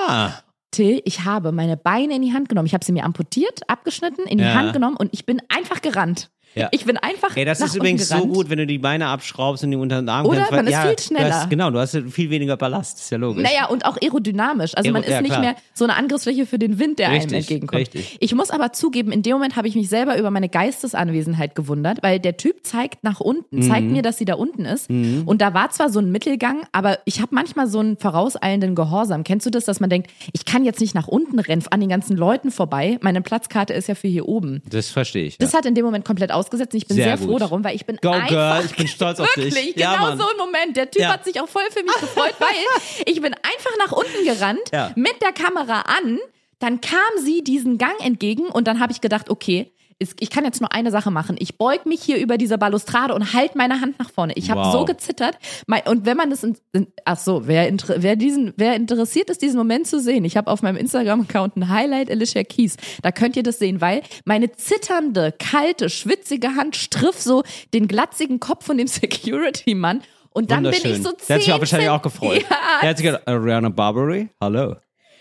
[0.08, 0.32] ah,
[0.72, 2.66] Till, ich habe meine Beine in die Hand genommen.
[2.66, 4.54] Ich habe sie mir amputiert, abgeschnitten, in die Ja.
[4.56, 6.30] Hand genommen und ich bin einfach gerannt.
[6.56, 6.70] Ja.
[6.72, 8.34] Ich bin einfach Ey, das ist übrigens so gerannt.
[8.34, 10.38] gut, wenn du die Beine abschraubst und die unter den Arm Oder?
[10.38, 11.34] kannst, weil- Man ist ja, viel Du schneller.
[11.36, 13.44] hast, genau, du hast viel weniger Ballast, ist ja logisch.
[13.44, 14.74] Naja, und auch aerodynamisch.
[14.76, 17.28] Also Aero- man ist ja, nicht mehr so eine Angriffsfläche für den Wind, der Richtig,
[17.28, 17.80] einem entgegenkommt.
[17.82, 18.18] richtig.
[18.20, 22.00] Ich muss aber zugeben, in dem Moment habe ich mich selber über meine Geistesanwesenheit gewundert,
[22.04, 23.62] weil der Typ zeigt nach unten, Mhm.
[23.70, 24.90] zeigt mir, dass sie da unten ist.
[24.90, 29.24] Und da war zwar so ein Mittelgang, aber ich habe manchmal so einen vorauseilenden Gehorsam.
[29.24, 31.90] Kennst du das, dass man denkt, ich kann jetzt nicht nach unten rennen, an den
[31.90, 32.98] ganzen Leuten vorbei.
[33.02, 34.62] Meine Platzkarte ist ja für hier oben.
[34.70, 35.38] Das verstehe ich.
[35.38, 35.58] Das ja.
[35.60, 37.86] hat in dem Moment komplett ausgesetzt und ich bin sehr, Sehr froh darum, weil ich
[37.86, 39.54] bin Go, einfach, Girl, ich bin stolz auf dich.
[39.56, 40.18] Wirklich, Ja, genau Mann.
[40.18, 40.78] so ein Moment.
[40.78, 41.10] Der Typ Ja.
[41.14, 42.48] hat sich auch voll für mich gefreut, weil
[43.06, 44.92] ich bin einfach nach unten gerannt, Ja.
[44.96, 46.20] mit der Kamera an,
[46.60, 50.60] dann kam sie diesen Gang entgegen und dann habe ich gedacht, okay, ich kann jetzt
[50.60, 51.38] nur eine Sache machen.
[51.40, 54.34] Ich beug mich hier über diese Balustrade und halt meine Hand nach vorne.
[54.36, 54.72] Ich habe Wow.
[54.74, 55.38] so gezittert.
[55.86, 56.58] Und wenn man das, in,
[57.06, 60.62] ach so, wer, wer diesen, wer interessiert ist, diesen Moment zu sehen, ich habe auf
[60.62, 62.76] meinem Instagram-Account ein Highlight Alicia Keys.
[63.04, 67.44] Da könnt ihr das sehen, weil meine zitternde, kalte, schwitzige Hand striff so
[67.74, 68.88] den glatzigen Kopf von dem
[69.36, 70.02] Security-Mann.
[70.32, 72.42] Und dann bin ich so Der zehn hat sich auch wahrscheinlich auch gefreut.
[72.50, 74.76] Ja, Der hat sich gedacht, Ariana Barbary, hallo.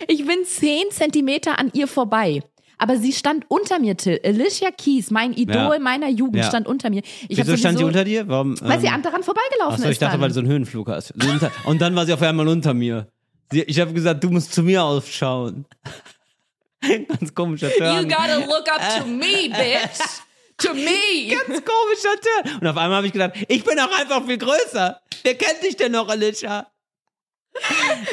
[0.08, 2.42] ich bin zehn Zentimeter an ihr vorbei.
[2.78, 4.20] Aber sie stand unter mir, Till.
[4.24, 5.78] Alicia Keys, mein Idol Ja.
[5.78, 6.44] meiner Jugend, Ja.
[6.44, 7.02] stand unter mir.
[7.28, 8.26] Ich Wieso stand sie sowieso- unter dir?
[8.28, 8.56] Warum?
[8.60, 9.90] Weil sie ähm, an- daran vorbeigelaufen Achso, ist.
[9.92, 10.20] ich dachte, dann.
[10.20, 11.12] weil du so einen Höhenflug hast.
[11.66, 13.08] Und dann war sie auf einmal unter mir.
[13.52, 15.66] Ich habe gesagt, du musst zu mir aufschauen.
[17.08, 18.08] Ganz komischer You Turn.
[18.08, 19.98] gotta look up to me, bitch.
[20.58, 21.28] To me!
[21.30, 22.60] Ganz komischer Turn.
[22.60, 25.00] Und auf einmal habe ich gedacht, ich bin auch einfach viel größer.
[25.24, 26.66] Wer kennt dich denn noch, Alicia?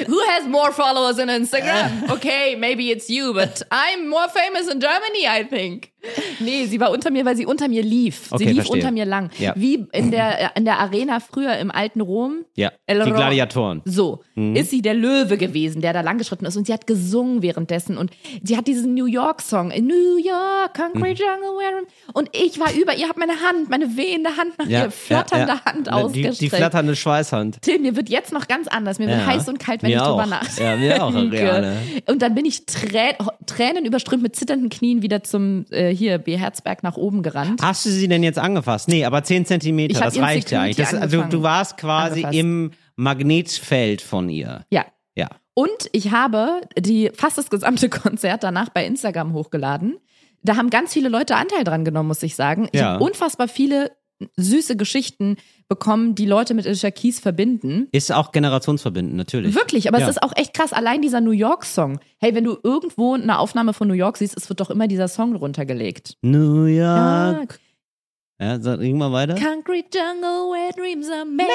[0.08, 2.10] Who has more followers on Instagram?
[2.12, 5.91] Okay, maybe it's you, but I'm more famous in Germany, I think.
[6.40, 8.28] Nee, sie war unter mir, weil sie unter mir lief.
[8.30, 8.76] Sie Okay, lief verstehe.
[8.78, 9.30] unter mir lang.
[9.38, 9.54] Ja.
[9.56, 12.46] Wie in der, in der Arena früher im alten Rom.
[12.56, 13.82] Ja, El die Gladiatoren.
[13.86, 14.56] So, Mhm.
[14.56, 18.12] ist sie der Löwe gewesen, der da langgeschritten ist und sie hat gesungen währenddessen und
[18.44, 21.30] sie hat diesen New York Song, in New York, Concrete Mhm.
[21.30, 21.84] Jungle, where
[22.14, 25.48] und ich war über ihr, hab meine Hand, meine wehende Hand nach Ja, ihr, flatternde
[25.54, 25.66] ja.
[25.66, 26.42] Hand Die, ausgestreckt.
[26.42, 27.62] die flatternde Schweißhand.
[27.62, 30.04] Till, mir wird jetzt noch ganz anders, mir wird heiß und kalt, wenn Mir ich
[30.04, 30.64] drüber nachdenke.
[30.64, 31.78] Ja, mir auch, Ariane.
[32.08, 33.14] Und dann bin ich Trä
[33.46, 37.62] Tränen überströmt mit zitternden Knien wieder zum äh, hier B Herzberg nach oben gerannt.
[37.62, 38.88] Hast du sie denn jetzt angefasst?
[38.88, 40.78] Nee, aber 10 Zentimeter, das reicht ja eigentlich.
[40.78, 42.38] Das, also, du warst quasi Angefasst.
[42.40, 44.66] im Magnetfeld von ihr.
[44.72, 44.86] Ja.
[45.16, 45.28] Ja.
[45.54, 49.98] Und ich habe die fast das gesamte Konzert danach bei Instagram hochgeladen.
[50.44, 52.68] Da haben ganz viele Leute Anteil dran genommen, muss ich sagen.
[52.72, 52.94] Ich Ja.
[52.94, 53.92] habe unfassbar viele
[54.38, 57.88] süße Geschichten bekommen, die Leute mit Alicia Keys verbinden.
[57.92, 59.56] Ist auch generationsverbindend, natürlich.
[59.56, 60.06] Wirklich, aber Ja.
[60.06, 60.74] es ist auch echt krass.
[60.74, 62.00] Allein dieser New York-Song.
[62.20, 65.08] Hey, wenn du irgendwo eine Aufnahme von New York siehst, es wird doch immer dieser
[65.08, 66.18] Song runtergelegt.
[66.22, 66.88] New York.
[66.88, 67.46] Ah,
[68.42, 69.36] Ja, sag ging mal weiter.
[69.36, 71.48] Concrete jungle where dreams are made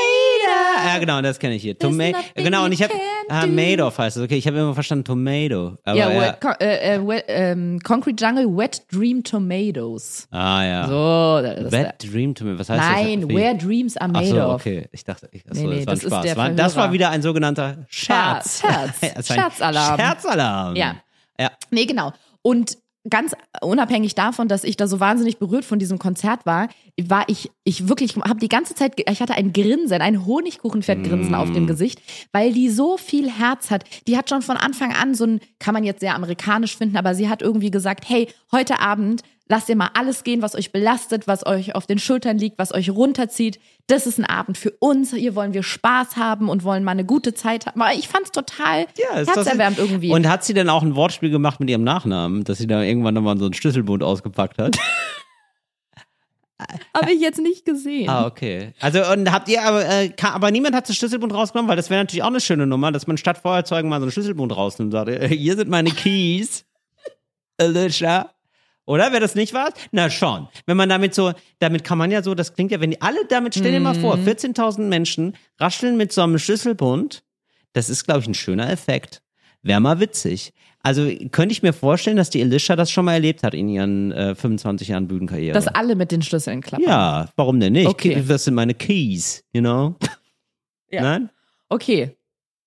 [0.47, 1.01] Ja, of.
[1.01, 1.77] genau, das kenne ich hier.
[1.77, 2.93] There's Toma nothing genau, und ich habe
[3.29, 3.53] ah, do.
[3.53, 4.23] Madoff heißt es.
[4.23, 5.77] Okay, ich habe immer verstanden Tomato.
[5.85, 10.29] Aber Ja, ja, Wet, Con- äh, äh, wet, ähm, Concrete Jungle Wet Dream Tomatoes.
[10.31, 10.87] Ah ja.
[10.87, 12.59] So, das ist der- Wet Dream Tomato.
[12.61, 13.31] Was heißt Nein, das?
[13.31, 13.35] Wie?
[13.35, 14.55] where dreams are Ach made so, of.
[14.61, 14.89] okay.
[14.93, 16.37] Ich dachte, ich, achso, Nee, nee, das war ein das Spaß.
[16.37, 18.61] War- das war wieder ein sogenannter Scherz.
[18.61, 19.01] Scherz.
[19.01, 19.99] Das ein Scherzalarm.
[19.99, 20.77] Scherzalarm.
[20.77, 20.95] Ja.
[21.41, 21.51] Ja.
[21.71, 22.13] Nee, genau.
[22.43, 22.79] Und
[23.09, 26.69] ganz unabhängig davon, dass ich da so wahnsinnig berührt von diesem Konzert war,
[27.01, 31.51] war ich, ich wirklich, habe die ganze Zeit, ich hatte ein Grinsen, ein Honigkuchenfettgrinsen auf
[31.51, 31.55] Mm.
[31.55, 32.01] dem Gesicht,
[32.33, 33.85] weil die so viel Herz hat.
[34.07, 37.15] Die hat schon von Anfang an so ein, kann man jetzt sehr amerikanisch finden, aber
[37.15, 41.27] sie hat irgendwie gesagt, hey, heute Abend lasst ihr mal alles gehen, was euch belastet,
[41.29, 43.61] was euch auf den Schultern liegt, was euch runterzieht.
[43.87, 45.13] Das ist ein Abend für uns.
[45.15, 47.81] Hier wollen wir Spaß haben und wollen mal eine gute Zeit haben.
[47.81, 50.11] Aber ich fand's total Ja, herzerwärmend irgendwie.
[50.11, 53.15] Und hat sie denn auch ein Wortspiel gemacht mit ihrem Nachnamen, dass sie da irgendwann
[53.15, 54.77] nochmal so einen Schlüsselbund ausgepackt hat?
[56.97, 58.09] Habe ich jetzt nicht gesehen.
[58.09, 58.73] ah, okay.
[58.81, 61.91] Also, und habt ihr aber, äh, ka- aber niemand hat den Schlüsselbund rausgenommen, weil das
[61.91, 64.93] wäre natürlich auch eine schöne Nummer, dass man statt Feuerzeugen mal so einen Schlüsselbund rausnimmt
[64.95, 66.65] und sagt, äh, hier sind meine Keys.
[67.61, 68.31] Alicia.
[68.87, 69.11] Oder?
[69.11, 69.71] Wäre das nicht was?
[69.93, 70.49] Na schon.
[70.65, 73.27] Wenn man damit so, damit kann man ja so, das klingt ja, wenn die alle
[73.29, 77.25] damit, stell dir mal vor, 14.000 Menschen rascheln mit so einem Schlüsselbund,
[77.73, 79.23] das ist, glaube ich, ein schöner Effekt.
[79.63, 80.53] Wäre mal witzig.
[80.83, 84.13] Also könnte ich mir vorstellen, dass die Alicia das schon mal erlebt hat in ihren
[84.13, 85.53] äh, 25 Jahren Bühnenkarriere.
[85.53, 86.85] Dass alle mit den Schlüsseln klappen.
[86.85, 87.89] ja, warum denn nicht?
[87.89, 88.23] Okay.
[88.27, 89.97] Das sind meine Keys, you know?
[90.89, 91.03] Ja.
[91.03, 91.31] Nein?
[91.69, 92.17] Okay.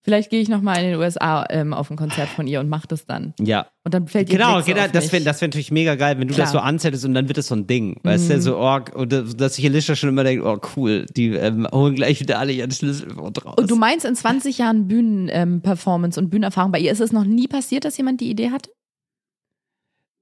[0.02, 2.70] Vielleicht gehe ich noch mal in den USA ähm, auf ein Konzert von ihr und
[2.70, 3.34] mache das dann.
[3.40, 3.68] Ja.
[3.84, 6.34] Und dann fällt ihr Genau, genau das wäre das wär natürlich mega geil, wenn du
[6.34, 6.46] Klar.
[6.46, 8.00] das so anzettest und dann wird das so ein Ding.
[8.04, 11.34] Weißt du, so, oh, und das- dass sich Alicia schon immer denkt, oh cool, die
[11.34, 13.56] ähm, holen gleich wieder alle ihren Schlüsselwort raus.
[13.58, 17.48] Und du meinst, in 20 Jahren Bühnen-Performance und Bühnenerfahrung bei ihr ist es noch nie
[17.50, 18.70] passiert, dass jemand die Idee hatte?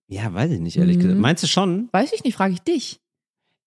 [0.10, 1.02] ja, weiß ich nicht, ehrlich Mhm.
[1.02, 1.20] gesagt.
[1.20, 1.90] Meinst du schon?
[1.92, 3.00] Weiß ich nicht, frage ich dich.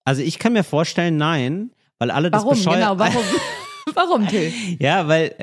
[0.05, 2.57] Also ich kann mir vorstellen, nein, weil alle das Warum?
[2.57, 2.79] bescheuert.
[2.81, 3.23] Genau, warum?
[4.09, 4.53] warum, Till?
[4.79, 5.35] Ja, weil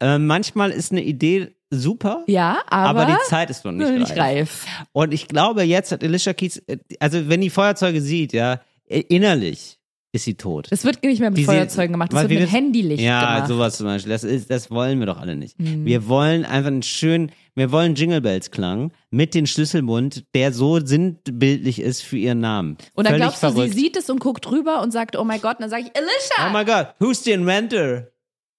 [0.00, 4.10] äh, manchmal ist eine Idee super, Ja, aber, aber, die Zeit ist noch nicht, nicht
[4.12, 4.18] reif.
[4.18, 4.66] reif.
[4.92, 9.00] Und ich glaube, jetzt hat Alicia Keys, äh, also wenn die Feuerzeuge sieht, ja, äh,
[9.00, 9.78] innerlich
[10.12, 10.68] ist sie tot.
[10.70, 13.34] Das wird nicht mehr mit Die Feuerzeugen gemacht, das weil wird wir mit Handylicht Ja,
[13.34, 13.48] gemacht.
[13.48, 14.12] sowas zum Beispiel.
[14.12, 15.58] Das, ist, das wollen wir doch alle nicht.
[15.60, 15.84] Mhm.
[15.84, 20.80] Wir wollen einfach einen schönen, wir wollen Jingle Bells Klang mit dem Schlüsselbund, der so
[20.84, 22.76] sinnbildlich ist für ihren Namen.
[22.94, 23.74] Und dann Völlig glaubst du, verrückt.
[23.74, 25.96] sie sieht es und guckt drüber und sagt, oh mein Gott, und dann sage ich,
[25.96, 28.08] Alicia, Oh my God, who's the inventor?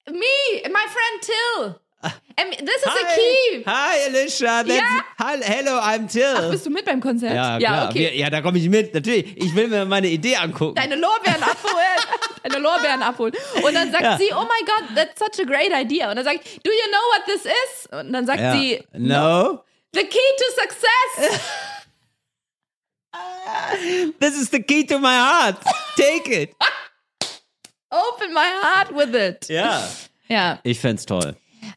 [0.07, 1.75] me, my friend Till.
[2.37, 3.63] And this is a Hi, key.
[3.65, 5.01] hi Alicia, that's, Ja.
[5.41, 6.35] hello, I'm Till.
[6.35, 7.33] Ach, bist du mit beim Konzert?
[7.33, 7.89] ja, klar.
[7.89, 7.99] okay.
[7.99, 8.93] Wir, ja, da komme ich mit.
[8.93, 10.75] Natürlich, ich will mir meine Idee angucken.
[10.75, 11.99] Deine Lorbeeren abholen.
[12.43, 13.33] Deine Lorbeeren abholen.
[13.63, 14.17] Und dann sagt Ja.
[14.17, 16.09] sie, oh my God, that's such a great idea.
[16.11, 17.87] Und dann ich, do you know what this is?
[17.91, 18.51] Und dann sagt ja.
[18.53, 19.63] sie, no.
[19.93, 21.41] the key to success.
[24.19, 25.55] This is the key to my heart.
[25.95, 26.53] Take it.
[27.91, 29.47] Open my heart with it.
[29.49, 29.81] Ja.
[30.27, 30.59] Ja.
[30.63, 31.35] Ich fänd's toll.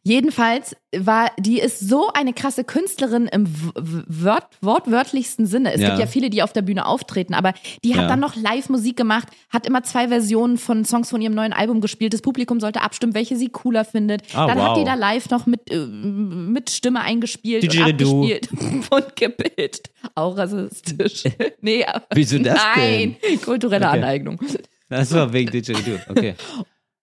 [0.08, 3.44] Jedenfalls war, die ist so eine krasse Künstlerin im
[3.76, 5.74] wort, wortwörtlichsten Sinne.
[5.74, 5.88] Es Ja.
[5.88, 7.52] gibt ja viele, die auf der Bühne auftreten, aber
[7.84, 8.08] die hat Ja.
[8.08, 12.14] dann noch Live-Musik gemacht, hat immer zwei Versionen von Songs von ihrem neuen Album gespielt.
[12.14, 14.22] Das Publikum sollte abstimmen, welche sie cooler findet.
[14.34, 14.78] Ah, dann hat wow.
[14.78, 18.22] die da live noch mit, äh, mit Stimme eingespielt und Didgeridoo.
[18.24, 18.48] abgespielt
[18.90, 19.90] und gebildet.
[20.14, 21.24] Auch rassistisch.
[21.60, 23.98] nee, aber- Wieso das Nein, kulturelle Okay.
[23.98, 24.40] Aneignung.
[24.88, 25.98] Das war wegen Didgeridoo.
[26.08, 26.34] Okay.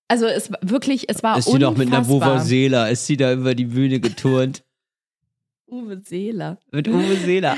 [0.07, 2.39] Also es war wirklich, es war Ist sie doch mit einer unfassbar.
[2.39, 4.63] Vuvuzela, ist sie da über die Bühne geturnt.
[5.67, 6.59] Uwe Seeler.
[6.71, 7.57] Mit Uwe Seeler.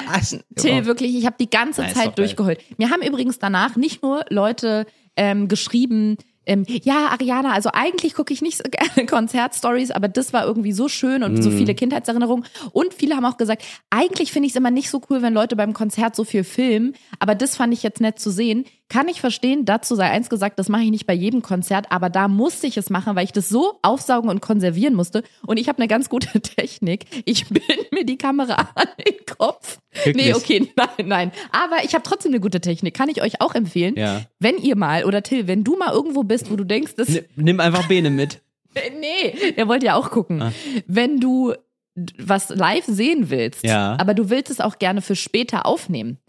[0.56, 2.14] Till, wirklich, ich habe die ganze ist doch Zeit geil.
[2.16, 2.60] durchgeheult.
[2.78, 4.86] Mir haben übrigens danach nicht nur Leute
[5.18, 6.18] ähm, geschrieben,
[6.48, 10.72] ähm, ja, Ariana, also eigentlich gucke ich nicht so gerne Konzertstories, aber das war irgendwie
[10.74, 11.42] so schön und Mhm.
[11.42, 12.46] so viele Kindheitserinnerungen.
[12.72, 15.56] Und viele haben auch gesagt, eigentlich finde ich es immer nicht so cool, wenn Leute
[15.56, 18.66] beim Konzert so viel filmen, aber das fand ich jetzt nett zu sehen.
[18.90, 22.10] Kann ich verstehen, dazu sei eins gesagt, das mache ich nicht bei jedem Konzert, aber
[22.10, 25.24] da musste ich es machen, weil ich das so aufsaugen und konservieren musste.
[25.46, 27.06] Und ich habe eine ganz gute Technik.
[27.26, 29.80] Ich bind mir die Kamera an den Kopf.
[30.06, 30.26] Wirklich?
[30.28, 31.32] Nee, okay, nein, nein.
[31.52, 32.94] Aber ich habe trotzdem eine gute Technik.
[32.94, 33.96] Kann ich euch auch empfehlen.
[33.98, 34.22] Ja.
[34.40, 37.10] Wenn ihr mal, oder Till, wenn du mal irgendwo bist, wo du denkst, das.
[37.36, 38.42] Nimm- einfach Bene mit.
[39.00, 40.40] Nee, der wollte ja auch gucken.
[40.40, 40.52] Ah.
[40.86, 41.56] Wenn du
[42.20, 43.98] was live sehen willst, Ja.
[44.00, 46.20] aber du willst es auch gerne für später aufnehmen,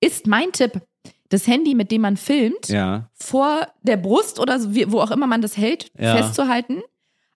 [0.00, 0.80] ist mein Tipp,
[1.28, 3.10] das Handy, mit dem man filmt, Ja.
[3.12, 4.58] vor der Brust oder
[4.90, 6.16] wo auch immer man das hält, Ja.
[6.16, 6.80] festzuhalten,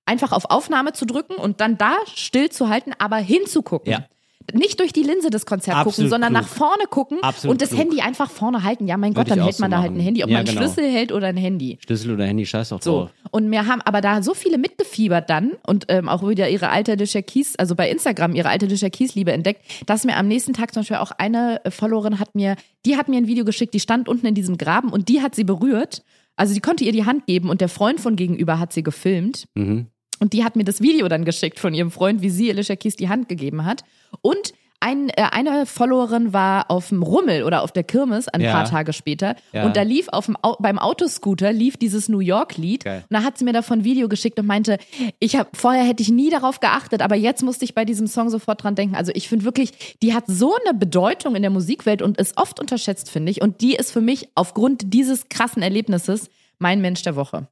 [0.07, 3.93] einfach auf Aufnahme zu drücken und dann da still zu halten, aber hinzugucken.
[3.93, 4.07] Ja.
[4.53, 6.43] Nicht durch die Linse des Konzerts gucken, Absolut sondern klug.
[6.43, 7.81] nach vorne gucken Absolut und das klug.
[7.81, 8.87] Handy einfach vorne halten.
[8.87, 10.01] Ja, mein Gott, Würde ich dann hält man so da halt ein.
[10.01, 10.67] Handy, ob Ja, man einen genau.
[10.67, 11.79] Schlüssel hält oder ein Handy.
[11.85, 12.93] Schlüssel oder Handy, scheiß doch So.
[13.03, 13.11] drauf.
[13.31, 16.93] Und mir haben aber da so viele mitgefiebert dann und ähm, auch wieder ihre alte
[16.93, 20.53] Alicia Keys, also bei Instagram ihre alte Alicia Keys Liebe entdeckt, dass mir am nächsten
[20.53, 23.73] Tag zum Beispiel auch eine äh, Followerin hat mir, die hat mir ein Video geschickt,
[23.75, 26.03] die stand unten in diesem Graben und die hat sie berührt.
[26.37, 29.47] Also die konnte ihr die Hand geben und der Freund von gegenüber hat sie gefilmt.
[29.55, 29.87] Mhm.
[30.21, 32.97] Und die hat mir das Video dann geschickt von ihrem Freund, wie sie Alicia Keys
[32.97, 33.83] die Hand gegeben hat.
[34.23, 38.53] Und ein, äh, eine Followerin war auf dem Rummel oder auf der Kirmes ein Ja.
[38.53, 39.35] paar Tage später.
[39.53, 39.65] Ja.
[39.65, 42.85] Und da lief auf dem, Au- beim Autoscooter lief dieses New York-Lied.
[42.85, 43.03] Geil.
[43.09, 44.77] Und da hat sie mir davon ein Video geschickt und meinte,
[45.21, 48.29] ich hab, vorher hätte ich nie darauf geachtet, aber jetzt musste ich bei diesem Song
[48.29, 48.95] sofort dran denken.
[48.95, 52.61] Also ich finde wirklich, die hat so eine Bedeutung in der Musikwelt und ist oft
[52.61, 53.41] unterschätzt, finde ich.
[53.41, 57.49] Und die ist für mich aufgrund dieses krassen Erlebnisses mein Mensch der Woche.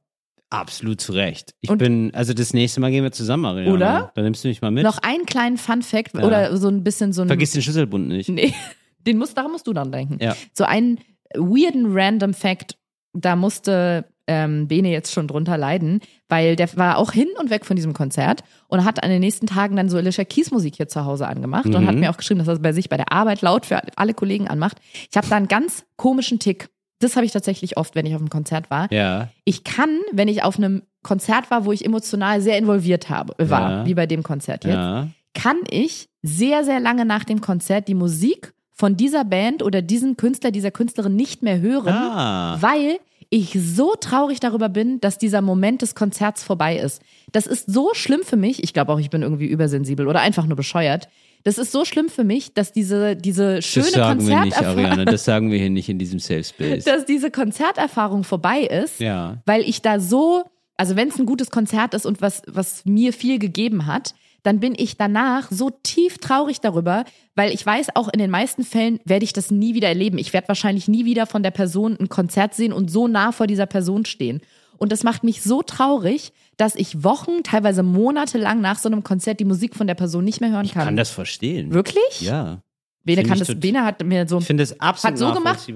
[0.53, 1.53] Absolut zu Recht.
[1.61, 3.73] Ich Und- bin, also das nächste Mal gehen wir zusammen, Ariana.
[3.73, 4.11] Oder?
[4.15, 4.83] Dann nimmst du mich mal mit.
[4.83, 6.23] Noch einen kleinen Fun-Fact Ja.
[6.23, 7.27] oder so ein bisschen so ein.
[7.27, 8.29] Vergiss den Schlüsselbund nicht.
[8.29, 8.53] Nee,
[8.99, 10.17] den musst, daran musst du dann denken.
[10.21, 10.35] Ja.
[10.53, 10.99] So einen
[11.35, 12.77] weirden random Fact,
[13.13, 15.99] da musste ähm, Bene jetzt schon drunter leiden,
[16.29, 19.47] weil der war auch hin und weg von diesem Konzert und hat an den nächsten
[19.47, 21.87] Tagen dann so Alicia Keys Musik hier zu Hause angemacht und Mhm.
[21.87, 24.13] hat mir auch geschrieben, dass er es bei sich bei der Arbeit laut für alle
[24.13, 24.77] Kollegen anmacht.
[25.11, 26.69] Ich habe da einen ganz komischen Tick.
[27.03, 28.91] Das habe ich tatsächlich oft, wenn ich auf einem Konzert war.
[28.91, 29.29] Ja.
[29.45, 33.71] Ich kann, wenn ich auf einem Konzert war, wo ich emotional sehr involviert habe, war,
[33.71, 33.85] Ja.
[33.85, 35.07] wie bei dem Konzert jetzt, Ja.
[35.33, 40.15] kann ich sehr, sehr lange nach dem Konzert die Musik von dieser Band oder diesem
[40.17, 42.57] Künstler, dieser Künstlerin nicht mehr hören, Ah.
[42.61, 42.97] weil
[43.29, 47.01] ich so traurig darüber bin, dass dieser Moment des Konzerts vorbei ist.
[47.31, 48.63] Das ist so schlimm für mich.
[48.63, 51.09] Ich glaube auch, ich bin irgendwie übersensibel oder einfach nur bescheuert.
[51.43, 54.85] Das ist so schlimm für mich, dass diese, diese schöne Das sagen wir nicht, Konzerterfahrung,
[54.85, 55.05] Ariane.
[55.11, 56.85] Das sagen wir hier nicht in diesem Safe Space.
[56.85, 59.41] dass diese Konzerterfahrung vorbei ist, Ja.
[59.45, 60.43] weil ich da so,
[60.77, 64.13] also wenn es ein gutes Konzert ist und was, was mir viel gegeben hat,
[64.43, 68.63] dann bin ich danach so tief traurig darüber, weil ich weiß, auch in den meisten
[68.63, 70.17] Fällen werde ich das nie wieder erleben.
[70.17, 73.47] Ich werde wahrscheinlich nie wieder von der Person ein Konzert sehen und so nah vor
[73.47, 74.41] dieser Person stehen.
[74.77, 79.03] Und das macht mich so traurig, dass ich Wochen, teilweise Monate lang nach so einem
[79.03, 80.85] Konzert die Musik von der Person nicht mehr hören Ich kann.
[80.85, 81.73] kann das verstehen.
[81.73, 82.21] Wirklich?
[82.21, 82.61] Ja.
[83.03, 85.67] Bene kann das, Bene hat mir so Ich finde das absolut Hat so gemacht?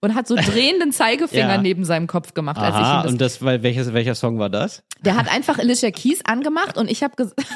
[0.00, 1.58] und hat so drehenden Zeigefinger Ja.
[1.60, 4.48] neben seinem Kopf gemacht, als ich Aha, das und das, weil, welches, welcher Song war
[4.50, 4.82] das?
[5.04, 7.40] Der hat einfach Alicia Keys angemacht und ich habe gesagt,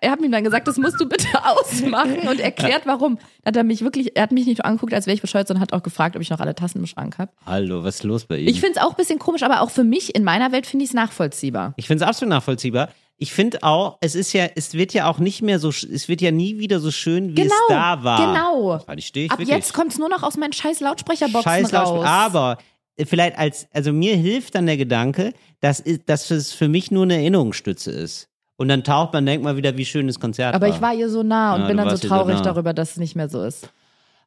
[0.00, 3.18] er hat mir dann gesagt, das musst du bitte ausmachen und erklärt, warum.
[3.44, 5.60] Hat er mich wirklich, er hat mich nicht nur angeguckt, als wäre ich bescheuert, sondern
[5.62, 7.32] hat auch gefragt, ob ich noch alle Tassen im Schrank habe.
[7.44, 8.48] Hallo, was ist los bei ihm?
[8.48, 10.84] Ich finde es auch ein bisschen komisch, aber auch für mich, in meiner Welt finde
[10.84, 11.74] ich es nachvollziehbar.
[11.76, 12.88] Ich finde es absolut nachvollziehbar.
[13.16, 16.20] Ich finde auch, es ist ja, es wird ja auch nicht mehr so, es wird
[16.20, 18.18] ja nie wieder so schön, wie Genau, es da war.
[18.18, 18.98] genau.
[19.00, 19.54] Stehe Ab wirklich.
[19.56, 22.00] jetzt kommt es nur noch aus meinen scheiß Lautsprecherboxen Scheiß Lautsprecher.
[22.00, 22.06] raus.
[22.06, 22.58] Aber
[22.96, 27.04] äh, vielleicht als, also mir hilft dann der Gedanke, dass, dass es für mich nur
[27.04, 28.28] eine Erinnerungsstütze ist.
[28.56, 30.74] Und dann taucht man, denkt mal wieder, wie schön das Konzert aber war.
[30.74, 32.42] ich war ihr so nah und Ja, bin dann so ihr so traurig nah.
[32.42, 33.68] darüber, dass es nicht mehr so ist.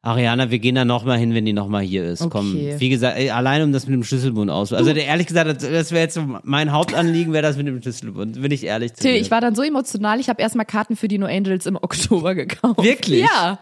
[0.02, 2.28] Ariana, wir gehen da nochmal hin, wenn die nochmal hier ist.
[2.30, 2.76] Komm, Okay.
[2.78, 4.72] wie gesagt, ey, allein um das mit dem Schlüsselbund aus.
[4.72, 7.82] Also der, ehrlich gesagt, das, das wäre jetzt so mein Hauptanliegen, wäre das mit dem
[7.82, 8.40] Schlüsselbund.
[8.40, 9.20] Bin ich ehrlich zu Till, dir.
[9.20, 12.34] ich war dann so emotional, ich habe erstmal Karten für die No Angels im Oktober
[12.36, 12.82] gekauft.
[12.82, 13.22] Wirklich?
[13.22, 13.60] Ja.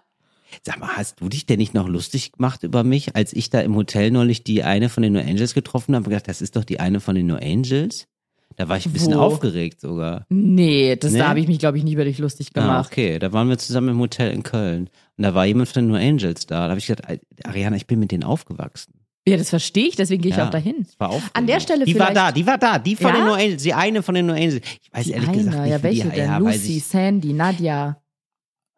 [0.62, 3.60] Sag mal, hast du dich denn nicht noch lustig gemacht über mich, als ich da
[3.60, 6.54] im Hotel neulich die eine von den No Angels getroffen habe und gedacht, das ist
[6.56, 8.06] doch die eine von den No Angels?
[8.56, 9.20] Da war ich ein bisschen Wo?
[9.20, 10.24] aufgeregt sogar.
[10.30, 11.18] Nee, das Nee?
[11.18, 12.90] da habe ich mich, glaube ich, nie über dich lustig Ah, gemacht.
[12.90, 14.88] okay, da waren wir zusammen im Hotel in Köln.
[15.18, 16.64] Und da war jemand von den No Angels da.
[16.64, 18.94] Da habe ich gedacht, Ariana, ich bin mit denen aufgewachsen.
[19.28, 20.86] Ja, das verstehe ich, deswegen gehe ich Ja, auch dahin.
[20.98, 21.20] War.
[21.34, 23.16] An der Stelle Die war vielleicht- da, die war da, die von Ja?
[23.16, 24.56] den No Angels, die eine von den No Angels.
[24.82, 26.18] Ich weiß Die ehrlich eine, gesagt nicht, ja, welche die, denn?
[26.26, 28.00] ja, Lucy, Sandy, Nadja.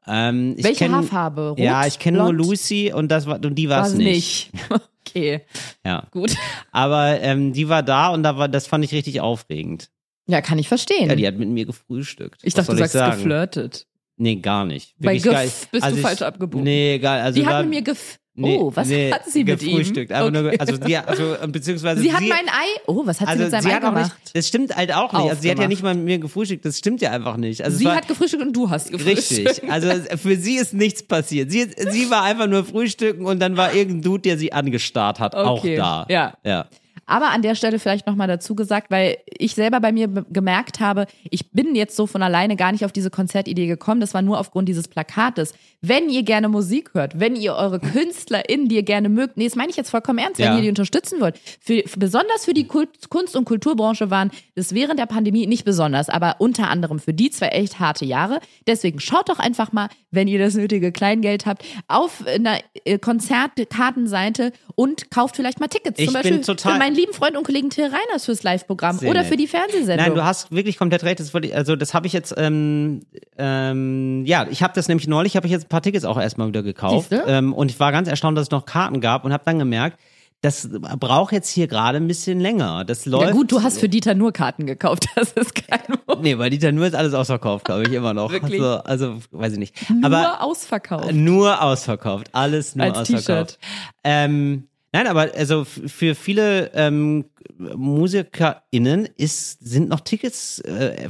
[0.06, 1.50] ähm, welche kenn- Haarfarbe?
[1.50, 2.32] Rot, Ja, ich kenne nur?
[2.32, 4.06] Lucy und das war und die war es nicht.
[4.52, 4.52] nicht.
[5.08, 5.42] okay,
[5.84, 6.06] Ja.
[6.10, 6.34] gut.
[6.72, 9.90] Aber ähm, die war da und da war, das fand ich richtig aufregend.
[10.26, 11.08] Ja, kann ich verstehen.
[11.08, 12.40] Ja, die hat mit mir gefrühstückt.
[12.42, 13.16] ich Was dachte, du sagst sagen?
[13.16, 13.86] geflirtet.
[14.18, 14.94] Nee, gar nicht.
[14.98, 16.64] Bei Wirklich Gef gar- bist also du ich- falsch abgebogen.
[16.64, 17.20] Nee, egal.
[17.20, 18.18] Also sie hat mit mir gef...
[18.38, 19.68] nee, oh, was nee, hat sie mit ihm?
[19.76, 20.10] gefrühstückt.
[20.10, 20.56] Nur, Okay.
[20.58, 22.80] also, die, also, beziehungsweise sie hat mein Ei...
[22.86, 24.12] Oh, was hat sie also mit seinem sie Ei gemacht?
[24.24, 25.22] nicht, das stimmt halt auch nicht.
[25.30, 26.64] Also sie hat ja nicht mal mit mir gefrühstückt.
[26.64, 27.62] Das stimmt ja einfach nicht.
[27.62, 29.48] Also sie war, hat gefrühstückt und du hast gefrühstückt.
[29.48, 29.70] Richtig.
[29.70, 31.50] Also für sie ist nichts passiert.
[31.50, 35.34] Sie, sie war einfach nur frühstücken und dann war irgendein Dude, der sie angestarrt hat,
[35.34, 35.80] Okay.
[35.80, 36.06] auch da.
[36.08, 36.34] Ja.
[36.44, 36.66] Ja.
[37.08, 41.06] Aber an der Stelle vielleicht nochmal dazu gesagt, weil ich selber bei mir gemerkt habe,
[41.30, 44.00] ich bin jetzt so von alleine gar nicht auf diese Konzertidee gekommen.
[44.00, 45.54] Das war nur aufgrund dieses Plakates.
[45.80, 49.56] Wenn ihr gerne Musik hört, wenn ihr eure KünstlerInnen, die ihr gerne mögt, nee, das
[49.56, 50.56] meine ich jetzt vollkommen ernst, wenn Ja.
[50.56, 55.00] ihr die unterstützen wollt, für, besonders für die Kult, Kunst- und Kulturbranche waren das während
[55.00, 58.40] der Pandemie nicht besonders, aber unter anderem für die zwei echt harte Jahre.
[58.66, 64.52] Deswegen schaut doch einfach mal, wenn ihr das nötige Kleingeld habt, auf einer äh, Konzertkartenseite
[64.74, 65.98] und kauft vielleicht mal Tickets.
[65.98, 68.98] Ich Zum bin Beispiel total- für meinen lieben Freund und Kollegen Till Reiners fürs Live-Programm
[68.98, 69.26] oder nett.
[69.26, 70.06] für die Fernsehsendung.
[70.06, 71.20] Nein, du hast wirklich komplett recht.
[71.20, 73.00] Das ich, also das habe ich jetzt, ähm,
[73.38, 76.48] ähm, ja, ich habe das nämlich neulich, habe ich jetzt ein paar Tickets auch erstmal
[76.48, 77.10] wieder gekauft.
[77.26, 79.98] Ähm, und ich war ganz erstaunt, dass es noch Karten gab und habe dann gemerkt,
[80.40, 82.84] das braucht jetzt hier gerade ein bisschen länger.
[82.84, 83.24] Das läuft.
[83.24, 86.22] ja gut, du hast für Dieter nur Karten gekauft, das ist kein Problem.
[86.22, 88.30] Nee, bei Dieter nur ist alles ausverkauft, glaube ich, immer noch.
[88.30, 88.60] Wirklich?
[88.62, 89.90] Also, also weiß ich nicht.
[89.90, 91.12] Nur Aber ausverkauft.
[91.12, 93.58] Nur ausverkauft, alles nur Als ausverkauft.
[94.04, 97.26] Ähm, nein, aber also für viele ähm,
[97.58, 101.08] MusikerInnen ist, sind noch Tickets äh,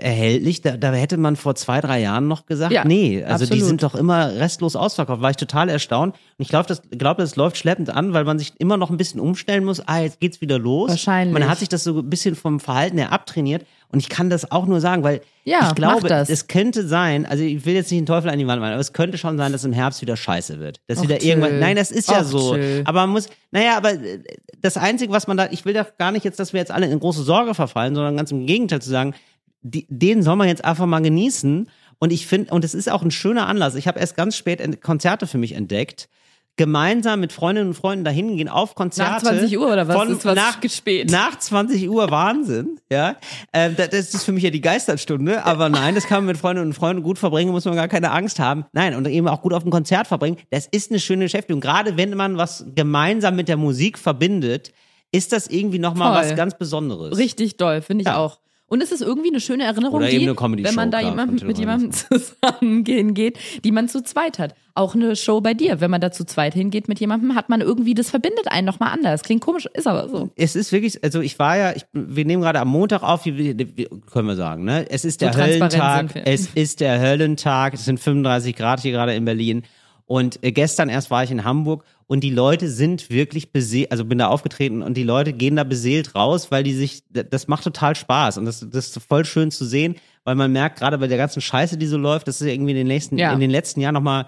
[0.00, 0.60] erhältlich.
[0.60, 3.68] Da, da hätte man vor zwei, drei Jahren noch gesagt, Ja, nee, also die absolut.
[3.68, 5.22] sind doch immer restlos ausverkauft.
[5.22, 6.14] War ich total erstaunt.
[6.14, 8.96] Und ich glaube, das, glaube, das läuft schleppend an, weil man sich immer noch ein
[8.96, 9.80] bisschen umstellen muss.
[9.86, 10.90] Ah, jetzt geht's wieder los.
[10.90, 11.32] Wahrscheinlich.
[11.32, 13.64] Man hat sich das so ein bisschen vom Verhalten her abtrainiert.
[13.94, 16.28] Und ich kann das auch nur sagen, weil Ja, ich glaube, das.
[16.28, 18.80] es könnte sein, also ich will jetzt nicht den Teufel an die Wand malen, aber
[18.80, 20.80] es könnte schon sein, dass im Herbst wieder scheiße wird.
[20.88, 21.28] Dass Och, wieder Till.
[21.30, 22.54] irgendwann, nein, das ist ja Och, so.
[22.54, 22.82] Till.
[22.84, 24.18] Aber man muss, naja, aber äh,
[24.60, 26.86] das Einzige, was man da, ich will da gar nicht jetzt, dass wir jetzt alle
[26.86, 29.14] in große Sorge verfallen, sondern ganz im Gegenteil zu sagen,
[29.62, 31.68] die, den soll man jetzt einfach mal genießen.
[32.00, 33.76] Und ich finde, und es ist auch ein schöner Anlass.
[33.76, 36.08] Ich habe erst ganz spät Konzerte für mich entdeckt.
[36.56, 39.24] Gemeinsam mit Freundinnen und Freunden dahin gehen auf Konzerte.
[39.26, 39.96] Nach 20 Uhr oder was?
[39.96, 41.10] Von, ist was nach, spät.
[41.10, 43.16] nach 20 Uhr Wahnsinn, ja.
[43.52, 46.68] Da- das ist für mich ja die Geisterstunde, aber nein, das kann man mit Freundinnen
[46.68, 48.66] und Freunden gut verbringen, muss man gar keine Angst haben.
[48.72, 50.36] Nein, und eben auch gut auf dem Konzert verbringen.
[50.50, 51.60] Das ist eine schöne Beschäftigung.
[51.60, 54.72] Gerade wenn man was gemeinsam mit der Musik verbindet,
[55.10, 57.18] ist das irgendwie nochmal was ganz Besonderes.
[57.18, 58.18] Richtig doll, finde ich Ja.
[58.18, 58.38] auch.
[58.66, 61.92] Und es ist irgendwie eine schöne Erinnerung, Oder die, wenn man da jemand, mit jemandem
[61.92, 64.54] zusammengehen geht, die man zu zweit hat.
[64.74, 67.60] Auch eine Show bei dir, wenn man da zu zweit hingeht mit jemandem, hat man
[67.60, 69.22] irgendwie, das verbindet einen nochmal anders.
[69.22, 70.30] Klingt komisch, ist aber so.
[70.34, 73.56] Es ist wirklich, also ich war ja, ich, wir nehmen gerade am Montag auf, wie,
[73.56, 74.90] wie, können wir sagen, ne?
[74.90, 79.14] Es ist der So Höllentag, es ist der Höllentag, es sind 35 Grad hier gerade
[79.14, 79.62] in Berlin.
[80.06, 84.04] Und äh, gestern erst war ich in Hamburg und die Leute sind wirklich beseelt, also
[84.04, 87.64] bin da aufgetreten und die Leute gehen da beseelt raus, weil die sich, das macht
[87.64, 91.06] total Spaß und das, das ist voll schön zu sehen, weil man merkt, gerade bei
[91.06, 93.32] der ganzen Scheiße, die so läuft, das ist irgendwie in den nächsten, Ja.
[93.32, 94.26] in den letzten Jahren nochmal,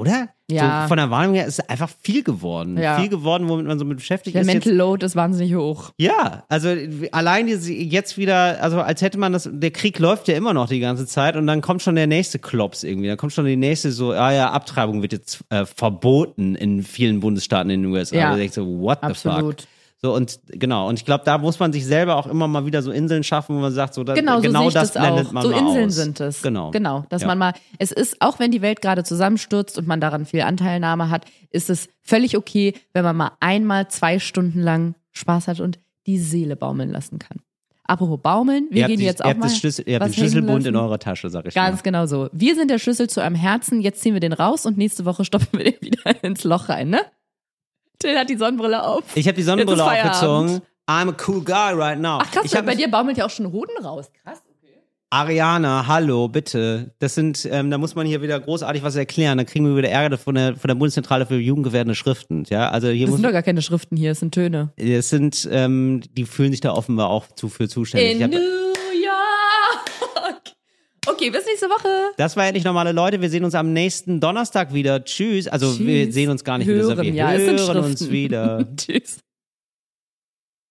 [0.00, 0.28] oder?
[0.50, 0.82] Ja.
[0.82, 2.76] So von der Wahrnehmung her ist es einfach viel geworden.
[2.76, 2.98] Ja.
[2.98, 4.48] Viel geworden, womit man so mit beschäftigt Der ist.
[4.48, 5.92] jetzt- Mental Load ist wahnsinnig hoch.
[5.98, 6.74] ja, also
[7.12, 10.80] allein jetzt wieder, also als hätte man das, der Krieg läuft ja immer noch die
[10.80, 13.92] ganze Zeit und dann kommt schon der nächste Klops irgendwie, dann kommt schon die nächste
[13.92, 18.16] so, ah ja, Abtreibung wird jetzt äh, verboten in vielen Bundesstaaten in den USA.
[18.16, 18.30] Ja.
[18.30, 18.36] Ja.
[18.36, 19.60] denkst so, what the Absolut.
[19.62, 19.68] fuck?
[20.02, 22.80] So und genau, und ich glaube, da muss man sich selber auch immer mal wieder
[22.80, 25.26] so Inseln schaffen, wo man sagt, so da, Genau, so genau ich das das, blendet
[25.26, 25.32] auch.
[25.32, 25.94] man So Inseln aus.
[25.94, 26.40] sind es.
[26.42, 26.70] Genau.
[26.70, 27.28] Genau, dass Ja.
[27.28, 31.10] man mal, es ist, auch wenn die Welt gerade zusammenstürzt und man daran viel Anteilnahme
[31.10, 35.78] hat, ist es völlig okay, wenn man mal einmal zwei Stunden lang Spaß hat und
[36.06, 37.40] die Seele baumeln lassen kann.
[37.84, 40.14] Apropos baumeln, wir ihr gehen die, jetzt ihr auch habt, mal Schlüssel, ihr habt den
[40.14, 41.82] Schlüsselbund in eurer Tasche, sag ich Ganz mal.
[41.82, 42.28] genau so.
[42.32, 45.24] Wir sind der Schlüssel zu eurem Herzen, jetzt ziehen wir den raus und nächste Woche
[45.24, 47.00] stopfen wir den wieder ins Loch rein, ne?
[48.00, 49.04] Till hat die Sonnenbrille auf.
[49.14, 50.60] Ich habe die Sonnenbrille aufgezogen.
[50.88, 52.18] I'm a cool guy right now.
[52.20, 54.10] Ach krass, ich hab bei dir baumelt ja auch schon Hoden raus.
[54.24, 54.42] Krass.
[55.12, 56.94] Ariana, hallo, bitte.
[57.00, 59.38] Das sind, ähm, da muss man hier wieder großartig was erklären.
[59.38, 62.44] Da kriegen wir wieder Ärger von der, von der Bundeszentrale für jugendgefährdende Schriften.
[62.48, 64.72] Ja, also hier Das sind doch gar keine Schriften hier, es sind Töne.
[64.76, 68.12] das sind, ähm, die fühlen sich da offenbar auch zu für zuständig.
[68.12, 68.59] Ich In hab, New York.
[71.06, 71.88] Okay, bis nächste Woche.
[72.16, 73.20] das war endlich normale Leute.
[73.20, 75.04] Wir sehen uns am nächsten Donnerstag wieder.
[75.04, 75.48] Tschüss.
[75.48, 76.14] Also wir Tschüss.
[76.14, 76.78] sehen uns gar nicht wieder.
[76.78, 78.66] hören, sondern wir ja, hören uns wieder.
[78.76, 79.18] Tschüss.